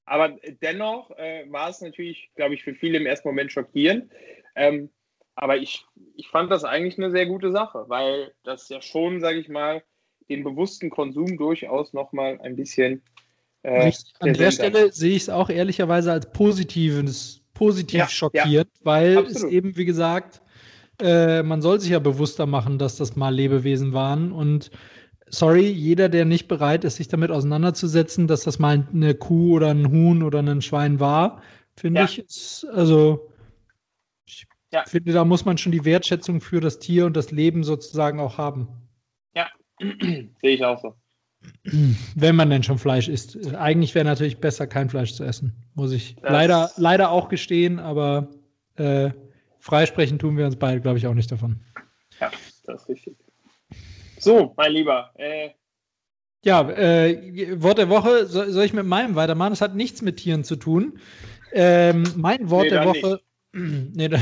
Aber 0.05 0.29
dennoch 0.61 1.11
äh, 1.17 1.45
war 1.51 1.69
es 1.69 1.81
natürlich, 1.81 2.31
glaube 2.35 2.55
ich, 2.55 2.63
für 2.63 2.73
viele 2.73 2.97
im 2.97 3.05
ersten 3.05 3.27
Moment 3.27 3.51
schockierend. 3.51 4.09
Ähm, 4.55 4.89
aber 5.35 5.57
ich, 5.57 5.85
ich 6.15 6.29
fand 6.29 6.49
das 6.49 6.63
eigentlich 6.63 6.97
eine 6.97 7.11
sehr 7.11 7.25
gute 7.27 7.51
Sache, 7.51 7.85
weil 7.87 8.33
das 8.43 8.69
ja 8.69 8.81
schon, 8.81 9.19
sage 9.19 9.37
ich 9.39 9.49
mal, 9.49 9.83
den 10.29 10.43
bewussten 10.43 10.89
Konsum 10.89 11.37
durchaus 11.37 11.93
nochmal 11.93 12.39
ein 12.41 12.55
bisschen. 12.55 13.03
Äh. 13.63 13.91
An 14.19 14.33
der. 14.33 14.51
Stelle 14.51 14.91
sehe 14.91 15.15
ich 15.15 15.23
es 15.23 15.29
auch 15.29 15.49
ehrlicherweise 15.49 16.11
als 16.11 16.31
positives, 16.31 17.41
positiv 17.53 17.99
Ja, 17.99 18.07
schockierend, 18.07 18.69
weil 18.81 19.17
es 19.17 19.35
absolut. 19.35 19.51
eben, 19.53 19.77
wie 19.77 19.85
gesagt, 19.85 20.41
äh, 21.01 21.43
man 21.43 21.61
soll 21.61 21.79
sich 21.79 21.91
ja 21.91 21.99
bewusster 21.99 22.45
machen, 22.45 22.77
dass 22.77 22.97
das 22.97 23.15
mal 23.15 23.33
Lebewesen 23.33 23.93
waren. 23.93 24.31
Und 24.31 24.71
sorry, 25.29 25.67
jeder, 25.67 26.09
der 26.09 26.25
nicht 26.25 26.47
bereit 26.47 26.83
ist, 26.83 26.95
sich 26.97 27.07
damit 27.07 27.31
auseinanderzusetzen, 27.31 28.27
dass 28.27 28.43
das 28.43 28.59
mal 28.59 28.87
eine 28.93 29.13
Kuh 29.15 29.55
oder 29.55 29.69
ein 29.71 29.91
Huhn 29.91 30.23
oder 30.23 30.39
ein 30.39 30.61
Schwein 30.61 30.99
war, 30.99 31.41
finde 31.75 32.01
Ja. 32.01 32.05
ich, 32.05 32.19
ist, 32.19 32.65
also 32.73 33.31
ich 34.25 34.47
Ja. 34.73 34.83
finde, 34.85 35.13
da 35.13 35.23
muss 35.25 35.45
man 35.45 35.57
schon 35.57 35.71
die 35.71 35.85
Wertschätzung 35.85 36.41
für 36.41 36.59
das 36.61 36.79
Tier 36.79 37.05
und 37.05 37.15
das 37.15 37.31
Leben 37.31 37.63
sozusagen 37.63 38.19
auch 38.19 38.37
haben. 38.37 38.67
Sehe 39.79 40.29
ich 40.41 40.65
auch 40.65 40.81
so. 40.81 40.95
Wenn 42.15 42.35
man 42.35 42.49
denn 42.49 42.63
schon 42.63 42.79
Fleisch 42.79 43.07
isst. 43.07 43.53
Eigentlich 43.53 43.93
wäre 43.93 44.05
natürlich 44.05 44.39
besser, 44.39 44.65
kein 44.65 44.89
Fleisch 44.89 45.13
zu 45.13 45.23
essen. 45.23 45.53
Muss 45.75 45.91
ich 45.91 46.15
Das- 46.15 46.31
leider, 46.31 46.71
leider 46.77 47.11
auch 47.11 47.29
gestehen, 47.29 47.77
aber 47.77 48.29
äh, 48.75 49.11
freisprechen 49.59 50.19
tun 50.19 50.37
wir 50.37 50.45
uns 50.45 50.55
beide, 50.55 50.81
glaube 50.81 50.97
ich, 50.97 51.07
auch 51.07 51.13
nicht 51.13 51.31
davon. 51.31 51.59
Ja, 52.19 52.31
das 52.65 52.81
ist 52.83 52.89
richtig. 52.89 53.17
So, 54.19 54.53
mein 54.57 54.71
Lieber, 54.71 55.11
äh, 55.15 55.49
Ja, 56.43 56.67
äh, 56.69 57.61
Wort 57.61 57.77
der 57.77 57.89
Woche, 57.89 58.25
soll, 58.25 58.49
soll 58.51 58.65
ich 58.65 58.73
mit 58.73 58.85
meinem 58.85 59.15
weitermachen? 59.15 59.51
Das 59.51 59.61
hat 59.61 59.75
nichts 59.75 60.01
mit 60.01 60.17
Tieren 60.17 60.43
zu 60.43 60.55
tun. 60.55 60.99
Ähm, 61.53 62.03
mein 62.15 62.49
Wort 62.49 62.65
Nee, 62.65 62.69
der 62.71 62.85
Woche. 62.85 63.21
Nee, 63.53 64.09
dann, 64.09 64.21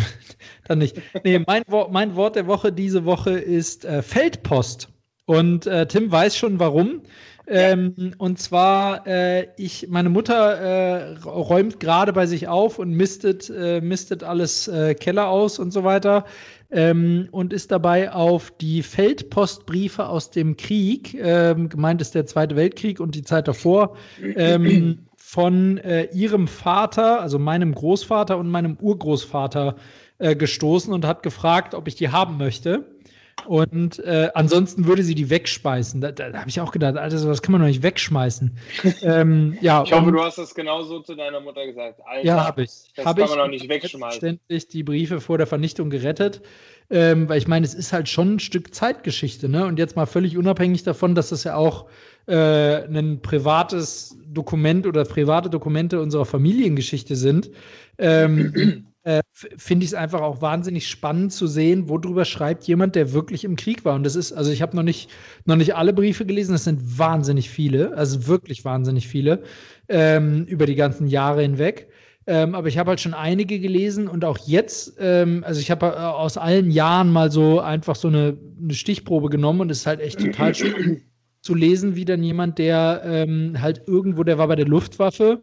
dann 0.66 0.78
nicht. 0.78 1.02
Nee, 1.26 1.44
mein, 1.46 1.64
Wort, 1.68 1.92
mein 1.92 2.16
Wort 2.16 2.38
der 2.38 2.48
Woche 2.48 2.72
diese 2.72 3.04
Woche 3.04 3.32
ist 3.32 3.84
äh, 3.84 4.02
Feldpost. 4.02 4.90
Und 5.26 5.66
äh, 5.66 5.88
Tim 5.88 6.10
weiß 6.12 6.38
schon 6.38 6.60
warum. 6.60 7.02
Ähm, 7.48 8.14
und 8.18 8.40
zwar, 8.40 9.06
äh, 9.08 9.48
ich, 9.58 9.88
meine 9.90 10.10
Mutter 10.10 10.58
äh, 10.60 11.18
räumt 11.20 11.80
gerade 11.80 12.14
bei 12.14 12.26
sich 12.26 12.48
auf 12.48 12.80
und 12.80 12.92
mistet, 12.92 13.50
äh, 13.50 13.82
mistet 13.82 14.24
alles 14.24 14.68
äh, 14.68 14.96
Keller 14.96 15.28
aus 15.28 15.60
und 15.60 15.72
so 15.72 15.84
weiter. 15.84 16.26
Ähm, 16.72 17.28
und 17.32 17.54
ist 17.54 17.72
dabei 17.72 18.12
auf 18.12 18.52
die 18.60 18.82
Feldpostbriefe 18.82 20.08
aus 20.08 20.32
dem 20.32 20.58
Krieg, 20.58 21.14
ähm, 21.14 21.70
gemeint 21.70 22.02
ist 22.02 22.16
der 22.16 22.26
Zweite 22.26 22.56
Weltkrieg 22.56 23.00
und 23.00 23.14
die 23.14 23.22
Zeit 23.22 23.48
davor, 23.48 23.96
ähm, 24.36 25.06
von 25.16 25.78
äh, 25.78 26.06
ihrem 26.12 26.48
Vater, 26.48 27.22
also 27.22 27.38
meinem 27.38 27.76
Großvater 27.76 28.38
und 28.38 28.50
meinem 28.50 28.78
Urgroßvater 28.82 29.76
äh, 30.18 30.36
gestoßen 30.36 30.92
und 30.94 31.06
hat 31.06 31.24
gefragt, 31.24 31.76
ob 31.76 31.88
ich 31.88 31.96
die 31.96 32.10
haben 32.10 32.38
möchte. 32.38 32.95
Und 33.44 34.00
äh, 34.00 34.30
ansonsten 34.34 34.86
würde 34.88 35.04
sie 35.04 35.14
die 35.14 35.30
wegspeisen. 35.30 36.02
Da, 36.02 36.12
da, 36.12 36.30
da 36.30 36.40
habe 36.40 36.50
ich 36.50 36.60
auch 36.62 36.72
gedacht, 36.72 36.98
Alter, 36.98 37.18
sowas 37.18 37.42
kann 37.42 37.52
man 37.52 37.62
doch 37.62 37.68
nicht 37.68 37.84
wegschmeißen. 37.84 38.58
ähm, 39.04 39.58
ja, 39.62 39.84
ich 39.84 39.92
hoffe, 39.92 40.08
und- 40.08 40.14
du 40.14 40.22
hast 40.24 40.38
das 40.38 40.56
genauso 40.56 41.02
zu 41.02 41.16
deiner 41.16 41.42
Mutter 41.42 41.66
gesagt. 41.66 42.00
Alter, 42.06 42.26
ja, 42.26 42.44
habe 42.46 42.64
ich. 42.64 42.70
Das 42.96 43.06
Hab 43.06 43.18
kann 43.18 43.26
ich 43.26 43.30
man 43.30 43.40
doch 43.40 43.48
nicht 43.48 43.70
wegschmeißen. 43.70 44.20
Selbstverständlich 44.20 44.68
die 44.70 44.84
Briefe 44.84 45.22
vor 45.22 45.38
der 45.38 45.48
Vernichtung 45.48 45.90
gerettet. 45.90 46.42
Ähm, 46.90 47.28
weil 47.28 47.40
ich 47.40 47.48
meine, 47.48 47.66
es 47.66 47.74
ist 47.74 47.94
halt 47.94 48.10
schon 48.10 48.36
ein 48.36 48.40
Stück 48.40 48.74
Zeitgeschichte, 48.74 49.50
ne? 49.50 49.66
Und 49.66 49.80
jetzt 49.80 49.96
mal 49.96 50.06
völlig 50.06 50.38
unabhängig 50.38 50.84
davon, 50.84 51.16
dass 51.16 51.30
das 51.30 51.44
ja 51.44 51.56
auch 51.56 51.88
äh, 52.28 52.84
ein 52.86 53.22
privates 53.22 54.18
Dokument 54.28 54.86
oder 54.86 55.04
private 55.04 55.50
Dokumente 55.50 56.00
unserer 56.00 56.26
Familiengeschichte 56.26 57.16
sind, 57.16 57.50
ähm, 57.98 58.86
äh, 59.06 59.22
finde 59.32 59.84
ich 59.84 59.92
es 59.92 59.94
einfach 59.94 60.22
auch 60.22 60.42
wahnsinnig 60.42 60.88
spannend 60.90 61.32
zu 61.32 61.46
sehen, 61.46 61.88
worüber 61.90 62.26
schreibt 62.26 62.64
jemand, 62.66 62.96
der 62.96 63.14
wirklich 63.14 63.44
im 63.44 63.56
Krieg 63.56 63.86
war. 63.86 63.94
Und 63.94 64.04
das 64.04 64.16
ist, 64.16 64.34
also 64.34 64.52
ich 64.52 64.64
habe 64.64 64.76
noch 64.76 64.84
nicht, 64.84 65.12
noch 65.46 65.56
nicht 65.56 65.76
alle 65.76 65.94
Briefe 65.94 66.26
gelesen, 66.26 66.54
das 66.54 66.64
sind 66.64 66.98
wahnsinnig 66.98 67.50
viele, 67.52 67.96
also 67.96 68.26
wirklich 68.26 68.66
wahnsinnig 68.66 69.08
viele, 69.08 69.44
ähm, 69.90 70.46
über 70.46 70.66
die 70.66 70.74
ganzen 70.74 71.08
Jahre 71.08 71.44
hinweg. 71.44 71.88
Ähm, 72.26 72.56
aber 72.56 72.68
ich 72.68 72.80
habe 72.80 72.90
halt 72.90 73.00
schon 73.00 73.14
einige 73.14 73.60
gelesen 73.60 74.08
und 74.08 74.26
auch 74.26 74.40
jetzt, 74.48 74.96
ähm, 75.00 75.44
also 75.46 75.62
ich 75.62 75.70
habe 75.70 75.86
äh, 75.86 75.90
aus 75.90 76.38
allen 76.38 76.72
Jahren 76.72 77.12
mal 77.12 77.32
so 77.32 77.60
einfach 77.60 77.96
so 77.96 78.08
eine, 78.08 78.36
eine 78.60 78.74
Stichprobe 78.74 79.30
genommen 79.30 79.62
und 79.62 79.70
es 79.70 79.82
ist 79.82 79.86
halt 79.86 80.00
echt 80.00 80.20
total 80.20 80.56
schön 80.56 81.04
zu 81.42 81.54
lesen, 81.54 81.96
wie 81.96 82.06
dann 82.06 82.24
jemand, 82.24 82.58
der 82.58 83.04
ähm, 83.06 83.62
halt 83.62 83.84
irgendwo, 83.86 84.24
der 84.24 84.40
war 84.40 84.48
bei 84.48 84.56
der 84.56 84.66
Luftwaffe, 84.66 85.42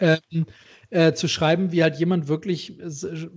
Ja. 0.00 0.18
Äh, 0.94 1.12
zu 1.12 1.26
schreiben, 1.26 1.72
wie 1.72 1.82
halt 1.82 1.96
jemand 1.96 2.28
wirklich 2.28 2.78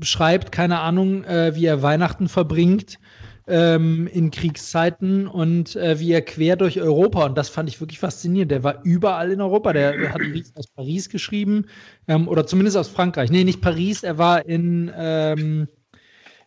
schreibt, 0.01 0.51
keine 0.51 0.80
Ahnung, 0.80 1.24
äh, 1.24 1.55
wie 1.55 1.66
er 1.66 1.82
Weihnachten 1.82 2.30
verbringt 2.30 2.99
ähm, 3.47 4.08
in 4.14 4.30
Kriegszeiten 4.30 5.28
und 5.28 5.76
äh, 5.76 5.99
wie 5.99 6.12
er 6.12 6.22
quer 6.22 6.55
durch 6.55 6.80
Europa, 6.80 7.26
und 7.26 7.36
das 7.36 7.49
fand 7.49 7.68
ich 7.68 7.82
wirklich 7.82 7.97
faszinierend, 7.97 8.51
der 8.51 8.64
war 8.64 8.82
überall 8.84 9.32
in 9.32 9.41
Europa, 9.41 9.74
der, 9.74 9.97
der 9.97 10.14
hat 10.14 10.22
aus 10.53 10.68
Paris 10.68 11.10
geschrieben, 11.10 11.66
ähm, 12.08 12.28
oder 12.28 12.45
zumindest 12.45 12.78
aus 12.78 12.89
Frankreich. 12.89 13.32
Nee, 13.32 13.43
nicht 13.43 13.62
Paris, 13.62 14.03
er 14.03 14.20
war 14.20 14.45
in, 14.45 14.91
ähm, 14.95 15.68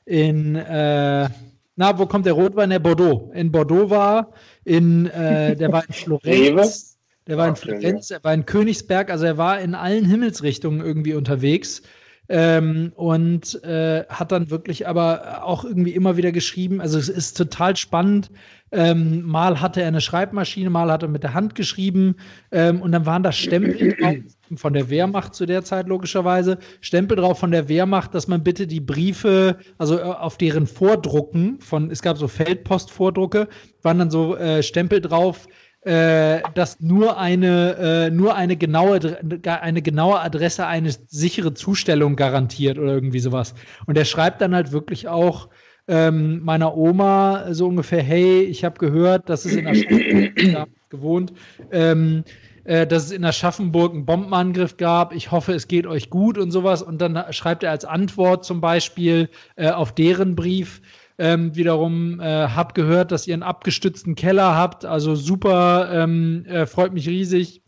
in 0.04 0.54
äh, 0.54 1.28
na, 1.76 1.98
wo 1.98 2.04
kommt 2.04 2.26
der 2.26 2.34
Rotwein? 2.34 2.68
Der 2.68 2.78
Bordeaux. 2.78 3.32
In 3.32 3.50
Bordeaux 3.50 3.88
war, 3.88 4.34
in, 4.64 5.06
äh, 5.06 5.56
der 5.56 5.72
war 5.72 5.82
in 5.86 5.94
Florenz, 5.94 6.89
der 7.30 7.38
war 7.38 7.46
in 7.46 7.54
Florenz, 7.54 8.10
er 8.10 8.24
war 8.24 8.34
in 8.34 8.44
Königsberg, 8.44 9.08
also 9.08 9.24
er 9.24 9.38
war 9.38 9.60
in 9.60 9.76
allen 9.76 10.04
Himmelsrichtungen 10.04 10.80
irgendwie 10.80 11.14
unterwegs. 11.14 11.82
Ähm, 12.28 12.92
und 12.94 13.62
äh, 13.64 14.04
hat 14.08 14.30
dann 14.30 14.50
wirklich 14.50 14.86
aber 14.86 15.44
auch 15.44 15.64
irgendwie 15.64 15.92
immer 15.94 16.16
wieder 16.16 16.30
geschrieben. 16.30 16.80
Also 16.80 16.96
es 16.96 17.08
ist 17.08 17.36
total 17.36 17.76
spannend. 17.76 18.30
Ähm, 18.70 19.22
mal 19.22 19.60
hatte 19.60 19.80
er 19.80 19.88
eine 19.88 20.00
Schreibmaschine, 20.00 20.70
mal 20.70 20.90
hat 20.92 21.02
er 21.02 21.08
mit 21.08 21.24
der 21.24 21.34
Hand 21.34 21.56
geschrieben 21.56 22.14
ähm, 22.52 22.82
und 22.82 22.92
dann 22.92 23.04
waren 23.04 23.24
da 23.24 23.32
Stempel 23.32 23.96
drauf 24.00 24.14
von 24.54 24.72
der 24.72 24.90
Wehrmacht 24.90 25.34
zu 25.34 25.46
der 25.46 25.64
Zeit 25.64 25.88
logischerweise, 25.88 26.58
Stempel 26.80 27.16
drauf 27.16 27.38
von 27.38 27.50
der 27.50 27.68
Wehrmacht, 27.68 28.14
dass 28.14 28.28
man 28.28 28.44
bitte 28.44 28.68
die 28.68 28.80
Briefe, 28.80 29.58
also 29.78 29.98
äh, 29.98 30.02
auf 30.02 30.36
deren 30.38 30.68
Vordrucken 30.68 31.60
von, 31.60 31.90
es 31.90 32.02
gab 32.02 32.16
so 32.16 32.28
Feldpostvordrucke, 32.28 33.48
waren 33.82 33.98
dann 33.98 34.10
so 34.10 34.36
äh, 34.36 34.62
Stempel 34.62 35.00
drauf, 35.00 35.48
äh, 35.82 36.40
dass 36.54 36.80
nur 36.80 37.18
eine, 37.18 38.08
äh, 38.08 38.10
nur 38.10 38.34
eine 38.34 38.56
genaue, 38.56 39.00
eine 39.44 39.82
genaue 39.82 40.20
Adresse 40.20 40.66
eine 40.66 40.92
sichere 41.06 41.54
Zustellung 41.54 42.16
garantiert 42.16 42.78
oder 42.78 42.92
irgendwie 42.92 43.20
sowas. 43.20 43.54
Und 43.86 43.96
er 43.96 44.04
schreibt 44.04 44.40
dann 44.42 44.54
halt 44.54 44.72
wirklich 44.72 45.08
auch 45.08 45.48
ähm, 45.88 46.40
meiner 46.44 46.76
Oma 46.76 47.52
so 47.52 47.66
ungefähr, 47.66 48.02
hey, 48.02 48.42
ich 48.42 48.64
habe 48.64 48.78
gehört, 48.78 49.28
dass 49.28 49.44
es 49.44 49.54
in 49.54 49.64
der 49.64 50.66
gewohnt, 50.90 51.32
ähm, 51.72 52.24
äh, 52.64 52.86
dass 52.86 53.06
es 53.06 53.10
in 53.10 53.24
Aschaffenburg 53.24 53.94
einen 53.94 54.04
Bombenangriff 54.04 54.76
gab. 54.76 55.14
Ich 55.14 55.30
hoffe, 55.30 55.52
es 55.54 55.66
geht 55.66 55.86
euch 55.86 56.10
gut 56.10 56.36
und 56.36 56.50
sowas. 56.50 56.82
Und 56.82 57.00
dann 57.00 57.18
schreibt 57.32 57.62
er 57.62 57.70
als 57.70 57.84
Antwort 57.84 58.44
zum 58.44 58.60
Beispiel 58.60 59.30
äh, 59.56 59.70
auf 59.70 59.92
deren 59.92 60.36
Brief, 60.36 60.82
ähm, 61.20 61.54
wiederum 61.54 62.18
äh, 62.18 62.48
hab 62.48 62.74
gehört, 62.74 63.12
dass 63.12 63.26
ihr 63.26 63.34
einen 63.34 63.42
abgestützten 63.42 64.14
Keller 64.14 64.56
habt. 64.56 64.86
Also 64.86 65.14
super, 65.14 65.90
ähm, 65.92 66.46
äh, 66.46 66.64
freut 66.64 66.94
mich 66.94 67.06
riesig. 67.06 67.62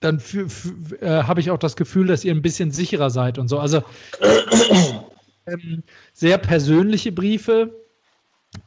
Dann 0.00 0.20
äh, 1.00 1.06
habe 1.22 1.38
ich 1.38 1.52
auch 1.52 1.58
das 1.58 1.76
Gefühl, 1.76 2.08
dass 2.08 2.24
ihr 2.24 2.34
ein 2.34 2.42
bisschen 2.42 2.72
sicherer 2.72 3.10
seid 3.10 3.38
und 3.38 3.46
so. 3.46 3.60
Also 3.60 3.82
ähm, 5.46 5.84
sehr 6.12 6.38
persönliche 6.38 7.12
Briefe 7.12 7.72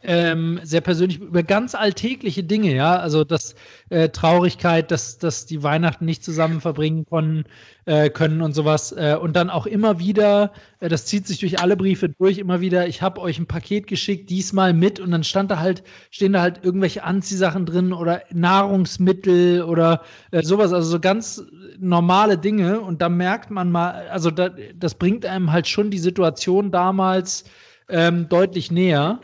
ähm, 0.01 0.59
sehr 0.63 0.81
persönlich 0.81 1.19
über 1.19 1.43
ganz 1.43 1.75
alltägliche 1.75 2.43
Dinge, 2.43 2.73
ja, 2.73 2.97
also 2.97 3.23
das 3.25 3.55
äh, 3.89 4.09
Traurigkeit, 4.09 4.91
dass, 4.91 5.17
dass 5.17 5.45
die 5.45 5.61
Weihnachten 5.61 6.05
nicht 6.05 6.23
zusammen 6.23 6.61
verbringen 6.61 7.05
können, 7.05 7.43
äh, 7.86 8.09
können 8.09 8.41
und 8.41 8.53
sowas. 8.53 8.93
Äh, 8.93 9.17
und 9.21 9.36
dann 9.36 9.49
auch 9.49 9.65
immer 9.65 9.99
wieder, 9.99 10.53
äh, 10.79 10.88
das 10.88 11.05
zieht 11.05 11.27
sich 11.27 11.39
durch 11.39 11.59
alle 11.59 11.75
Briefe 11.75 12.07
durch, 12.09 12.38
immer 12.38 12.61
wieder, 12.61 12.88
ich 12.88 13.01
habe 13.01 13.19
euch 13.19 13.39
ein 13.39 13.45
Paket 13.45 13.88
geschickt, 13.88 14.29
diesmal 14.29 14.73
mit. 14.73 15.01
Und 15.01 15.11
dann 15.11 15.25
stand 15.25 15.51
da 15.51 15.59
halt, 15.59 15.84
stehen 16.11 16.31
da 16.31 16.41
halt 16.41 16.61
irgendwelche 16.63 17.03
Anziehsachen 17.03 17.65
drin 17.65 17.91
oder 17.91 18.23
Nahrungsmittel 18.31 19.63
oder 19.63 20.01
äh, 20.31 20.43
sowas, 20.43 20.71
also 20.71 20.89
so 20.89 20.99
ganz 20.99 21.43
normale 21.77 22.38
Dinge. 22.38 22.79
Und 22.79 23.01
da 23.01 23.09
merkt 23.09 23.51
man 23.51 23.69
mal, 23.69 24.07
also 24.09 24.31
da, 24.31 24.49
das 24.75 24.95
bringt 24.95 25.25
einem 25.25 25.51
halt 25.51 25.67
schon 25.67 25.91
die 25.91 25.99
Situation 25.99 26.71
damals 26.71 27.43
ähm, 27.89 28.29
deutlich 28.29 28.71
näher, 28.71 29.19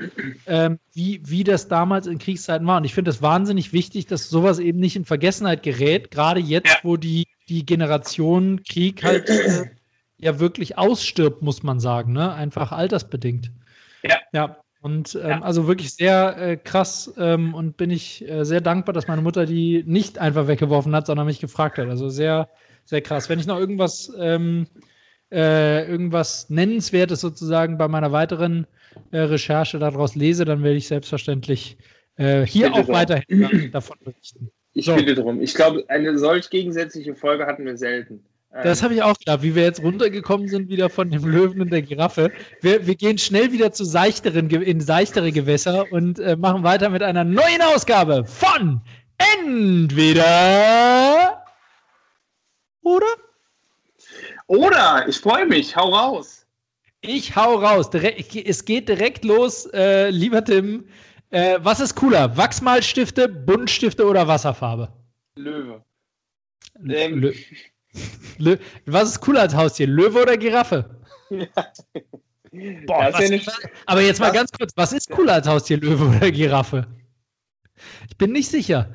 ähm, 0.46 0.80
wie, 0.94 1.22
wie 1.26 1.44
das 1.44 1.68
damals 1.68 2.08
in 2.08 2.18
Kriegszeiten 2.20 2.68
war. 2.68 2.78
Und 2.78 2.84
ich 2.84 2.94
finde 2.94 3.12
es 3.12 3.22
wahnsinnig 3.22 3.74
wichtig, 3.74 4.08
dass 4.08 4.30
sowas 4.30 4.60
eben 4.60 4.80
nicht 4.80 4.96
in 4.96 5.06
Vergessenheit 5.06 5.64
gerät, 5.64 6.12
gerade 6.12 6.40
jetzt, 6.40 6.68
ja. 6.68 6.78
wo 6.84 6.98
die, 6.98 7.26
die 7.48 7.66
Generation 7.66 8.64
Krieg 8.64 9.04
halt 9.04 9.30
äh, 9.30 9.66
ja 10.18 10.40
wirklich 10.40 10.78
ausstirbt, 10.78 11.42
muss 11.42 11.64
man 11.64 11.80
sagen, 11.80 12.14
ne? 12.14 12.34
Einfach 12.34 12.72
altersbedingt. 12.72 13.52
Ja. 14.04 14.18
Ja. 14.34 14.58
Und 14.82 15.16
ähm, 15.16 15.30
ja. 15.30 15.42
also 15.42 15.68
wirklich 15.68 15.94
sehr 15.94 16.38
äh, 16.38 16.58
krass 16.58 17.14
ähm, 17.18 17.54
und 17.54 17.76
bin 17.76 17.90
ich 17.90 18.28
äh, 18.30 18.46
sehr 18.46 18.62
dankbar, 18.62 18.94
dass 18.94 19.08
meine 19.08 19.22
Mutter 19.22 19.46
die 19.46 19.84
nicht 19.86 20.20
einfach 20.20 20.48
weggeworfen 20.48 20.96
hat, 20.96 21.06
sondern 21.06 21.26
mich 21.26 21.40
gefragt 21.40 21.78
hat. 21.78 21.90
Also 21.90 22.08
sehr, 22.08 22.48
sehr 22.86 23.02
krass. 23.02 23.28
Wenn 23.28 23.40
ich 23.40 23.46
noch 23.46 23.60
irgendwas 23.60 24.12
ähm, 24.18 24.68
äh, 25.32 25.90
irgendwas 25.90 26.50
Nennenswertes 26.50 27.22
sozusagen 27.22 27.78
bei 27.78 27.88
meiner 27.88 28.12
weiteren 28.12 28.68
äh, 29.12 29.20
Recherche 29.20 29.80
daraus 29.80 30.16
lese, 30.16 30.46
dann 30.46 30.64
werde 30.64 30.78
ich 30.78 30.88
selbstverständlich 30.88 31.78
äh, 32.18 32.46
hier 32.46 32.74
auch 32.74 32.88
weiterhin 32.88 33.70
davon 33.72 33.98
berichten. 34.04 34.52
Ich 34.74 34.86
so. 34.86 34.96
bitte 34.96 35.16
drum. 35.16 35.42
Ich 35.42 35.56
glaube, 35.56 35.84
eine 35.88 36.18
solch 36.18 36.50
gegensätzliche 36.50 37.16
Folge 37.16 37.46
hatten 37.46 37.66
wir 37.66 37.78
selten. 37.78 38.24
Das 38.64 38.82
habe 38.82 38.96
ich 38.96 39.04
auch 39.04 39.16
gedacht, 39.18 39.44
wie 39.44 39.54
wir 39.54 39.62
jetzt 39.62 39.84
runtergekommen 39.84 40.48
sind 40.48 40.70
wieder 40.70 40.90
von 40.90 41.12
dem 41.12 41.24
Löwen 41.24 41.62
und 41.62 41.72
der 41.72 41.84
Giraffe. 41.84 42.32
Wir, 42.62 42.88
wir 42.88 42.96
gehen 42.96 43.20
schnell 43.20 43.52
wieder 43.52 43.72
zu 43.72 43.84
seichteren, 43.84 44.50
in 44.50 44.82
seichtere 44.82 45.32
Gewässer 45.32 45.86
und 45.92 46.18
äh, 46.18 46.36
machen 46.36 46.64
weiter 46.64 46.90
mit 46.90 47.04
einer 47.04 47.24
neuen 47.24 47.62
Ausgabe 47.62 48.26
von 48.26 48.82
Entweder 49.38 50.26
oder 52.82 53.06
oder, 54.50 55.08
ich 55.08 55.20
freue 55.20 55.46
mich, 55.46 55.76
hau 55.76 55.94
raus. 55.94 56.46
Ich 57.02 57.36
hau 57.36 57.56
raus. 57.56 57.90
es 57.94 58.66
geht 58.66 58.90
direkt 58.90 59.24
los, 59.24 59.68
äh, 59.74 60.10
lieber 60.10 60.44
Tim. 60.44 60.86
Äh, 61.30 61.60
was 61.62 61.80
ist 61.80 61.94
cooler? 61.94 62.36
Wachsmalstifte, 62.36 63.30
Buntstifte 63.30 64.06
oder 64.06 64.28
Wasserfarbe? 64.28 64.92
Löwe. 65.36 65.84
Ähm. 66.90 67.20
Lö 67.20 67.34
Lö 68.40 68.58
was 68.88 69.10
ist 69.10 69.20
cooler 69.22 69.42
als 69.42 69.56
Haustier? 69.56 69.88
Löwe 69.88 70.22
oder 70.22 70.38
Giraffe? 70.38 70.98
Ja. 71.32 71.46
Boah, 72.88 73.10
was, 73.14 73.30
ja 73.30 73.38
aber 73.86 74.02
jetzt 74.02 74.20
mal 74.20 74.32
ganz 74.32 74.52
kurz, 74.52 74.72
was 74.76 74.92
ist 74.92 75.12
cooler 75.12 75.34
als 75.34 75.48
Haustier, 75.48 75.78
Löwe 75.78 76.18
oder 76.18 76.32
Giraffe? 76.32 76.88
Ich 78.10 78.18
bin 78.18 78.32
nicht 78.32 78.50
sicher. 78.50 78.90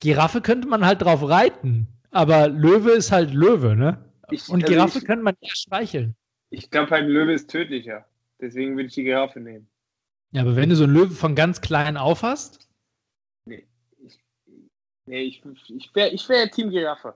Giraffe 0.00 0.42
könnte 0.42 0.68
man 0.68 0.84
halt 0.84 1.00
drauf 1.00 1.26
reiten, 1.26 1.88
aber 2.10 2.48
Löwe 2.48 2.90
ist 2.90 3.10
halt 3.10 3.32
Löwe, 3.32 3.74
ne? 3.74 4.04
Ich, 4.32 4.48
und 4.48 4.62
also 4.62 4.74
Giraffe 4.74 4.98
ich, 4.98 5.04
kann 5.04 5.22
man 5.22 5.36
ja 5.40 5.50
streicheln. 5.54 6.16
Ich 6.50 6.70
glaube, 6.70 6.94
ein 6.96 7.08
Löwe 7.08 7.32
ist 7.32 7.50
tödlicher. 7.50 8.06
Deswegen 8.40 8.76
würde 8.76 8.88
ich 8.88 8.94
die 8.94 9.04
Giraffe 9.04 9.40
nehmen. 9.40 9.68
Ja, 10.32 10.42
aber 10.42 10.56
wenn 10.56 10.70
du 10.70 10.76
so 10.76 10.84
einen 10.84 10.94
Löwe 10.94 11.14
von 11.14 11.34
ganz 11.34 11.60
klein 11.60 11.96
auf 11.96 12.22
hast? 12.22 12.68
Nee. 13.44 13.66
Ich, 13.98 14.18
nee, 15.06 15.22
ich, 15.22 15.42
ich 15.68 15.94
wäre 15.94 16.10
ich 16.10 16.28
wär 16.28 16.50
Team 16.50 16.70
Giraffe. 16.70 17.14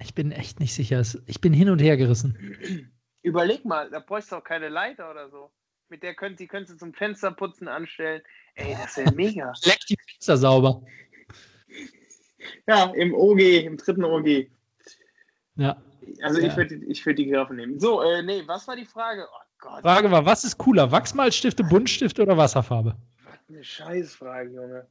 Ich 0.00 0.14
bin 0.14 0.32
echt 0.32 0.60
nicht 0.60 0.74
sicher. 0.74 1.02
Ich 1.26 1.40
bin 1.40 1.52
hin 1.52 1.68
und 1.70 1.80
her 1.80 1.96
gerissen. 1.96 2.90
Überleg 3.22 3.64
mal, 3.64 3.90
da 3.90 4.00
bräuchst 4.00 4.32
du 4.32 4.36
auch 4.36 4.44
keine 4.44 4.68
Leiter 4.68 5.10
oder 5.10 5.28
so. 5.28 5.50
Mit 5.88 6.02
der 6.02 6.14
könnt, 6.14 6.38
die 6.38 6.46
könntest 6.46 6.74
du 6.74 6.78
zum 6.78 6.94
Fensterputzen 6.94 7.66
anstellen. 7.66 8.22
Ey, 8.54 8.76
das 8.80 8.96
wäre 8.96 9.12
mega. 9.14 9.52
Leck 9.64 9.80
die 9.88 9.96
Fenster 10.10 10.36
sauber. 10.36 10.82
Ja, 12.66 12.92
im 12.94 13.14
OG, 13.14 13.40
im 13.40 13.76
dritten 13.76 14.04
OG. 14.04 14.48
Ja. 15.56 15.82
Also 16.22 16.40
ja. 16.40 16.48
ich 16.48 16.56
würde 16.56 16.74
ich 16.86 17.04
würd 17.04 17.18
die 17.18 17.26
Giraffe 17.26 17.54
nehmen. 17.54 17.78
So, 17.78 18.02
äh, 18.02 18.22
nee, 18.22 18.42
was 18.46 18.66
war 18.68 18.76
die 18.76 18.84
Frage? 18.84 19.26
Oh 19.30 19.42
Gott. 19.58 19.82
Frage 19.82 20.10
war, 20.10 20.24
was 20.24 20.44
ist 20.44 20.58
cooler? 20.58 20.90
Wachsmalstifte, 20.90 21.64
Buntstifte 21.64 22.22
oder 22.22 22.36
Wasserfarbe? 22.36 22.96
Was 23.24 23.48
eine 23.48 23.64
Scheißfrage, 23.64 24.50
Junge. 24.50 24.86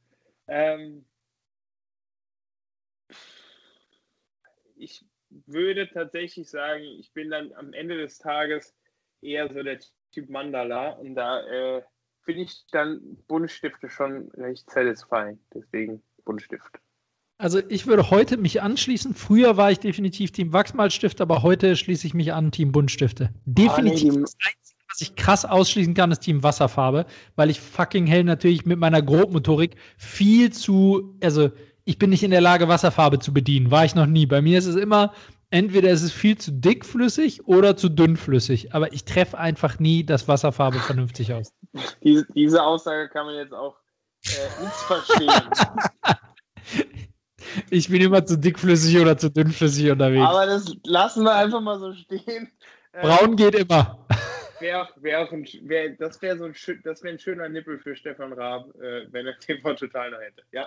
Ähm, 0.46 1.04
ich 4.76 5.04
würde 5.46 5.88
tatsächlich 5.90 6.48
sagen, 6.48 6.82
ich 6.82 7.12
bin 7.12 7.30
dann 7.30 7.52
am 7.54 7.72
Ende 7.72 7.98
des 7.98 8.18
Tages 8.18 8.74
eher 9.20 9.52
so 9.52 9.62
der 9.62 9.80
Typ 10.12 10.30
Mandala 10.30 10.90
und 10.90 11.14
da 11.14 11.40
äh, 11.46 11.82
finde 12.22 12.42
ich 12.42 12.66
dann 12.70 13.00
Buntstifte 13.26 13.88
schon 13.88 14.30
recht 14.32 14.70
satisfying. 14.70 15.38
Deswegen 15.54 16.02
Buntstift. 16.24 16.78
Also 17.38 17.60
ich 17.68 17.86
würde 17.86 18.10
heute 18.10 18.36
mich 18.36 18.62
anschließen. 18.62 19.14
Früher 19.14 19.56
war 19.56 19.70
ich 19.70 19.78
definitiv 19.78 20.32
Team 20.32 20.52
Wachsmalstift, 20.52 21.20
aber 21.20 21.44
heute 21.44 21.76
schließe 21.76 22.04
ich 22.08 22.12
mich 22.12 22.32
an 22.32 22.50
Team 22.50 22.72
Buntstifte. 22.72 23.30
Definitiv. 23.44 24.14
das 24.20 24.34
Einzige, 24.44 24.78
was 24.90 25.00
ich 25.00 25.14
krass 25.14 25.44
ausschließen 25.44 25.94
kann, 25.94 26.10
ist 26.10 26.20
Team 26.20 26.42
Wasserfarbe, 26.42 27.06
weil 27.36 27.48
ich 27.48 27.60
fucking 27.60 28.08
hell 28.08 28.24
natürlich 28.24 28.66
mit 28.66 28.80
meiner 28.80 29.02
Grobmotorik 29.02 29.76
viel 29.96 30.52
zu, 30.52 31.16
also 31.22 31.50
ich 31.84 31.96
bin 31.98 32.10
nicht 32.10 32.24
in 32.24 32.32
der 32.32 32.40
Lage, 32.40 32.66
Wasserfarbe 32.66 33.20
zu 33.20 33.32
bedienen. 33.32 33.70
War 33.70 33.84
ich 33.84 33.94
noch 33.94 34.06
nie. 34.06 34.26
Bei 34.26 34.42
mir 34.42 34.58
ist 34.58 34.66
es 34.66 34.74
immer, 34.74 35.14
entweder 35.50 35.90
ist 35.90 36.02
es 36.02 36.10
viel 36.10 36.36
zu 36.36 36.50
dickflüssig 36.50 37.46
oder 37.46 37.76
zu 37.76 37.88
dünnflüssig. 37.88 38.74
Aber 38.74 38.92
ich 38.92 39.04
treffe 39.04 39.38
einfach 39.38 39.78
nie 39.78 40.02
das 40.04 40.26
Wasserfarbe 40.26 40.80
vernünftig 40.80 41.32
aus. 41.32 41.54
Diese, 42.02 42.26
diese 42.34 42.62
Aussage 42.62 43.08
kann 43.10 43.26
man 43.26 43.36
jetzt 43.36 43.52
auch 43.52 43.76
äh, 44.24 44.64
nicht 44.64 44.74
verstehen. 44.74 45.30
Ich 47.70 47.88
bin 47.88 48.02
immer 48.02 48.24
zu 48.24 48.38
dickflüssig 48.38 48.98
oder 48.98 49.16
zu 49.16 49.30
dünnflüssig 49.30 49.90
unterwegs. 49.90 50.26
Aber 50.26 50.46
das 50.46 50.74
lassen 50.84 51.24
wir 51.24 51.34
einfach 51.34 51.60
mal 51.60 51.78
so 51.78 51.92
stehen. 51.92 52.50
Braun 52.92 53.36
geht 53.36 53.54
immer. 53.54 54.06
Wär, 54.60 54.88
wär 54.96 55.32
ein, 55.32 55.46
wär, 55.62 55.90
das 55.90 56.20
wäre 56.20 56.36
so 56.36 56.44
ein, 56.44 56.54
wär 56.54 57.12
ein 57.12 57.18
schöner 57.18 57.48
Nippel 57.48 57.78
für 57.78 57.94
Stefan 57.94 58.32
Raab, 58.32 58.74
äh, 58.80 59.06
wenn 59.12 59.26
er 59.26 59.34
den 59.46 59.60
von 59.60 59.76
total 59.76 60.10
noch 60.10 60.20
hätte. 60.20 60.42
Ja. 60.52 60.66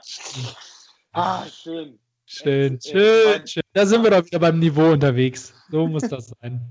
Ah, 1.12 1.46
schön. 1.46 2.00
Schön, 2.26 2.74
Jetzt, 2.74 2.90
schön, 2.90 3.42
äh, 3.42 3.48
schön. 3.48 3.64
Da 3.74 3.86
sind 3.86 4.04
wir 4.04 4.12
doch 4.12 4.26
wieder 4.26 4.40
beim 4.40 4.60
Niveau 4.60 4.92
unterwegs. 4.92 5.54
So 5.70 5.88
muss 5.88 6.04
das 6.04 6.34
sein. 6.42 6.62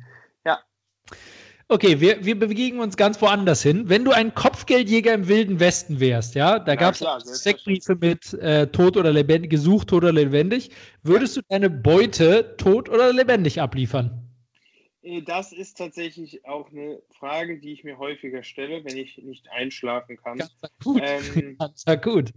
Okay, 1.73 2.01
wir, 2.01 2.25
wir 2.25 2.37
bewegen 2.37 2.81
uns 2.81 2.97
ganz 2.97 3.23
woanders 3.23 3.63
hin. 3.63 3.89
Wenn 3.89 4.05
du 4.05 4.11
ein 4.11 4.35
Kopfgeldjäger 4.35 5.15
im 5.15 5.29
Wilden 5.29 5.61
Westen 5.61 6.01
wärst, 6.01 6.35
ja, 6.35 6.59
da 6.59 6.73
ja, 6.73 6.77
gab 6.77 6.95
es 6.95 7.41
Steckbriefe 7.43 7.95
mit 7.95 8.35
äh, 8.35 8.67
tot 8.67 8.97
oder 8.97 9.13
lebendig, 9.13 9.53
gesucht, 9.53 9.87
tot 9.91 10.03
oder 10.03 10.13
lebendig, 10.13 10.71
würdest 11.05 11.37
ja. 11.37 11.43
du 11.43 11.49
deine 11.49 11.71
Beute 11.71 12.57
tot 12.57 12.89
oder 12.89 13.13
lebendig 13.13 13.61
abliefern? 13.61 14.29
Äh, 15.03 15.23
das 15.23 15.53
ist 15.53 15.79
tatsächlich 15.79 16.45
auch 16.45 16.69
eine 16.73 17.01
Frage, 17.17 17.61
die 17.61 17.73
ich 17.73 17.85
mir 17.85 17.99
häufiger 17.99 18.43
stelle, 18.43 18.85
wenn 18.85 18.97
ich 18.97 19.19
nicht 19.19 19.49
einschlafen 19.53 20.17
kann. 20.17 20.39
Ganz 20.39 20.53
gut. 20.83 21.01
Ähm, 21.05 21.57
Ganz 21.61 21.85
gut. 22.03 22.33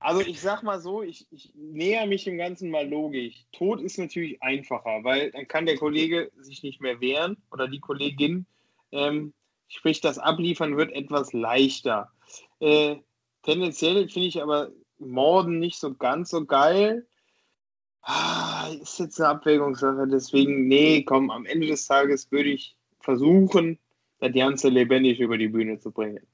Also 0.00 0.22
ich 0.22 0.40
sag 0.40 0.64
mal 0.64 0.80
so, 0.80 1.04
ich, 1.04 1.28
ich 1.30 1.52
näher 1.54 2.04
mich 2.06 2.24
dem 2.24 2.36
Ganzen 2.36 2.70
mal 2.70 2.88
logisch. 2.88 3.46
Tod 3.52 3.80
ist 3.80 3.96
natürlich 3.96 4.42
einfacher, 4.42 5.04
weil 5.04 5.30
dann 5.30 5.46
kann 5.46 5.66
der 5.66 5.76
Kollege 5.76 6.32
sich 6.36 6.64
nicht 6.64 6.80
mehr 6.80 7.00
wehren 7.00 7.36
oder 7.52 7.68
die 7.68 7.78
Kollegin. 7.78 8.44
Ähm, 8.96 9.34
sprich, 9.68 10.00
das 10.00 10.18
Abliefern 10.18 10.76
wird 10.76 10.92
etwas 10.92 11.32
leichter. 11.32 12.10
Äh, 12.60 12.96
tendenziell 13.42 14.08
finde 14.08 14.28
ich 14.28 14.42
aber 14.42 14.70
Morden 14.98 15.58
nicht 15.58 15.78
so 15.78 15.94
ganz 15.94 16.30
so 16.30 16.44
geil. 16.44 17.06
Ah, 18.02 18.68
ist 18.80 19.00
jetzt 19.00 19.20
eine 19.20 19.30
Abwägungssache, 19.30 20.06
deswegen, 20.06 20.68
nee, 20.68 21.02
komm, 21.02 21.30
am 21.30 21.44
Ende 21.44 21.66
des 21.66 21.86
Tages 21.86 22.30
würde 22.30 22.50
ich 22.50 22.76
versuchen, 23.00 23.78
das 24.20 24.32
Ganze 24.32 24.68
lebendig 24.68 25.18
über 25.20 25.36
die 25.36 25.48
Bühne 25.48 25.78
zu 25.78 25.90
bringen. 25.90 26.24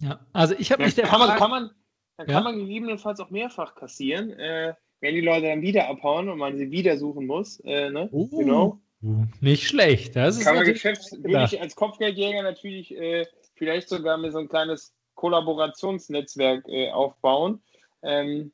Ja, 0.00 0.20
also 0.32 0.54
ich 0.58 0.70
habe 0.70 0.84
mich 0.84 0.94
der 0.94 1.06
kann 1.06 1.20
man, 1.20 1.38
kann 1.38 1.50
man, 1.50 1.70
Dann 2.18 2.28
ja? 2.28 2.34
kann 2.34 2.44
man 2.44 2.58
gegebenenfalls 2.58 3.18
auch 3.20 3.30
mehrfach 3.30 3.74
kassieren, 3.74 4.30
äh, 4.30 4.74
wenn 5.00 5.14
die 5.14 5.20
Leute 5.20 5.46
dann 5.46 5.62
wieder 5.62 5.88
abhauen 5.88 6.28
und 6.28 6.38
man 6.38 6.56
sie 6.56 6.70
wieder 6.70 6.98
suchen 6.98 7.26
muss. 7.26 7.60
Äh, 7.60 7.90
ne? 7.90 8.08
uh, 8.12 8.28
genau. 8.38 8.80
Nicht 9.00 9.68
schlecht. 9.68 10.16
Das 10.16 10.40
kann 10.40 10.56
man 10.56 10.64
Geschäfts 10.64 11.12
würde 11.12 11.44
ich 11.44 11.60
als 11.60 11.76
Kopfgeldjäger 11.76 12.42
natürlich 12.42 12.96
äh, 12.96 13.26
vielleicht 13.54 13.88
sogar 13.88 14.18
mit 14.18 14.32
so 14.32 14.38
ein 14.38 14.48
kleines 14.48 14.92
Kollaborationsnetzwerk 15.14 16.66
äh, 16.68 16.90
aufbauen. 16.90 17.60
Ähm, 18.02 18.52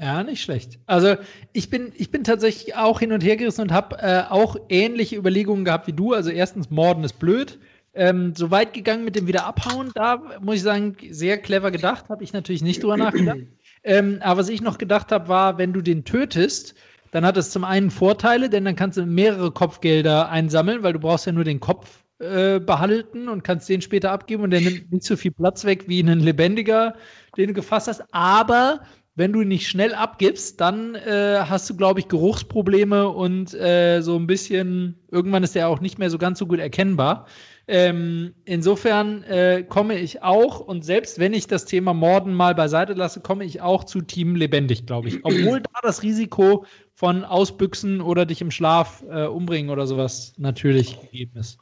ja, 0.00 0.24
nicht 0.24 0.42
schlecht. 0.42 0.80
Also 0.86 1.16
ich 1.52 1.70
bin, 1.70 1.92
ich 1.96 2.10
bin 2.10 2.24
tatsächlich 2.24 2.74
auch 2.74 2.98
hin 2.98 3.12
und 3.12 3.22
her 3.22 3.36
gerissen 3.36 3.62
und 3.62 3.72
habe 3.72 3.96
äh, 4.00 4.24
auch 4.28 4.56
ähnliche 4.68 5.14
Überlegungen 5.14 5.64
gehabt 5.64 5.86
wie 5.86 5.92
du. 5.92 6.14
Also 6.14 6.30
erstens, 6.30 6.68
Morden 6.70 7.04
ist 7.04 7.20
blöd. 7.20 7.60
Ähm, 7.96 8.34
so 8.34 8.50
weit 8.50 8.72
gegangen 8.72 9.04
mit 9.04 9.14
dem 9.14 9.28
Wiederabhauen, 9.28 9.92
da 9.94 10.20
muss 10.40 10.56
ich 10.56 10.62
sagen, 10.62 10.96
sehr 11.10 11.38
clever 11.38 11.70
gedacht, 11.70 12.08
habe 12.08 12.24
ich 12.24 12.32
natürlich 12.32 12.62
nicht 12.62 12.82
drüber 12.82 12.96
nachgedacht. 12.96 13.38
Ähm, 13.86 14.20
aber 14.22 14.40
was 14.40 14.48
ich 14.48 14.62
noch 14.62 14.78
gedacht 14.78 15.12
habe, 15.12 15.28
war, 15.28 15.58
wenn 15.58 15.74
du 15.74 15.82
den 15.82 16.06
tötest, 16.06 16.74
dann 17.14 17.24
hat 17.24 17.36
es 17.36 17.50
zum 17.50 17.62
einen 17.62 17.92
Vorteile, 17.92 18.50
denn 18.50 18.64
dann 18.64 18.74
kannst 18.74 18.98
du 18.98 19.06
mehrere 19.06 19.52
Kopfgelder 19.52 20.30
einsammeln, 20.30 20.82
weil 20.82 20.94
du 20.94 20.98
brauchst 20.98 21.26
ja 21.26 21.32
nur 21.32 21.44
den 21.44 21.60
Kopf 21.60 22.02
äh, 22.18 22.58
behalten 22.58 23.28
und 23.28 23.44
kannst 23.44 23.68
den 23.68 23.82
später 23.82 24.10
abgeben 24.10 24.42
und 24.42 24.50
der 24.50 24.60
nimmt 24.60 24.90
nicht 24.90 25.04
so 25.04 25.16
viel 25.16 25.30
Platz 25.30 25.64
weg 25.64 25.86
wie 25.86 26.00
ein 26.00 26.18
lebendiger, 26.18 26.96
den 27.36 27.46
du 27.46 27.54
gefasst 27.54 27.86
hast. 27.86 28.02
Aber 28.10 28.80
wenn 29.16 29.32
du 29.32 29.42
nicht 29.44 29.68
schnell 29.68 29.94
abgibst, 29.94 30.60
dann 30.60 30.96
äh, 30.96 31.38
hast 31.40 31.70
du, 31.70 31.76
glaube 31.76 32.00
ich, 32.00 32.08
Geruchsprobleme 32.08 33.08
und 33.08 33.54
äh, 33.54 34.00
so 34.00 34.16
ein 34.16 34.26
bisschen, 34.26 34.98
irgendwann 35.10 35.44
ist 35.44 35.54
er 35.54 35.68
auch 35.68 35.80
nicht 35.80 35.98
mehr 35.98 36.10
so 36.10 36.18
ganz 36.18 36.38
so 36.38 36.46
gut 36.46 36.58
erkennbar. 36.58 37.26
Ähm, 37.66 38.34
insofern 38.44 39.22
äh, 39.22 39.64
komme 39.66 39.98
ich 39.98 40.22
auch, 40.22 40.60
und 40.60 40.84
selbst 40.84 41.18
wenn 41.18 41.32
ich 41.32 41.46
das 41.46 41.64
Thema 41.64 41.94
Morden 41.94 42.34
mal 42.34 42.54
beiseite 42.54 42.92
lasse, 42.92 43.20
komme 43.20 43.44
ich 43.44 43.62
auch 43.62 43.84
zu 43.84 44.00
Team 44.00 44.34
lebendig, 44.34 44.84
glaube 44.84 45.08
ich. 45.08 45.24
Obwohl 45.24 45.60
da 45.60 45.80
das 45.82 46.02
Risiko 46.02 46.66
von 46.94 47.24
Ausbüchsen 47.24 48.00
oder 48.00 48.26
dich 48.26 48.40
im 48.40 48.50
Schlaf 48.50 49.04
äh, 49.08 49.26
umbringen 49.26 49.70
oder 49.70 49.86
sowas 49.86 50.34
natürlich 50.38 51.00
gegeben 51.00 51.38
ist. 51.38 51.58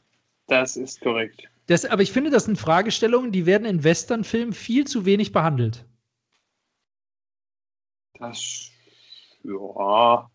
Das 0.47 0.75
ist 0.75 0.99
korrekt. 1.01 1.43
Das, 1.67 1.85
aber 1.85 2.01
ich 2.01 2.11
finde, 2.11 2.31
das 2.31 2.45
sind 2.45 2.57
Fragestellungen, 2.57 3.31
die 3.31 3.45
werden 3.45 3.65
in 3.65 3.83
Westernfilmen 3.83 4.53
viel 4.53 4.85
zu 4.85 5.05
wenig 5.05 5.31
behandelt. 5.31 5.85
Das, 8.19 8.69
ja. 9.43 10.29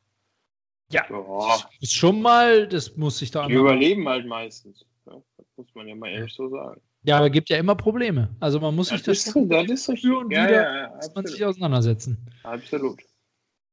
Ja, 0.90 1.04
ja. 1.10 1.56
ist 1.80 1.94
schon 1.94 2.22
mal, 2.22 2.66
das 2.66 2.96
muss 2.96 3.20
ich 3.20 3.30
da 3.30 3.46
Die 3.46 3.54
überleben 3.54 4.08
halt 4.08 4.26
meistens. 4.26 4.86
Ja, 5.06 5.20
das 5.36 5.46
muss 5.56 5.66
man 5.74 5.86
ja 5.86 5.94
mal 5.94 6.08
ehrlich 6.08 6.32
so 6.32 6.48
sagen. 6.48 6.80
Ja, 7.02 7.18
aber 7.18 7.30
gibt 7.30 7.50
ja 7.50 7.58
immer 7.58 7.74
Probleme. 7.74 8.34
Also 8.40 8.58
man 8.58 8.74
muss 8.74 8.88
das 8.88 8.98
sich 8.98 9.06
das, 9.06 9.36
ist, 9.36 9.50
das 9.50 9.70
ist 9.70 10.00
für 10.00 10.18
und 10.18 10.30
ja, 10.30 10.46
wieder 10.46 10.62
ja, 10.64 11.00
man 11.14 11.26
sich 11.26 11.44
auseinandersetzen. 11.44 12.18
Absolut. 12.42 13.02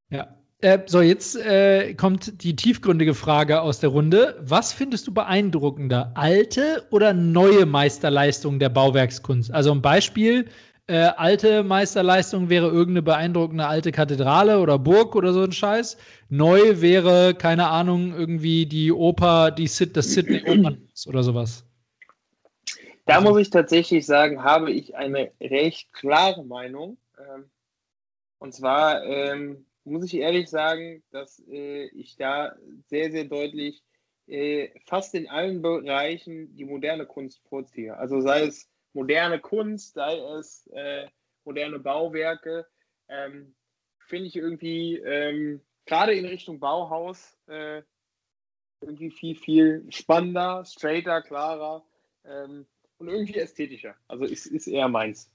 Ja. 0.09 0.35
Äh, 0.61 0.79
so, 0.85 1.01
jetzt 1.01 1.35
äh, 1.35 1.93
kommt 1.95 2.43
die 2.43 2.55
tiefgründige 2.55 3.13
Frage 3.13 3.61
aus 3.61 3.79
der 3.79 3.89
Runde. 3.89 4.37
Was 4.41 4.73
findest 4.73 5.07
du 5.07 5.13
beeindruckender? 5.13 6.11
Alte 6.15 6.85
oder 6.91 7.13
neue 7.13 7.65
Meisterleistungen 7.65 8.59
der 8.59 8.69
Bauwerkskunst? 8.69 9.51
Also 9.51 9.71
ein 9.71 9.81
Beispiel, 9.81 10.47
äh, 10.87 11.11
alte 11.17 11.63
Meisterleistung 11.63 12.49
wäre 12.49 12.67
irgendeine 12.67 13.01
beeindruckende 13.01 13.65
alte 13.65 13.91
Kathedrale 13.91 14.59
oder 14.59 14.77
Burg 14.77 15.15
oder 15.15 15.33
so 15.33 15.41
ein 15.41 15.51
Scheiß. 15.51 15.97
Neu 16.29 16.81
wäre, 16.81 17.33
keine 17.33 17.67
Ahnung, 17.67 18.13
irgendwie 18.13 18.65
die 18.65 18.91
Oper, 18.91 19.51
die 19.51 19.67
Sid, 19.67 19.97
das 19.97 20.13
Sydney 20.13 20.41
Opernhaus 20.47 21.07
oder 21.07 21.23
sowas. 21.23 21.65
Da 23.05 23.21
muss 23.21 23.39
ich 23.39 23.49
tatsächlich 23.49 24.05
sagen, 24.05 24.43
habe 24.43 24.71
ich 24.71 24.95
eine 24.95 25.31
recht 25.39 25.91
klare 25.93 26.43
Meinung. 26.43 26.97
Ähm, 27.19 27.49
und 28.39 28.53
zwar 28.53 29.03
ähm, 29.03 29.65
muss 29.83 30.03
ich 30.05 30.15
ehrlich 30.15 30.49
sagen, 30.49 31.03
dass 31.11 31.41
äh, 31.47 31.85
ich 31.87 32.15
da 32.17 32.55
sehr, 32.87 33.11
sehr 33.11 33.25
deutlich 33.25 33.83
äh, 34.27 34.69
fast 34.85 35.13
in 35.13 35.29
allen 35.29 35.61
Bereichen 35.61 36.55
die 36.55 36.65
moderne 36.65 37.05
Kunst 37.05 37.41
vorziehe. 37.47 37.95
Also 37.95 38.21
sei 38.21 38.41
es 38.41 38.67
moderne 38.95 39.39
Kunst, 39.39 39.93
sei 39.93 40.17
es 40.17 40.67
äh, 40.73 41.07
moderne 41.43 41.79
Bauwerke, 41.79 42.65
ähm, 43.09 43.53
finde 43.99 44.27
ich 44.27 44.35
irgendwie 44.35 44.97
ähm, 44.97 45.61
gerade 45.85 46.13
in 46.13 46.25
Richtung 46.25 46.59
Bauhaus 46.59 47.37
äh, 47.47 47.81
irgendwie 48.81 49.11
viel, 49.11 49.35
viel 49.35 49.85
spannender, 49.89 50.63
straighter, 50.65 51.21
klarer 51.21 51.83
ähm, 52.25 52.65
und 52.97 53.07
irgendwie 53.07 53.37
ästhetischer. 53.37 53.95
Also 54.07 54.25
ist, 54.25 54.47
ist 54.47 54.67
eher 54.67 54.87
meins. 54.87 55.29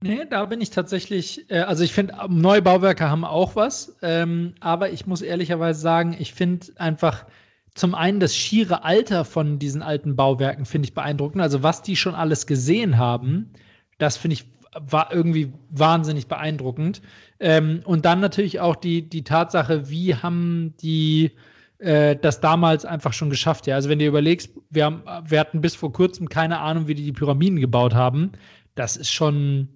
Nee, 0.00 0.26
da 0.28 0.44
bin 0.44 0.60
ich 0.60 0.70
tatsächlich, 0.70 1.50
äh, 1.50 1.60
also 1.60 1.84
ich 1.84 1.92
finde, 1.92 2.14
neue 2.28 2.62
Bauwerke 2.62 3.08
haben 3.08 3.24
auch 3.24 3.56
was, 3.56 3.96
ähm, 4.02 4.54
aber 4.60 4.90
ich 4.90 5.06
muss 5.06 5.22
ehrlicherweise 5.22 5.80
sagen, 5.80 6.16
ich 6.18 6.34
finde 6.34 6.66
einfach, 6.76 7.26
zum 7.74 7.94
einen 7.94 8.20
das 8.20 8.36
schiere 8.36 8.84
Alter 8.84 9.24
von 9.24 9.58
diesen 9.58 9.82
alten 9.82 10.16
Bauwerken 10.16 10.64
finde 10.64 10.86
ich 10.86 10.94
beeindruckend. 10.94 11.42
Also 11.42 11.62
was 11.62 11.82
die 11.82 11.96
schon 11.96 12.14
alles 12.14 12.46
gesehen 12.46 12.98
haben, 12.98 13.50
das 13.98 14.16
finde 14.16 14.34
ich 14.34 14.46
war 14.76 15.12
irgendwie 15.12 15.52
wahnsinnig 15.70 16.26
beeindruckend. 16.26 17.00
Ähm, 17.40 17.80
und 17.84 18.04
dann 18.04 18.20
natürlich 18.20 18.60
auch 18.60 18.76
die, 18.76 19.08
die 19.08 19.24
Tatsache, 19.24 19.88
wie 19.88 20.16
haben 20.16 20.74
die 20.80 21.32
äh, 21.78 22.16
das 22.16 22.40
damals 22.40 22.84
einfach 22.84 23.12
schon 23.12 23.30
geschafft. 23.30 23.66
Ja, 23.66 23.76
also 23.76 23.88
wenn 23.88 23.98
du 23.98 24.06
überlegst, 24.06 24.50
wir, 24.70 24.84
haben, 24.84 25.02
wir 25.28 25.40
hatten 25.40 25.60
bis 25.60 25.74
vor 25.74 25.92
kurzem 25.92 26.28
keine 26.28 26.60
Ahnung, 26.60 26.88
wie 26.88 26.94
die 26.94 27.04
die 27.04 27.12
Pyramiden 27.12 27.60
gebaut 27.60 27.94
haben. 27.94 28.32
Das 28.74 28.96
ist 28.96 29.10
schon 29.10 29.68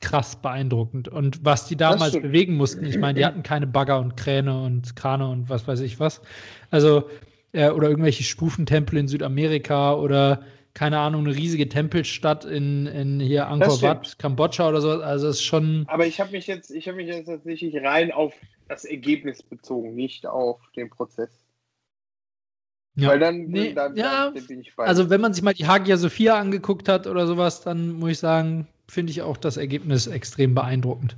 krass 0.00 0.36
beeindruckend. 0.36 1.08
Und 1.08 1.44
was 1.44 1.66
die 1.66 1.76
damals 1.76 2.12
bewegen 2.12 2.56
mussten, 2.56 2.84
ich 2.84 2.98
meine, 2.98 3.18
die 3.18 3.26
hatten 3.26 3.42
keine 3.42 3.66
Bagger 3.66 3.98
und 3.98 4.16
Kräne 4.16 4.62
und 4.62 4.94
Krane 4.94 5.28
und 5.28 5.48
was 5.48 5.66
weiß 5.66 5.80
ich 5.80 5.98
was. 5.98 6.20
Also 6.70 7.08
äh, 7.52 7.70
oder 7.70 7.88
irgendwelche 7.88 8.24
Stufentempel 8.24 8.98
in 8.98 9.08
Südamerika 9.08 9.94
oder 9.94 10.42
keine 10.74 10.98
Ahnung, 11.00 11.26
eine 11.26 11.34
riesige 11.34 11.68
Tempelstadt 11.68 12.44
in, 12.44 12.86
in 12.86 13.18
hier 13.18 13.48
Angkor 13.48 13.82
Wat, 13.82 14.16
Kambodscha 14.18 14.68
oder 14.68 14.80
so. 14.80 14.90
Also 14.90 15.26
es 15.26 15.36
ist 15.36 15.44
schon. 15.44 15.84
Aber 15.88 16.06
ich 16.06 16.20
habe 16.20 16.30
mich 16.30 16.46
jetzt, 16.46 16.70
ich 16.70 16.86
habe 16.86 16.98
mich 16.98 17.08
jetzt 17.08 17.26
tatsächlich 17.26 17.74
rein 17.82 18.12
auf 18.12 18.32
das 18.68 18.84
Ergebnis 18.84 19.42
bezogen, 19.42 19.96
nicht 19.96 20.26
auf 20.26 20.60
den 20.76 20.88
Prozess. 20.88 21.30
Ja. 22.94 23.08
Weil 23.08 23.18
dann, 23.18 23.46
nee, 23.46 23.72
dann, 23.72 23.96
ja, 23.96 24.30
dann 24.30 24.46
bin 24.46 24.60
ich 24.60 24.74
bei. 24.76 24.84
Also 24.84 25.10
wenn 25.10 25.20
man 25.20 25.32
sich 25.32 25.42
mal 25.42 25.54
die 25.54 25.66
Hagia 25.66 25.96
Sophia 25.96 26.38
angeguckt 26.38 26.88
hat 26.88 27.06
oder 27.06 27.26
sowas, 27.26 27.62
dann 27.62 27.92
muss 27.92 28.10
ich 28.10 28.18
sagen, 28.18 28.68
finde 28.86 29.10
ich 29.10 29.22
auch 29.22 29.36
das 29.36 29.56
Ergebnis 29.56 30.06
extrem 30.06 30.54
beeindruckend. 30.54 31.16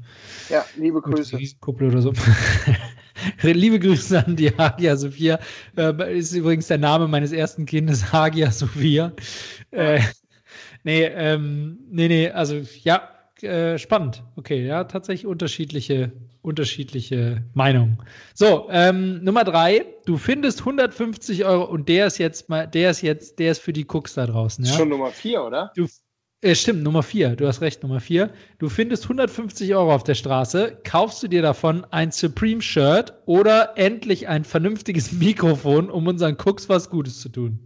Ja, 0.49 0.65
liebe 0.77 1.01
Grüße. 1.01 1.39
Kuppel 1.61 1.89
oder 1.89 2.03
so. 2.03 2.13
liebe 3.43 3.79
Grüße 3.79 4.25
an 4.25 4.37
die 4.37 4.51
Hagia 4.57 4.97
Sophia. 4.97 5.39
Äh, 5.77 6.19
ist 6.19 6.33
übrigens 6.33 6.69
der 6.69 6.79
Name 6.79 7.09
meines 7.09 7.33
ersten 7.33 7.67
Kindes, 7.67 8.13
Hagia 8.13 8.51
Sophia. 8.51 9.13
Äh, 9.71 10.01
nee, 10.85 11.05
ähm, 11.05 11.79
nee, 11.91 12.09
nee, 12.09 12.31
also 12.31 12.61
ja, 12.83 13.09
äh, 13.43 13.79
spannend. 13.79 14.23
Okay, 14.37 14.67
ja, 14.67 14.85
tatsächlich 14.85 15.27
unterschiedliche, 15.27 16.13
unterschiedliche 16.43 17.43
Meinungen. 17.55 17.99
So, 18.35 18.69
ähm, 18.71 19.23
Nummer 19.25 19.45
drei, 19.45 19.87
du 20.05 20.19
findest 20.19 20.61
150 20.61 21.45
Euro 21.45 21.65
und 21.65 21.89
der 21.89 22.07
ist 22.07 22.19
jetzt 22.19 22.49
mal, 22.49 22.67
der 22.67 22.91
ist 22.91 23.03
jetzt, 23.03 23.39
der 23.39 23.53
ist 23.53 23.61
für 23.61 23.73
die 23.73 23.87
Cooks 23.87 24.15
da 24.15 24.27
draußen. 24.27 24.65
Ja? 24.65 24.73
Schon 24.75 24.89
Nummer 24.91 25.11
vier, 25.11 25.43
oder? 25.45 25.73
Du, 25.75 25.87
äh, 26.43 26.55
stimmt, 26.55 26.83
Nummer 26.83 27.03
vier, 27.03 27.37
du 27.37 27.47
hast 27.47 27.61
recht, 27.61 27.83
Nummer 27.83 28.01
vier. 28.01 28.31
Du 28.59 28.69
findest 28.69 29.05
150 29.05 29.75
Euro 29.75 29.95
auf 29.95 30.05
der 30.05 30.15
Straße, 30.15 30.79
kaufst 30.85 31.23
du 31.23 31.29
dir 31.29 31.43
davon 31.43 31.85
ein 31.91 32.11
Supreme-Shirt 32.11 33.13
oder 33.27 33.77
endlich 33.77 34.29
ein 34.29 34.45
vernünftiges 34.45 35.13
Mikrofon, 35.21 35.91
um 35.91 36.07
unseren 36.07 36.37
Cooks 36.37 36.69
was 36.69 36.89
Gutes 36.89 37.21
zu 37.21 37.29
tun. 37.29 37.59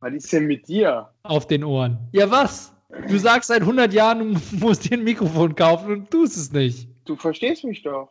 Was 0.00 0.14
ist 0.14 0.32
denn 0.32 0.46
mit 0.46 0.66
dir? 0.68 1.10
Auf 1.22 1.46
den 1.46 1.64
Ohren. 1.64 1.98
Ja, 2.12 2.30
was? 2.30 2.72
Du 3.08 3.18
sagst 3.18 3.48
seit 3.48 3.60
100 3.60 3.92
Jahren, 3.92 4.18
du 4.18 4.40
musst 4.58 4.90
dir 4.90 4.94
ein 4.94 5.04
Mikrofon 5.04 5.54
kaufen 5.54 5.92
und 5.92 6.10
tust 6.10 6.36
es 6.36 6.52
nicht. 6.52 6.88
Du 7.04 7.16
verstehst 7.16 7.64
mich 7.64 7.82
doch. 7.82 8.10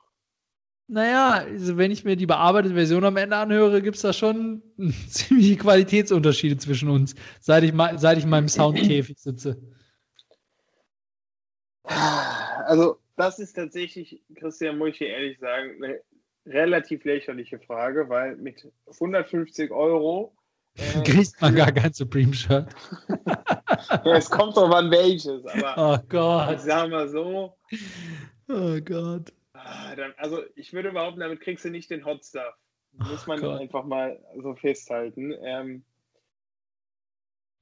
Naja, 0.88 1.44
also 1.46 1.78
wenn 1.78 1.92
ich 1.92 2.04
mir 2.04 2.16
die 2.16 2.26
bearbeitete 2.26 2.74
Version 2.74 3.04
am 3.04 3.18
Ende 3.18 3.36
anhöre, 3.36 3.80
gibt 3.82 3.98
es 3.98 4.02
da 4.02 4.12
schon 4.12 4.64
ziemliche 5.08 5.58
Qualitätsunterschiede 5.58 6.58
zwischen 6.58 6.90
uns, 6.90 7.14
seit 7.40 7.64
ich, 7.64 7.74
seit 7.98 8.18
ich 8.18 8.24
in 8.24 8.30
meinem 8.32 8.48
Soundkäfig 8.48 9.20
sitze. 9.20 9.62
Also, 11.90 13.00
das 13.16 13.40
ist 13.40 13.54
tatsächlich, 13.54 14.22
Christian, 14.36 14.78
muss 14.78 14.90
ich 14.90 14.98
dir 15.00 15.08
ehrlich 15.10 15.40
sagen, 15.40 15.84
eine 15.84 16.02
relativ 16.46 17.04
lächerliche 17.04 17.60
Frage, 17.60 18.10
weil 18.10 18.36
mit 18.38 18.68
150 18.88 19.72
Euro 19.72 20.34
äh, 20.78 21.04
kriegt 21.04 21.42
man 21.42 21.56
gar 21.56 21.72
kein 21.72 21.94
Supreme-Shirt. 21.94 22.68
ja, 24.06 24.16
es 24.16 24.30
kommt 24.30 24.56
doch 24.58 24.72
an 24.72 24.92
welches, 24.92 25.46
aber 25.46 25.76
oh 25.78 26.06
Gott. 26.10 26.56
ich 26.56 26.62
sag 26.62 26.90
mal 26.90 27.10
so. 27.10 27.56
Oh 28.48 28.80
Gott. 28.82 29.34
Ah, 29.54 29.96
also 30.18 30.42
ich 30.56 30.74
würde 30.74 30.92
behaupten, 30.92 31.20
damit 31.20 31.42
kriegst 31.42 31.66
du 31.66 31.70
nicht 31.70 31.90
den 31.90 32.06
Hot 32.06 32.24
Stuff. 32.24 32.56
Muss 32.94 33.28
man 33.28 33.44
oh 33.44 33.52
einfach 33.52 33.86
mal 33.86 34.20
so 34.42 34.56
festhalten. 34.56 35.34
Ähm, 35.42 35.84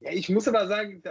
ja, 0.00 0.12
ich 0.12 0.28
muss 0.28 0.48
aber 0.48 0.66
sagen, 0.68 1.02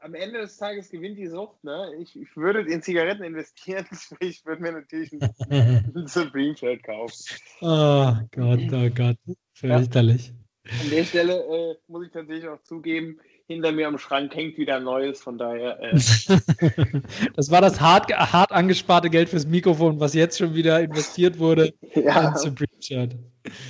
am 0.00 0.14
Ende 0.14 0.40
des 0.40 0.56
Tages 0.56 0.90
gewinnt 0.90 1.18
die 1.18 1.26
Sucht. 1.26 1.62
Ne? 1.62 1.92
Ich, 1.98 2.16
ich 2.16 2.36
würde 2.36 2.60
in 2.60 2.82
Zigaretten 2.82 3.22
investieren, 3.22 3.86
sprich, 3.92 4.18
ich 4.40 4.46
würde 4.46 4.62
mir 4.62 4.72
natürlich 4.72 5.12
ein, 5.12 5.30
ein 5.94 6.06
Supreme-Shirt 6.06 6.82
kaufen. 6.82 7.24
Oh 7.60 8.14
Gott, 8.32 8.60
oh 8.72 8.90
Gott, 8.94 9.16
fürchterlich. 9.54 10.28
Ja. 10.28 10.80
An 10.82 10.90
der 10.90 11.04
Stelle 11.04 11.34
äh, 11.34 11.74
muss 11.88 12.06
ich 12.06 12.12
tatsächlich 12.12 12.48
auch 12.48 12.62
zugeben, 12.62 13.18
hinter 13.50 13.72
mir 13.72 13.88
am 13.88 13.98
Schrank 13.98 14.32
hängt 14.36 14.56
wieder 14.58 14.76
ein 14.76 14.84
neues, 14.84 15.20
von 15.20 15.36
daher. 15.36 15.80
Äh. 15.80 15.92
das 17.34 17.50
war 17.50 17.60
das 17.60 17.80
hart, 17.80 18.12
hart 18.12 18.52
angesparte 18.52 19.10
Geld 19.10 19.28
fürs 19.28 19.46
Mikrofon, 19.46 19.98
was 19.98 20.14
jetzt 20.14 20.38
schon 20.38 20.54
wieder 20.54 20.80
investiert 20.80 21.38
wurde 21.38 21.72
ja. 21.94 22.36
Supreme-Shirt. 22.36 23.16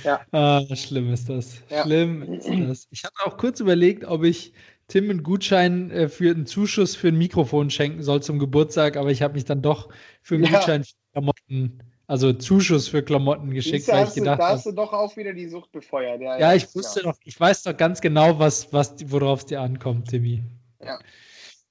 Ja. 0.03 0.21
Ah, 0.31 0.63
schlimm 0.75 1.11
ist 1.11 1.29
das. 1.29 1.63
Ja. 1.69 1.83
Schlimm 1.83 2.21
ist 2.33 2.47
das. 2.47 2.87
Ich 2.91 3.03
hatte 3.03 3.15
auch 3.25 3.37
kurz 3.37 3.59
überlegt, 3.59 4.05
ob 4.05 4.23
ich 4.23 4.53
Tim 4.91 5.09
einen 5.09 5.23
Gutschein 5.23 5.89
äh, 5.89 6.09
für 6.09 6.31
einen 6.31 6.45
Zuschuss 6.45 6.97
für 6.97 7.07
ein 7.07 7.17
Mikrofon 7.17 7.69
schenken 7.69 8.03
soll 8.03 8.21
zum 8.21 8.39
Geburtstag, 8.39 8.97
aber 8.97 9.09
ich 9.09 9.21
habe 9.21 9.35
mich 9.35 9.45
dann 9.45 9.61
doch 9.61 9.87
für 10.21 10.35
einen 10.35 10.43
ja. 10.43 10.51
Gutschein 10.51 10.83
für 10.83 10.95
Klamotten, 11.13 11.79
also 12.07 12.33
Zuschuss 12.33 12.89
für 12.89 13.01
Klamotten 13.01 13.51
geschickt, 13.51 13.87
weil 13.87 14.05
ich 14.05 14.15
gedacht 14.15 14.41
habe. 14.41 14.41
Da 14.41 14.49
hast 14.49 14.65
du 14.65 14.73
doch 14.73 14.91
auch 14.91 15.15
wieder 15.15 15.31
die 15.31 15.47
Sucht 15.47 15.71
befeuert. 15.71 16.19
Ja, 16.19 16.37
ja 16.37 16.53
ich 16.55 16.75
wusste 16.75 16.99
ja. 16.99 17.09
doch, 17.09 17.17
ich 17.23 17.39
weiß 17.39 17.63
doch 17.63 17.77
ganz 17.77 18.01
genau, 18.01 18.37
was, 18.37 18.73
was, 18.73 18.95
worauf 19.05 19.39
es 19.39 19.45
dir 19.45 19.61
ankommt, 19.61 20.09
Timmy. 20.09 20.43
Ja. 20.83 20.99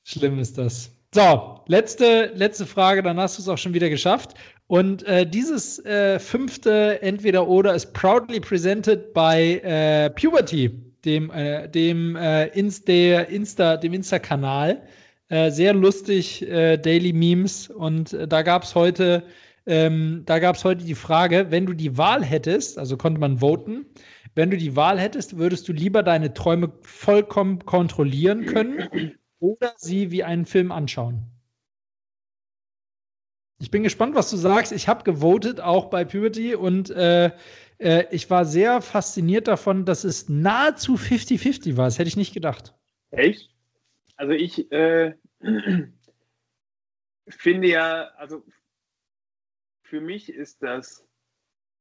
Schlimm 0.02 0.38
ist 0.38 0.56
das. 0.56 0.90
So, 1.14 1.60
letzte, 1.66 2.32
letzte 2.34 2.64
Frage, 2.64 3.02
dann 3.02 3.20
hast 3.20 3.36
du 3.36 3.42
es 3.42 3.48
auch 3.48 3.58
schon 3.58 3.74
wieder 3.74 3.90
geschafft. 3.90 4.32
Und 4.66 5.02
äh, 5.02 5.26
dieses 5.26 5.84
äh, 5.84 6.18
fünfte 6.18 7.02
Entweder-Oder 7.02 7.74
ist 7.74 7.92
proudly 7.92 8.40
presented 8.40 9.12
by 9.12 9.60
äh, 9.62 10.08
Puberty 10.08 10.89
dem, 11.04 11.30
äh, 11.30 11.68
dem, 11.68 12.16
äh, 12.16 12.46
Insta, 12.48 13.20
Insta, 13.20 13.76
dem 13.76 13.92
Insta-Kanal. 13.92 14.82
Äh, 15.28 15.50
sehr 15.50 15.74
lustig, 15.74 16.42
äh, 16.42 16.76
Daily 16.76 17.12
Memes. 17.12 17.70
Und 17.70 18.12
äh, 18.12 18.26
da 18.26 18.42
gab 18.42 18.64
es 18.64 18.74
heute, 18.74 19.22
ähm, 19.66 20.22
da 20.26 20.38
gab 20.38 20.56
es 20.56 20.64
heute 20.64 20.84
die 20.84 20.94
Frage, 20.94 21.46
wenn 21.50 21.66
du 21.66 21.74
die 21.74 21.96
Wahl 21.96 22.24
hättest, 22.24 22.78
also 22.78 22.96
konnte 22.96 23.20
man 23.20 23.38
voten, 23.38 23.86
wenn 24.34 24.50
du 24.50 24.56
die 24.56 24.76
Wahl 24.76 24.98
hättest, 24.98 25.38
würdest 25.38 25.68
du 25.68 25.72
lieber 25.72 26.02
deine 26.02 26.34
Träume 26.34 26.72
vollkommen 26.82 27.64
kontrollieren 27.64 28.46
können 28.46 29.14
oder 29.38 29.72
sie 29.76 30.10
wie 30.10 30.24
einen 30.24 30.46
Film 30.46 30.72
anschauen? 30.72 31.26
Ich 33.60 33.70
bin 33.70 33.82
gespannt, 33.82 34.14
was 34.14 34.30
du 34.30 34.36
sagst. 34.36 34.72
Ich 34.72 34.88
habe 34.88 35.04
gewotet, 35.04 35.60
auch 35.60 35.90
bei 35.90 36.04
Puberty, 36.04 36.54
und 36.54 36.90
äh, 36.90 37.30
äh, 37.80 38.06
ich 38.10 38.30
war 38.30 38.44
sehr 38.44 38.80
fasziniert 38.82 39.48
davon, 39.48 39.84
dass 39.84 40.04
es 40.04 40.28
nahezu 40.28 40.94
50-50 40.94 41.76
war. 41.76 41.86
Das 41.86 41.98
hätte 41.98 42.08
ich 42.08 42.16
nicht 42.16 42.34
gedacht. 42.34 42.74
Echt? 43.10 43.50
Also 44.16 44.32
ich 44.32 44.70
äh, 44.70 45.14
finde 47.28 47.68
ja, 47.68 48.10
also 48.16 48.44
für 49.82 50.00
mich 50.00 50.32
ist 50.32 50.62
das 50.62 51.06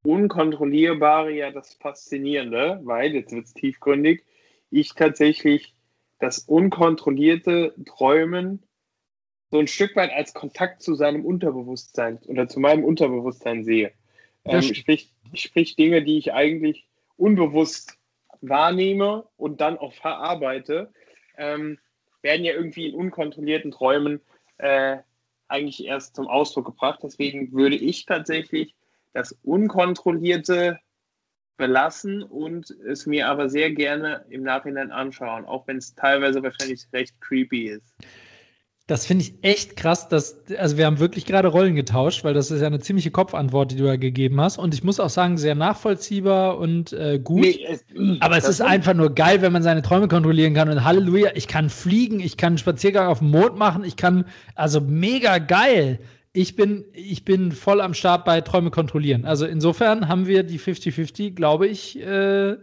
Unkontrollierbare 0.04 1.32
ja 1.32 1.52
das 1.52 1.74
Faszinierende, 1.74 2.80
weil, 2.84 3.14
jetzt 3.14 3.34
wird 3.34 3.46
es 3.46 3.54
tiefgründig, 3.54 4.24
ich 4.72 4.94
tatsächlich 4.94 5.76
das 6.20 6.40
unkontrollierte 6.40 7.76
Träumen 7.86 8.64
so 9.52 9.60
ein 9.60 9.68
Stück 9.68 9.96
weit 9.96 10.12
als 10.12 10.34
Kontakt 10.34 10.82
zu 10.82 10.96
seinem 10.96 11.26
Unterbewusstsein 11.26 12.20
oder 12.28 12.48
zu 12.48 12.60
meinem 12.60 12.84
Unterbewusstsein 12.84 13.64
sehe. 13.64 13.92
Ähm, 14.46 14.62
sprich, 14.62 15.14
sprich 15.34 15.76
Dinge, 15.76 16.04
die 16.04 16.18
ich 16.18 16.34
eigentlich 16.34 16.88
unbewusst 17.18 17.98
wahrnehme 18.42 19.28
und 19.38 19.62
dann 19.62 19.78
auch 19.78 19.94
verarbeite, 19.94 20.92
ähm, 21.38 21.78
werden 22.22 22.46
ja 22.46 22.54
irgendwie 22.54 22.88
in 22.88 22.96
unkontrollierten 22.96 23.72
Träumen 23.72 24.22
äh, 24.58 24.98
eigentlich 25.48 25.86
erst 25.86 26.16
zum 26.16 26.28
Ausdruck 26.28 26.66
gebracht. 26.66 27.00
Deswegen 27.04 27.52
würde 27.52 27.76
ich 27.76 28.06
tatsächlich 28.06 28.76
das 29.14 29.38
Unkontrollierte 29.44 30.80
belassen 31.58 32.24
und 32.24 32.70
es 32.88 33.06
mir 33.06 33.28
aber 33.28 33.50
sehr 33.50 33.72
gerne 33.72 34.26
im 34.30 34.44
Nachhinein 34.44 34.92
anschauen, 34.92 35.46
auch 35.46 35.68
wenn 35.68 35.78
es 35.78 35.94
teilweise 35.94 36.42
wahrscheinlich 36.42 36.86
recht 36.94 37.20
creepy 37.20 37.68
ist. 37.68 37.94
Das 38.90 39.06
finde 39.06 39.24
ich 39.24 39.36
echt 39.44 39.76
krass, 39.76 40.10
dass, 40.10 40.42
also 40.58 40.78
wir 40.78 40.88
haben 40.88 40.98
wirklich 40.98 41.28
gerade 41.28 41.48
Rollen 41.48 41.76
getauscht, 41.76 42.24
weil 42.24 42.34
das 42.34 42.50
ist 42.50 42.62
ja 42.62 42.66
eine 42.66 42.80
ziemliche 42.80 43.12
Kopfantwort, 43.12 43.72
die 43.72 43.76
du 43.76 43.86
ja 43.86 43.98
gegeben 43.98 44.42
hast. 44.42 44.58
Und 44.58 44.74
ich 44.74 44.84
muss 44.84 45.00
auch 45.00 45.12
sagen, 45.12 45.38
sehr 45.38 45.54
nachvollziehbar 45.54 46.58
und 46.58 46.92
äh, 46.94 47.20
gut. 47.24 47.42
Nee, 47.42 47.64
es, 47.70 47.86
Aber 48.20 48.36
es 48.36 48.50
ist 48.50 48.62
einfach 48.62 48.96
nur 48.96 49.14
geil, 49.14 49.44
wenn 49.44 49.52
man 49.54 49.62
seine 49.62 49.84
Träume 49.84 50.08
kontrollieren 50.08 50.56
kann. 50.56 50.70
Und 50.70 50.84
Halleluja, 50.84 51.30
ich 51.36 51.48
kann 51.48 51.70
fliegen, 51.70 52.20
ich 52.20 52.36
kann 52.36 52.54
einen 52.54 52.58
Spaziergang 52.58 53.06
auf 53.06 53.20
dem 53.20 53.30
Mond 53.30 53.60
machen, 53.60 53.84
ich 53.84 53.96
kann, 53.96 54.26
also 54.56 54.82
mega 54.82 55.38
geil. 55.38 56.00
Ich 56.34 56.56
bin, 56.56 56.84
ich 56.94 57.24
bin 57.24 57.52
voll 57.52 57.82
am 57.82 57.94
Start 57.94 58.26
bei 58.26 58.42
Träume 58.42 58.72
kontrollieren. 58.72 59.24
Also 59.24 59.46
insofern 59.46 60.08
haben 60.08 60.26
wir 60.26 60.42
die 60.42 60.60
50-50, 60.60 61.36
glaube 61.36 61.68
ich, 61.68 62.02
äh, 62.02 62.56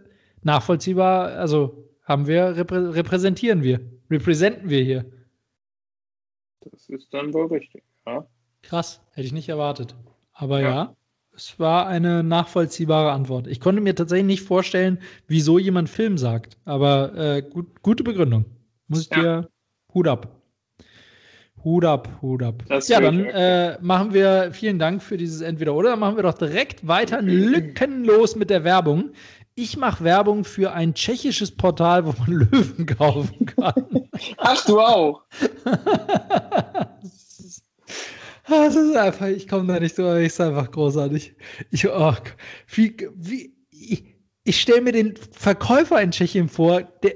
nachvollziehbar, 0.43 1.37
also 1.37 1.89
haben 2.03 2.27
wir, 2.27 2.57
reprä 2.57 2.79
repräsentieren 2.95 3.63
wir, 3.63 3.79
repräsentieren 4.11 4.69
wir 4.69 4.83
hier. 4.83 5.05
Das 6.71 6.89
ist 6.89 7.13
dann 7.13 7.33
wohl 7.33 7.47
richtig, 7.47 7.83
ja. 8.07 8.27
Krass, 8.63 9.01
hätte 9.13 9.27
ich 9.27 9.33
nicht 9.33 9.49
erwartet. 9.49 9.95
Aber 10.33 10.61
ja. 10.61 10.69
ja. 10.69 10.97
es 11.35 11.59
war 11.59 11.87
eine 11.87 12.23
nachvollziehbare 12.23 13.13
Antwort. 13.13 13.47
Ich 13.47 13.61
konnte 13.61 13.81
mir 13.81 13.95
tatsächlich 13.95 14.27
nicht 14.27 14.43
vorstellen, 14.43 14.99
wieso 15.29 15.59
jemand 15.59 15.89
Film 15.89 16.19
sagt. 16.19 16.59
Aber 16.65 17.15
äh, 17.17 17.43
gut, 17.43 17.83
gute 17.83 18.03
Begründung. 18.03 18.45
Muss 18.89 19.03
ich 19.03 19.11
ja. 19.11 19.21
dir 19.21 19.51
Hut 19.95 20.09
ab. 20.09 20.37
Hut 21.67 21.85
ab, 21.85 22.09
Hut 22.23 22.45
ab. 22.45 22.63
Das 22.69 22.87
ja, 22.87 23.01
dann 23.01 23.25
äh, 23.25 23.77
machen 23.81 24.15
wir 24.15 24.51
vielen 24.53 24.79
Dank 24.79 25.03
für 25.03 25.17
dieses 25.17 25.41
Entweder-Oder. 25.41 25.91
Dann 25.91 25.99
machen 25.99 26.15
wir 26.15 26.23
doch 26.23 26.35
direkt 26.35 26.87
weiter 26.87 27.21
lückenlos 27.23 28.37
mit 28.37 28.51
der 28.51 28.63
Werbung. 28.63 29.11
Ich 29.59 29.79
mache 29.79 30.05
Werbung 30.05 30.45
für 30.45 30.75
ein 30.75 30.93
tschechisches 30.93 31.51
Portal, 31.51 32.05
wo 32.05 32.13
man 32.19 32.31
Löwen 32.53 32.85
kaufen 32.85 33.47
kann. 33.47 34.07
Ach, 34.37 34.65
du 34.67 34.79
auch. 34.79 35.23
das 38.47 38.77
ist 38.77 38.95
einfach, 38.95 39.29
ich 39.29 39.49
komme 39.49 39.73
da 39.73 39.81
nicht 39.81 39.97
so, 39.97 40.15
ich 40.17 40.27
ist 40.27 40.43
einfach 40.43 40.71
großartig. 40.71 41.35
Ich, 41.71 41.89
oh, 41.89 42.15
wie, 42.69 42.99
wie, 43.15 43.55
ich, 43.71 44.05
ich 44.45 44.61
stelle 44.61 44.83
mir 44.83 44.93
den 44.93 45.15
Verkäufer 45.33 46.03
in 46.03 46.11
Tschechien 46.11 46.51
vor, 46.51 46.83
der, 47.03 47.15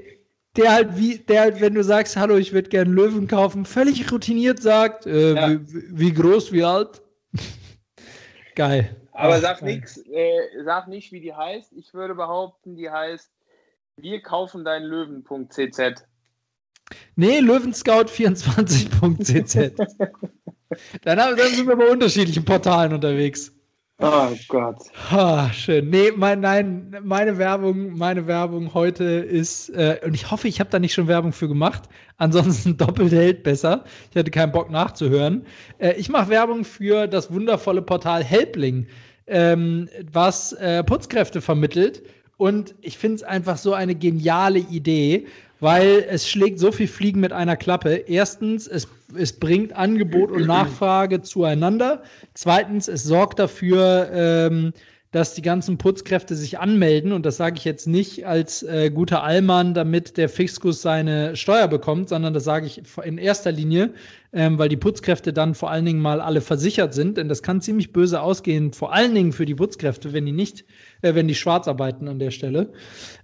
der 0.56 0.72
halt 0.72 0.96
wie, 0.96 1.18
der 1.18 1.42
halt, 1.42 1.60
wenn 1.60 1.74
du 1.74 1.84
sagst, 1.84 2.16
hallo, 2.16 2.36
ich 2.36 2.54
würde 2.54 2.70
gerne 2.70 2.90
Löwen 2.90 3.26
kaufen, 3.26 3.66
völlig 3.66 4.10
routiniert 4.10 4.62
sagt, 4.62 5.04
äh, 5.04 5.34
ja. 5.34 5.50
wie, 5.50 5.84
wie, 5.90 6.12
groß, 6.14 6.52
wie 6.52 6.64
alt. 6.64 7.02
Geil. 8.54 8.96
Aber 9.12 9.34
Ach, 9.34 9.40
sag 9.40 9.62
nichts, 9.62 9.96
äh, 10.06 10.62
sag 10.64 10.88
nicht, 10.88 11.12
wie 11.12 11.20
die 11.20 11.34
heißt. 11.34 11.72
Ich 11.72 11.94
würde 11.94 12.14
behaupten, 12.14 12.76
die 12.76 12.90
heißt 12.90 13.30
Wir 13.96 14.22
kaufen 14.22 14.64
deinen 14.64 14.86
Löwen.cz. 14.86 16.04
Nee, 17.16 17.38
Löwenscout24.cz. 17.38 19.76
Dann, 21.02 21.18
dann 21.18 21.36
sind 21.36 21.66
wir 21.66 21.74
bei 21.74 21.90
unterschiedlichen 21.90 22.44
Portalen 22.44 22.92
unterwegs. 22.92 23.52
Oh 24.02 24.34
Gott. 24.48 24.76
Ah, 25.10 25.52
schön. 25.52 25.90
Nee, 25.90 26.10
mein, 26.16 26.40
nein, 26.40 26.96
meine 27.02 27.36
Werbung, 27.36 27.98
meine 27.98 28.26
Werbung 28.26 28.72
heute 28.72 29.04
ist, 29.04 29.68
äh, 29.70 30.00
und 30.02 30.14
ich 30.14 30.30
hoffe, 30.30 30.48
ich 30.48 30.58
habe 30.58 30.70
da 30.70 30.78
nicht 30.78 30.94
schon 30.94 31.06
Werbung 31.06 31.32
für 31.32 31.48
gemacht. 31.48 31.82
Ansonsten 32.16 32.76
doppelt 32.78 33.12
hält 33.12 33.42
besser. 33.42 33.84
Ich 34.10 34.16
hatte 34.16 34.30
keinen 34.30 34.52
Bock 34.52 34.70
nachzuhören. 34.70 35.44
Äh, 35.78 35.96
ich 35.98 36.08
mache 36.08 36.30
Werbung 36.30 36.64
für 36.64 37.06
das 37.06 37.30
wundervolle 37.30 37.82
Portal 37.82 38.24
Helpling, 38.24 38.86
ähm, 39.26 39.88
was 40.10 40.54
äh, 40.54 40.82
Putzkräfte 40.82 41.42
vermittelt. 41.42 42.02
Und 42.38 42.74
ich 42.80 42.96
finde 42.96 43.16
es 43.16 43.22
einfach 43.22 43.58
so 43.58 43.74
eine 43.74 43.94
geniale 43.94 44.60
Idee, 44.60 45.26
weil 45.60 46.06
es 46.08 46.28
schlägt 46.28 46.58
so 46.58 46.72
viel 46.72 46.88
Fliegen 46.88 47.20
mit 47.20 47.32
einer 47.32 47.56
Klappe. 47.56 47.94
Erstens, 47.94 48.66
es, 48.66 48.88
es 49.16 49.32
bringt 49.32 49.74
Angebot 49.74 50.30
und 50.30 50.46
Nachfrage 50.46 51.22
zueinander. 51.22 52.02
Zweitens, 52.34 52.88
es 52.88 53.04
sorgt 53.04 53.38
dafür, 53.38 54.10
ähm, 54.12 54.72
dass 55.12 55.34
die 55.34 55.42
ganzen 55.42 55.76
Putzkräfte 55.76 56.36
sich 56.36 56.58
anmelden. 56.58 57.12
Und 57.12 57.26
das 57.26 57.36
sage 57.36 57.56
ich 57.58 57.64
jetzt 57.64 57.86
nicht 57.86 58.26
als 58.26 58.62
äh, 58.62 58.90
guter 58.90 59.22
Allmann, 59.24 59.74
damit 59.74 60.16
der 60.16 60.28
Fiskus 60.28 60.82
seine 60.82 61.36
Steuer 61.36 61.68
bekommt, 61.68 62.08
sondern 62.08 62.32
das 62.32 62.44
sage 62.44 62.66
ich 62.66 62.82
in 63.04 63.18
erster 63.18 63.52
Linie, 63.52 63.90
ähm, 64.32 64.58
weil 64.58 64.68
die 64.68 64.76
Putzkräfte 64.76 65.32
dann 65.32 65.54
vor 65.54 65.70
allen 65.70 65.84
Dingen 65.84 66.00
mal 66.00 66.20
alle 66.20 66.40
versichert 66.40 66.94
sind. 66.94 67.16
Denn 67.16 67.28
das 67.28 67.42
kann 67.42 67.60
ziemlich 67.60 67.92
böse 67.92 68.20
ausgehen, 68.20 68.72
vor 68.72 68.92
allen 68.92 69.14
Dingen 69.14 69.32
für 69.32 69.46
die 69.46 69.54
Putzkräfte, 69.54 70.12
wenn 70.12 70.26
die 70.26 70.32
nicht, 70.32 70.64
äh, 71.02 71.14
wenn 71.14 71.28
die 71.28 71.34
schwarz 71.34 71.68
arbeiten 71.68 72.08
an 72.08 72.18
der 72.18 72.30
Stelle. 72.30 72.72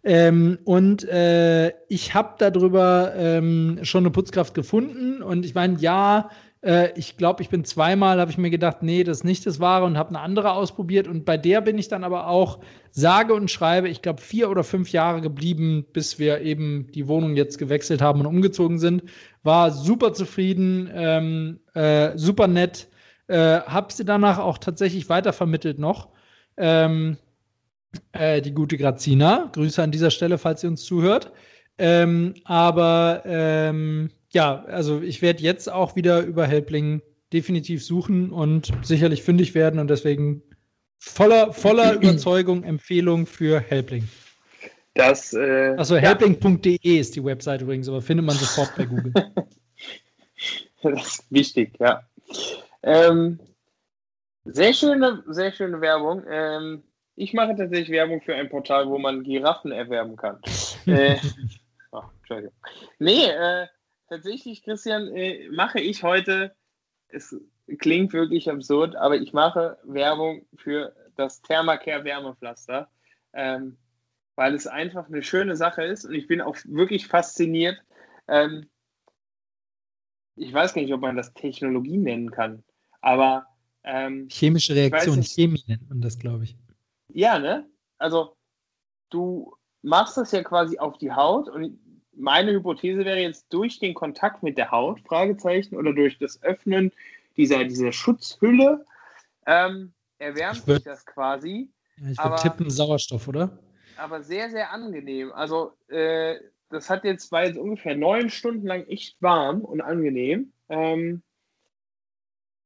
Ähm, 0.05 0.59
und 0.65 1.05
äh, 1.09 1.73
ich 1.89 2.15
habe 2.15 2.35
darüber 2.39 3.13
ähm, 3.17 3.81
schon 3.83 4.03
eine 4.03 4.11
Putzkraft 4.11 4.55
gefunden. 4.55 5.23
Und 5.23 5.45
ich 5.45 5.55
meine, 5.55 5.79
ja, 5.79 6.31
äh, 6.67 6.91
ich 6.99 7.17
glaube, 7.17 7.43
ich 7.43 7.49
bin 7.49 7.65
zweimal, 7.65 8.21
habe 8.21 8.31
ich 8.31 8.39
mir 8.39 8.51
gedacht, 8.51 8.83
nee, 8.83 9.05
das 9.05 9.19
ist 9.19 9.25
nicht 9.25 9.47
das 9.47 9.61
Wahre 9.61 9.87
und 9.87 9.97
habe 9.97 10.11
eine 10.11 10.21
andere 10.21 10.53
ausprobiert. 10.53 11.07
Und 11.07 11.25
bei 11.25 11.37
der 11.37 11.61
bin 11.61 11.79
ich 11.79 11.89
dann 11.89 12.05
aber 12.05 12.27
auch 12.27 12.59
sage 12.91 13.35
und 13.35 13.51
schreibe, 13.51 13.89
ich 13.89 14.03
glaube, 14.03 14.21
vier 14.21 14.51
oder 14.51 14.65
fünf 14.65 14.91
Jahre 14.91 15.21
geblieben, 15.21 15.87
bis 15.93 16.19
wir 16.19 16.41
eben 16.41 16.91
die 16.93 17.07
Wohnung 17.09 17.37
jetzt 17.37 17.59
gewechselt 17.59 18.03
haben 18.03 18.21
und 18.21 18.27
umgezogen 18.27 18.79
sind. 18.79 19.05
War 19.47 19.71
super 19.71 20.13
zufrieden, 20.13 20.91
ähm, 20.93 21.61
äh, 21.75 22.19
super 22.19 22.49
nett. 22.49 22.89
Äh, 23.29 23.61
habe 23.61 23.93
sie 23.93 24.05
danach 24.05 24.39
auch 24.39 24.59
tatsächlich 24.59 25.09
weitervermittelt 25.09 25.79
noch. 25.79 26.09
Ähm, 26.57 27.17
äh, 28.11 28.43
die 28.43 28.53
gute 28.53 28.77
Grazina. 28.77 29.49
Grüße 29.53 29.81
an 29.83 29.93
dieser 29.93 30.11
Stelle, 30.11 30.39
falls 30.39 30.63
sie 30.63 30.67
uns 30.67 30.85
zuhört. 30.85 31.33
Ähm, 31.79 32.35
aber 32.45 33.23
ähm, 33.25 34.11
ja, 34.31 34.65
also 34.65 35.01
ich 35.01 35.23
werde 35.23 35.43
jetzt 35.43 35.71
auch 35.71 35.95
wieder 35.95 36.23
über 36.23 36.45
Helpling 36.47 37.01
definitiv 37.33 37.85
suchen 37.85 38.31
und 38.31 38.73
sicherlich 38.83 39.23
fündig 39.23 39.55
werden 39.55 39.79
und 39.79 39.89
deswegen 39.89 40.43
voller, 40.99 41.53
voller 41.53 41.93
Überzeugung 42.03 42.65
Empfehlung 42.65 43.27
für 43.27 43.61
Helpling. 43.61 44.09
Das, 44.97 45.35
äh, 45.35 45.75
also 45.77 45.97
helpling.de 45.97 46.79
ja. 46.81 47.01
ist 47.01 47.15
die 47.15 47.25
Website 47.25 47.61
übrigens, 47.61 47.87
aber 47.89 48.01
findet 48.01 48.25
man 48.25 48.35
sofort 48.35 48.75
bei 48.77 48.87
Google. 48.87 49.13
das 50.83 51.07
ist 51.07 51.25
wichtig, 51.31 51.75
ja. 51.79 52.03
Ähm, 52.83 53.39
sehr 54.47 54.73
schöne, 54.73 55.23
sehr 55.27 55.53
schöne 55.53 55.83
Werbung. 55.83 56.25
Ähm, 56.31 56.83
ich 57.15 57.35
mache 57.35 57.55
tatsächlich 57.55 57.91
Werbung 57.91 58.23
für 58.23 58.35
ein 58.35 58.49
Portal, 58.49 58.89
wo 58.89 58.97
man 58.97 59.23
Giraffen 59.23 59.71
erwerben 59.71 60.17
kann. 60.17 60.41
äh, 60.87 61.17
oh, 61.93 62.03
Entschuldigung. 62.21 62.55
Nee, 62.99 63.27
äh, 63.27 63.67
tatsächlich, 64.09 64.63
Christian, 64.63 65.09
äh, 65.15 65.47
mache 65.51 65.79
ich 65.79 66.03
heute, 66.05 66.55
es 67.09 67.37
klingt 67.79 68.15
wirklich 68.15 68.49
absurd, 68.51 68.97
aber 68.97 69.17
ich 69.17 69.35
mache 69.35 69.77
Werbung 69.85 70.47
für 70.57 70.95
das 71.17 71.43
Thermacare 71.43 72.05
Wärmepflaster, 72.05 72.89
ähm, 73.35 73.77
weil 74.37 74.55
es 74.55 74.67
einfach 74.67 75.09
eine 75.09 75.23
schöne 75.23 75.57
Sache 75.57 75.83
ist 75.83 76.05
und 76.05 76.15
ich 76.15 76.27
bin 76.27 76.41
auch 76.41 76.57
wirklich 76.65 77.09
fasziniert. 77.09 77.83
Ähm, 78.29 78.69
ich 80.37 80.53
weiß 80.53 80.75
gar 80.75 80.83
nicht, 80.83 80.93
ob 80.93 81.01
man 81.01 81.17
das 81.17 81.33
Technologie 81.35 81.97
nennen 81.97 82.31
kann, 82.31 82.63
aber 83.01 83.47
ähm, 83.83 84.29
chemische 84.31 84.75
Reaktion, 84.75 85.23
Chemie 85.23 85.63
nennt 85.67 85.89
man 85.89 86.01
das, 86.01 86.19
glaube 86.19 86.45
ich. 86.45 86.57
Ja, 87.09 87.39
ne? 87.39 87.69
Also 87.99 88.37
du 89.11 89.55
machst 89.83 90.17
das 90.17 90.33
ja 90.33 90.43
quasi 90.43 90.79
auf 90.79 90.99
die 90.99 91.13
Haut 91.13 91.49
und 91.49 91.79
meine 92.13 92.53
Hypothese 92.53 93.05
wäre 93.05 93.21
jetzt 93.21 93.47
durch 93.51 93.79
den 93.79 93.95
Kontakt 93.95 94.43
mit 94.43 94.59
der 94.59 94.71
Haut, 94.71 95.01
Fragezeichen, 95.01 95.77
oder 95.77 95.93
durch 95.93 96.19
das 96.19 96.43
Öffnen 96.43 96.93
dieser, 97.37 97.65
dieser 97.65 97.93
Schutzhülle 97.93 98.87
ähm, 99.47 99.93
erwärmt 100.19 100.67
würd, 100.67 100.79
sich 100.79 100.85
das 100.85 101.05
quasi. 101.07 101.71
Ja, 101.99 102.11
ich 102.11 102.19
würde 102.19 102.43
tippen 102.43 102.71
Sauerstoff, 102.71 103.29
oder? 103.29 103.59
Aber 103.97 104.23
sehr, 104.23 104.51
sehr 104.51 104.73
angenehm. 104.73 105.33
Also 105.33 105.73
äh, 105.89 106.39
das 106.69 106.91
hat 106.91 107.05
jetzt, 107.05 107.33
war 107.33 107.45
jetzt 107.45 107.59
ungefähr 107.59 107.97
neun 107.97 108.31
Stunden 108.31 108.67
lang 108.67 108.87
echt 108.87 109.21
warm 109.23 109.63
und 109.63 109.81
angenehm. 109.81 110.53
Ähm, 110.69 111.23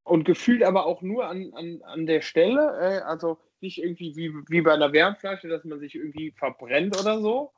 und 0.02 0.24
gefühlt 0.24 0.62
aber 0.62 0.86
auch 0.86 1.02
nur 1.02 1.26
an, 1.26 1.52
an, 1.54 1.82
an 1.82 2.06
der 2.06 2.22
Stelle. 2.22 2.78
Äh, 2.80 3.02
also 3.02 3.38
nicht 3.60 3.78
irgendwie 3.78 4.16
wie, 4.16 4.32
wie 4.48 4.62
bei 4.62 4.72
einer 4.72 4.92
Wärmflasche, 4.92 5.48
dass 5.48 5.64
man 5.64 5.78
sich 5.78 5.94
irgendwie 5.94 6.32
verbrennt 6.32 6.98
oder 6.98 7.20
so. 7.20 7.52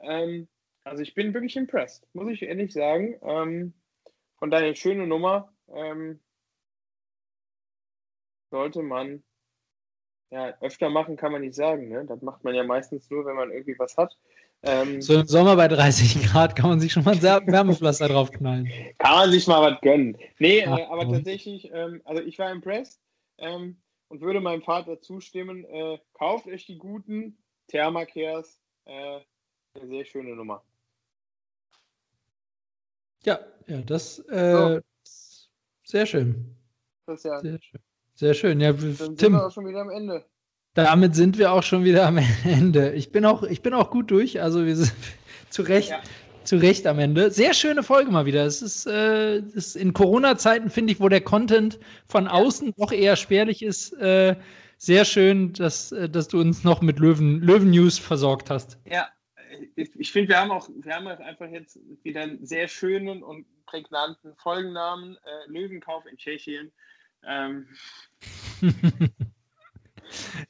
Ähm, 0.00 0.48
also 0.84 1.02
ich 1.02 1.14
bin 1.14 1.34
wirklich 1.34 1.56
impressed, 1.56 2.06
muss 2.14 2.30
ich 2.30 2.42
ehrlich 2.42 2.72
sagen. 2.72 3.18
Ähm, 3.22 3.74
von 4.38 4.50
daher 4.50 4.74
schöne 4.74 5.06
Nummer. 5.06 5.52
Ähm, 5.68 6.20
sollte 8.50 8.82
man 8.82 9.22
ja 10.30 10.54
öfter 10.60 10.90
machen, 10.90 11.16
kann 11.16 11.32
man 11.32 11.42
nicht 11.42 11.54
sagen. 11.54 11.88
Ne? 11.88 12.04
Das 12.06 12.22
macht 12.22 12.44
man 12.44 12.54
ja 12.54 12.64
meistens 12.64 13.10
nur, 13.10 13.26
wenn 13.26 13.36
man 13.36 13.50
irgendwie 13.50 13.78
was 13.78 13.96
hat. 13.96 14.16
Ähm, 14.62 15.00
so 15.00 15.14
im 15.14 15.26
Sommer 15.26 15.56
bei 15.56 15.68
30 15.68 16.22
Grad 16.26 16.54
kann 16.54 16.68
man 16.68 16.80
sich 16.80 16.92
schon 16.92 17.04
mal 17.04 17.14
ein 17.14 17.22
Wärmepflaster 17.22 18.08
draufknallen. 18.08 18.68
Kann 18.98 19.16
man 19.16 19.30
sich 19.30 19.46
mal 19.46 19.72
was 19.72 19.80
gönnen. 19.80 20.16
Nee, 20.38 20.64
Ach, 20.66 20.78
äh, 20.78 20.84
aber 20.84 21.08
oh. 21.08 21.12
tatsächlich, 21.12 21.70
ähm, 21.72 22.02
also 22.04 22.22
ich 22.22 22.38
war 22.38 22.50
impressed 22.50 23.00
ähm, 23.38 23.80
und 24.08 24.20
würde 24.20 24.40
meinem 24.40 24.62
Vater 24.62 25.00
zustimmen, 25.00 25.64
äh, 25.64 25.98
kauft 26.12 26.46
euch 26.46 26.66
die 26.66 26.78
guten 26.78 27.38
Thermacares. 27.68 28.60
Äh, 28.84 29.20
eine 29.74 29.86
sehr 29.86 30.04
schöne 30.04 30.34
Nummer. 30.34 30.62
Ja, 33.24 33.38
ja, 33.66 33.80
das 33.82 34.18
äh, 34.30 34.52
so. 34.52 34.80
sehr 35.84 36.06
schön. 36.06 36.56
Christian. 37.06 37.40
Sehr 37.40 37.58
schön. 37.60 37.80
Sehr 38.20 38.34
schön. 38.34 38.60
Ja, 38.60 38.74
Dann 38.74 38.92
sind 38.92 39.18
Tim, 39.18 39.32
wir 39.32 39.46
auch 39.46 39.50
schon 39.50 39.66
wieder 39.66 39.80
am 39.80 39.88
Ende. 39.88 40.26
Damit 40.74 41.14
sind 41.14 41.38
wir 41.38 41.52
auch 41.52 41.62
schon 41.62 41.84
wieder 41.84 42.06
am 42.06 42.18
Ende. 42.44 42.92
Ich 42.92 43.12
bin 43.12 43.24
auch, 43.24 43.42
ich 43.44 43.62
bin 43.62 43.72
auch 43.72 43.90
gut 43.90 44.10
durch. 44.10 44.42
Also 44.42 44.66
wir 44.66 44.76
sind 44.76 44.92
zu 45.48 45.62
Recht, 45.62 45.88
ja. 45.88 46.02
zu 46.44 46.56
Recht 46.56 46.86
am 46.86 46.98
Ende. 46.98 47.30
Sehr 47.30 47.54
schöne 47.54 47.82
Folge 47.82 48.10
mal 48.10 48.26
wieder. 48.26 48.44
Es 48.44 48.60
ist, 48.60 48.86
äh, 48.86 49.38
ist 49.38 49.74
in 49.74 49.94
Corona-Zeiten, 49.94 50.68
finde 50.68 50.92
ich, 50.92 51.00
wo 51.00 51.08
der 51.08 51.22
Content 51.22 51.78
von 52.08 52.28
außen 52.28 52.74
doch 52.76 52.92
eher 52.92 53.16
spärlich 53.16 53.62
ist, 53.62 53.94
äh, 53.94 54.36
sehr 54.76 55.06
schön, 55.06 55.54
dass, 55.54 55.90
äh, 55.90 56.10
dass 56.10 56.28
du 56.28 56.42
uns 56.42 56.62
noch 56.62 56.82
mit 56.82 56.98
Löwen, 56.98 57.40
Löwen 57.40 57.70
News 57.70 57.98
versorgt 57.98 58.50
hast. 58.50 58.78
Ja, 58.84 59.08
ich, 59.76 59.98
ich 59.98 60.12
finde, 60.12 60.28
wir 60.28 60.40
haben 60.40 60.50
auch, 60.50 60.68
wir 60.68 60.94
haben 60.94 61.06
einfach 61.06 61.48
jetzt 61.48 61.78
wieder 62.02 62.20
einen 62.20 62.44
sehr 62.44 62.68
schönen 62.68 63.22
und 63.22 63.46
prägnanten 63.64 64.36
Folgennamen. 64.36 65.16
Äh, 65.16 65.50
Löwenkauf 65.50 66.04
in 66.04 66.18
Tschechien. 66.18 66.70
Ähm. 67.26 67.66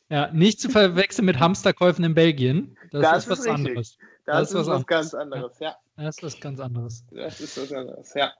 ja, 0.08 0.30
nicht 0.32 0.60
zu 0.60 0.68
verwechseln 0.68 1.26
mit 1.26 1.38
Hamsterkäufen 1.38 2.04
in 2.04 2.14
Belgien. 2.14 2.76
Das, 2.90 3.02
das 3.02 3.24
ist 3.24 3.30
was 3.30 3.38
richtig. 3.40 3.54
anderes. 3.54 3.98
Das, 4.26 4.36
das 4.36 4.48
ist 4.50 4.54
was, 4.54 4.66
was 4.68 4.86
ganz 4.86 5.14
anderes, 5.14 5.58
ja. 5.58 5.76
Das 5.96 6.16
ist 6.16 6.22
was 6.22 6.40
ganz 6.40 6.60
anderes. 6.60 7.04
Das 7.10 7.40
ist 7.40 7.60
was 7.60 7.72
anderes, 7.72 8.14
ja. 8.14 8.32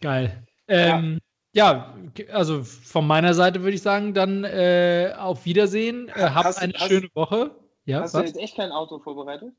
Geil. 0.00 0.46
Ähm, 0.68 1.20
ja. 1.52 1.94
ja. 2.16 2.26
also 2.32 2.62
von 2.62 3.06
meiner 3.06 3.34
Seite 3.34 3.62
würde 3.62 3.74
ich 3.74 3.82
sagen, 3.82 4.14
dann 4.14 4.44
äh, 4.44 5.14
auf 5.16 5.44
Wiedersehen. 5.44 6.08
Äh, 6.08 6.30
habt 6.30 6.44
hast, 6.44 6.58
eine 6.58 6.74
hast, 6.74 6.88
schöne 6.88 7.08
Woche. 7.14 7.54
Ja, 7.84 8.00
hast 8.00 8.14
was? 8.14 8.22
du 8.22 8.28
jetzt 8.28 8.38
echt 8.38 8.56
kein 8.56 8.72
Auto 8.72 8.98
vorbereitet? 8.98 9.54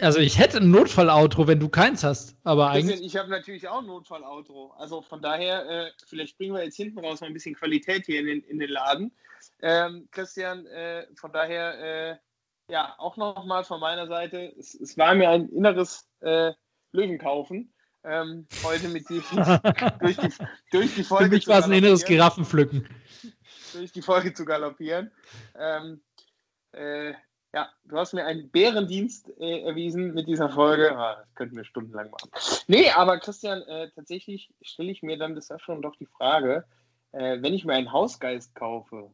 Also 0.00 0.18
ich 0.18 0.38
hätte 0.38 0.58
ein 0.58 0.70
Notfalloutro, 0.70 1.46
wenn 1.46 1.60
du 1.60 1.68
keins 1.68 2.02
hast, 2.02 2.36
aber 2.44 2.70
eigentlich. 2.70 3.02
Ich 3.02 3.16
habe 3.16 3.30
natürlich 3.30 3.68
auch 3.68 3.78
ein 3.78 3.86
Notfalloutro. 3.86 4.72
Also 4.76 5.00
von 5.02 5.22
daher, 5.22 5.68
äh, 5.68 5.90
vielleicht 6.06 6.38
bringen 6.38 6.54
wir 6.54 6.64
jetzt 6.64 6.76
hinten 6.76 6.98
raus 6.98 7.20
mal 7.20 7.28
ein 7.28 7.32
bisschen 7.32 7.54
Qualität 7.54 8.06
hier 8.06 8.20
in 8.20 8.26
den, 8.26 8.42
in 8.42 8.58
den 8.58 8.70
Laden. 8.70 9.12
Ähm, 9.60 10.08
Christian, 10.10 10.66
äh, 10.66 11.06
von 11.14 11.32
daher, 11.32 11.78
äh, 11.78 12.16
ja, 12.72 12.94
auch 12.98 13.16
nochmal 13.16 13.64
von 13.64 13.80
meiner 13.80 14.06
Seite, 14.06 14.52
es, 14.58 14.74
es, 14.74 14.96
war 14.98 15.14
mir 15.14 15.30
ein 15.30 15.48
inneres 15.50 16.08
äh, 16.20 16.52
Löwenkaufen. 16.92 17.72
Ähm, 18.04 18.48
heute 18.64 18.88
mit 18.88 19.08
die, 19.08 19.22
durch, 20.00 20.16
die, 20.16 20.30
durch 20.72 20.94
die 20.96 21.04
Folge. 21.04 21.26
Für 21.26 21.30
mich 21.30 21.46
war 21.46 21.60
es 21.60 21.66
ein 21.66 21.72
inneres 21.72 22.04
Giraffenpflücken. 22.04 22.88
Durch 23.72 23.92
die 23.92 24.02
Folge 24.02 24.34
zu 24.34 24.44
galoppieren. 24.44 25.12
Ähm, 25.56 26.02
äh, 26.72 27.14
ja, 27.54 27.68
du 27.84 27.96
hast 27.98 28.14
mir 28.14 28.24
einen 28.24 28.50
Bärendienst 28.50 29.30
äh, 29.38 29.62
erwiesen 29.62 30.14
mit 30.14 30.26
dieser 30.26 30.48
Folge. 30.48 30.96
Ah, 30.96 31.16
das 31.16 31.34
könnten 31.34 31.56
wir 31.56 31.64
stundenlang 31.64 32.10
machen. 32.10 32.30
Nee, 32.66 32.90
aber 32.90 33.18
Christian, 33.18 33.62
äh, 33.62 33.90
tatsächlich 33.94 34.50
stelle 34.62 34.90
ich 34.90 35.02
mir 35.02 35.18
dann 35.18 35.34
des 35.34 35.50
Öfteren 35.50 35.82
doch 35.82 35.96
die 35.96 36.06
Frage, 36.06 36.64
äh, 37.12 37.42
wenn 37.42 37.52
ich 37.52 37.64
mir 37.64 37.74
einen 37.74 37.92
Hausgeist 37.92 38.54
kaufe, 38.54 39.10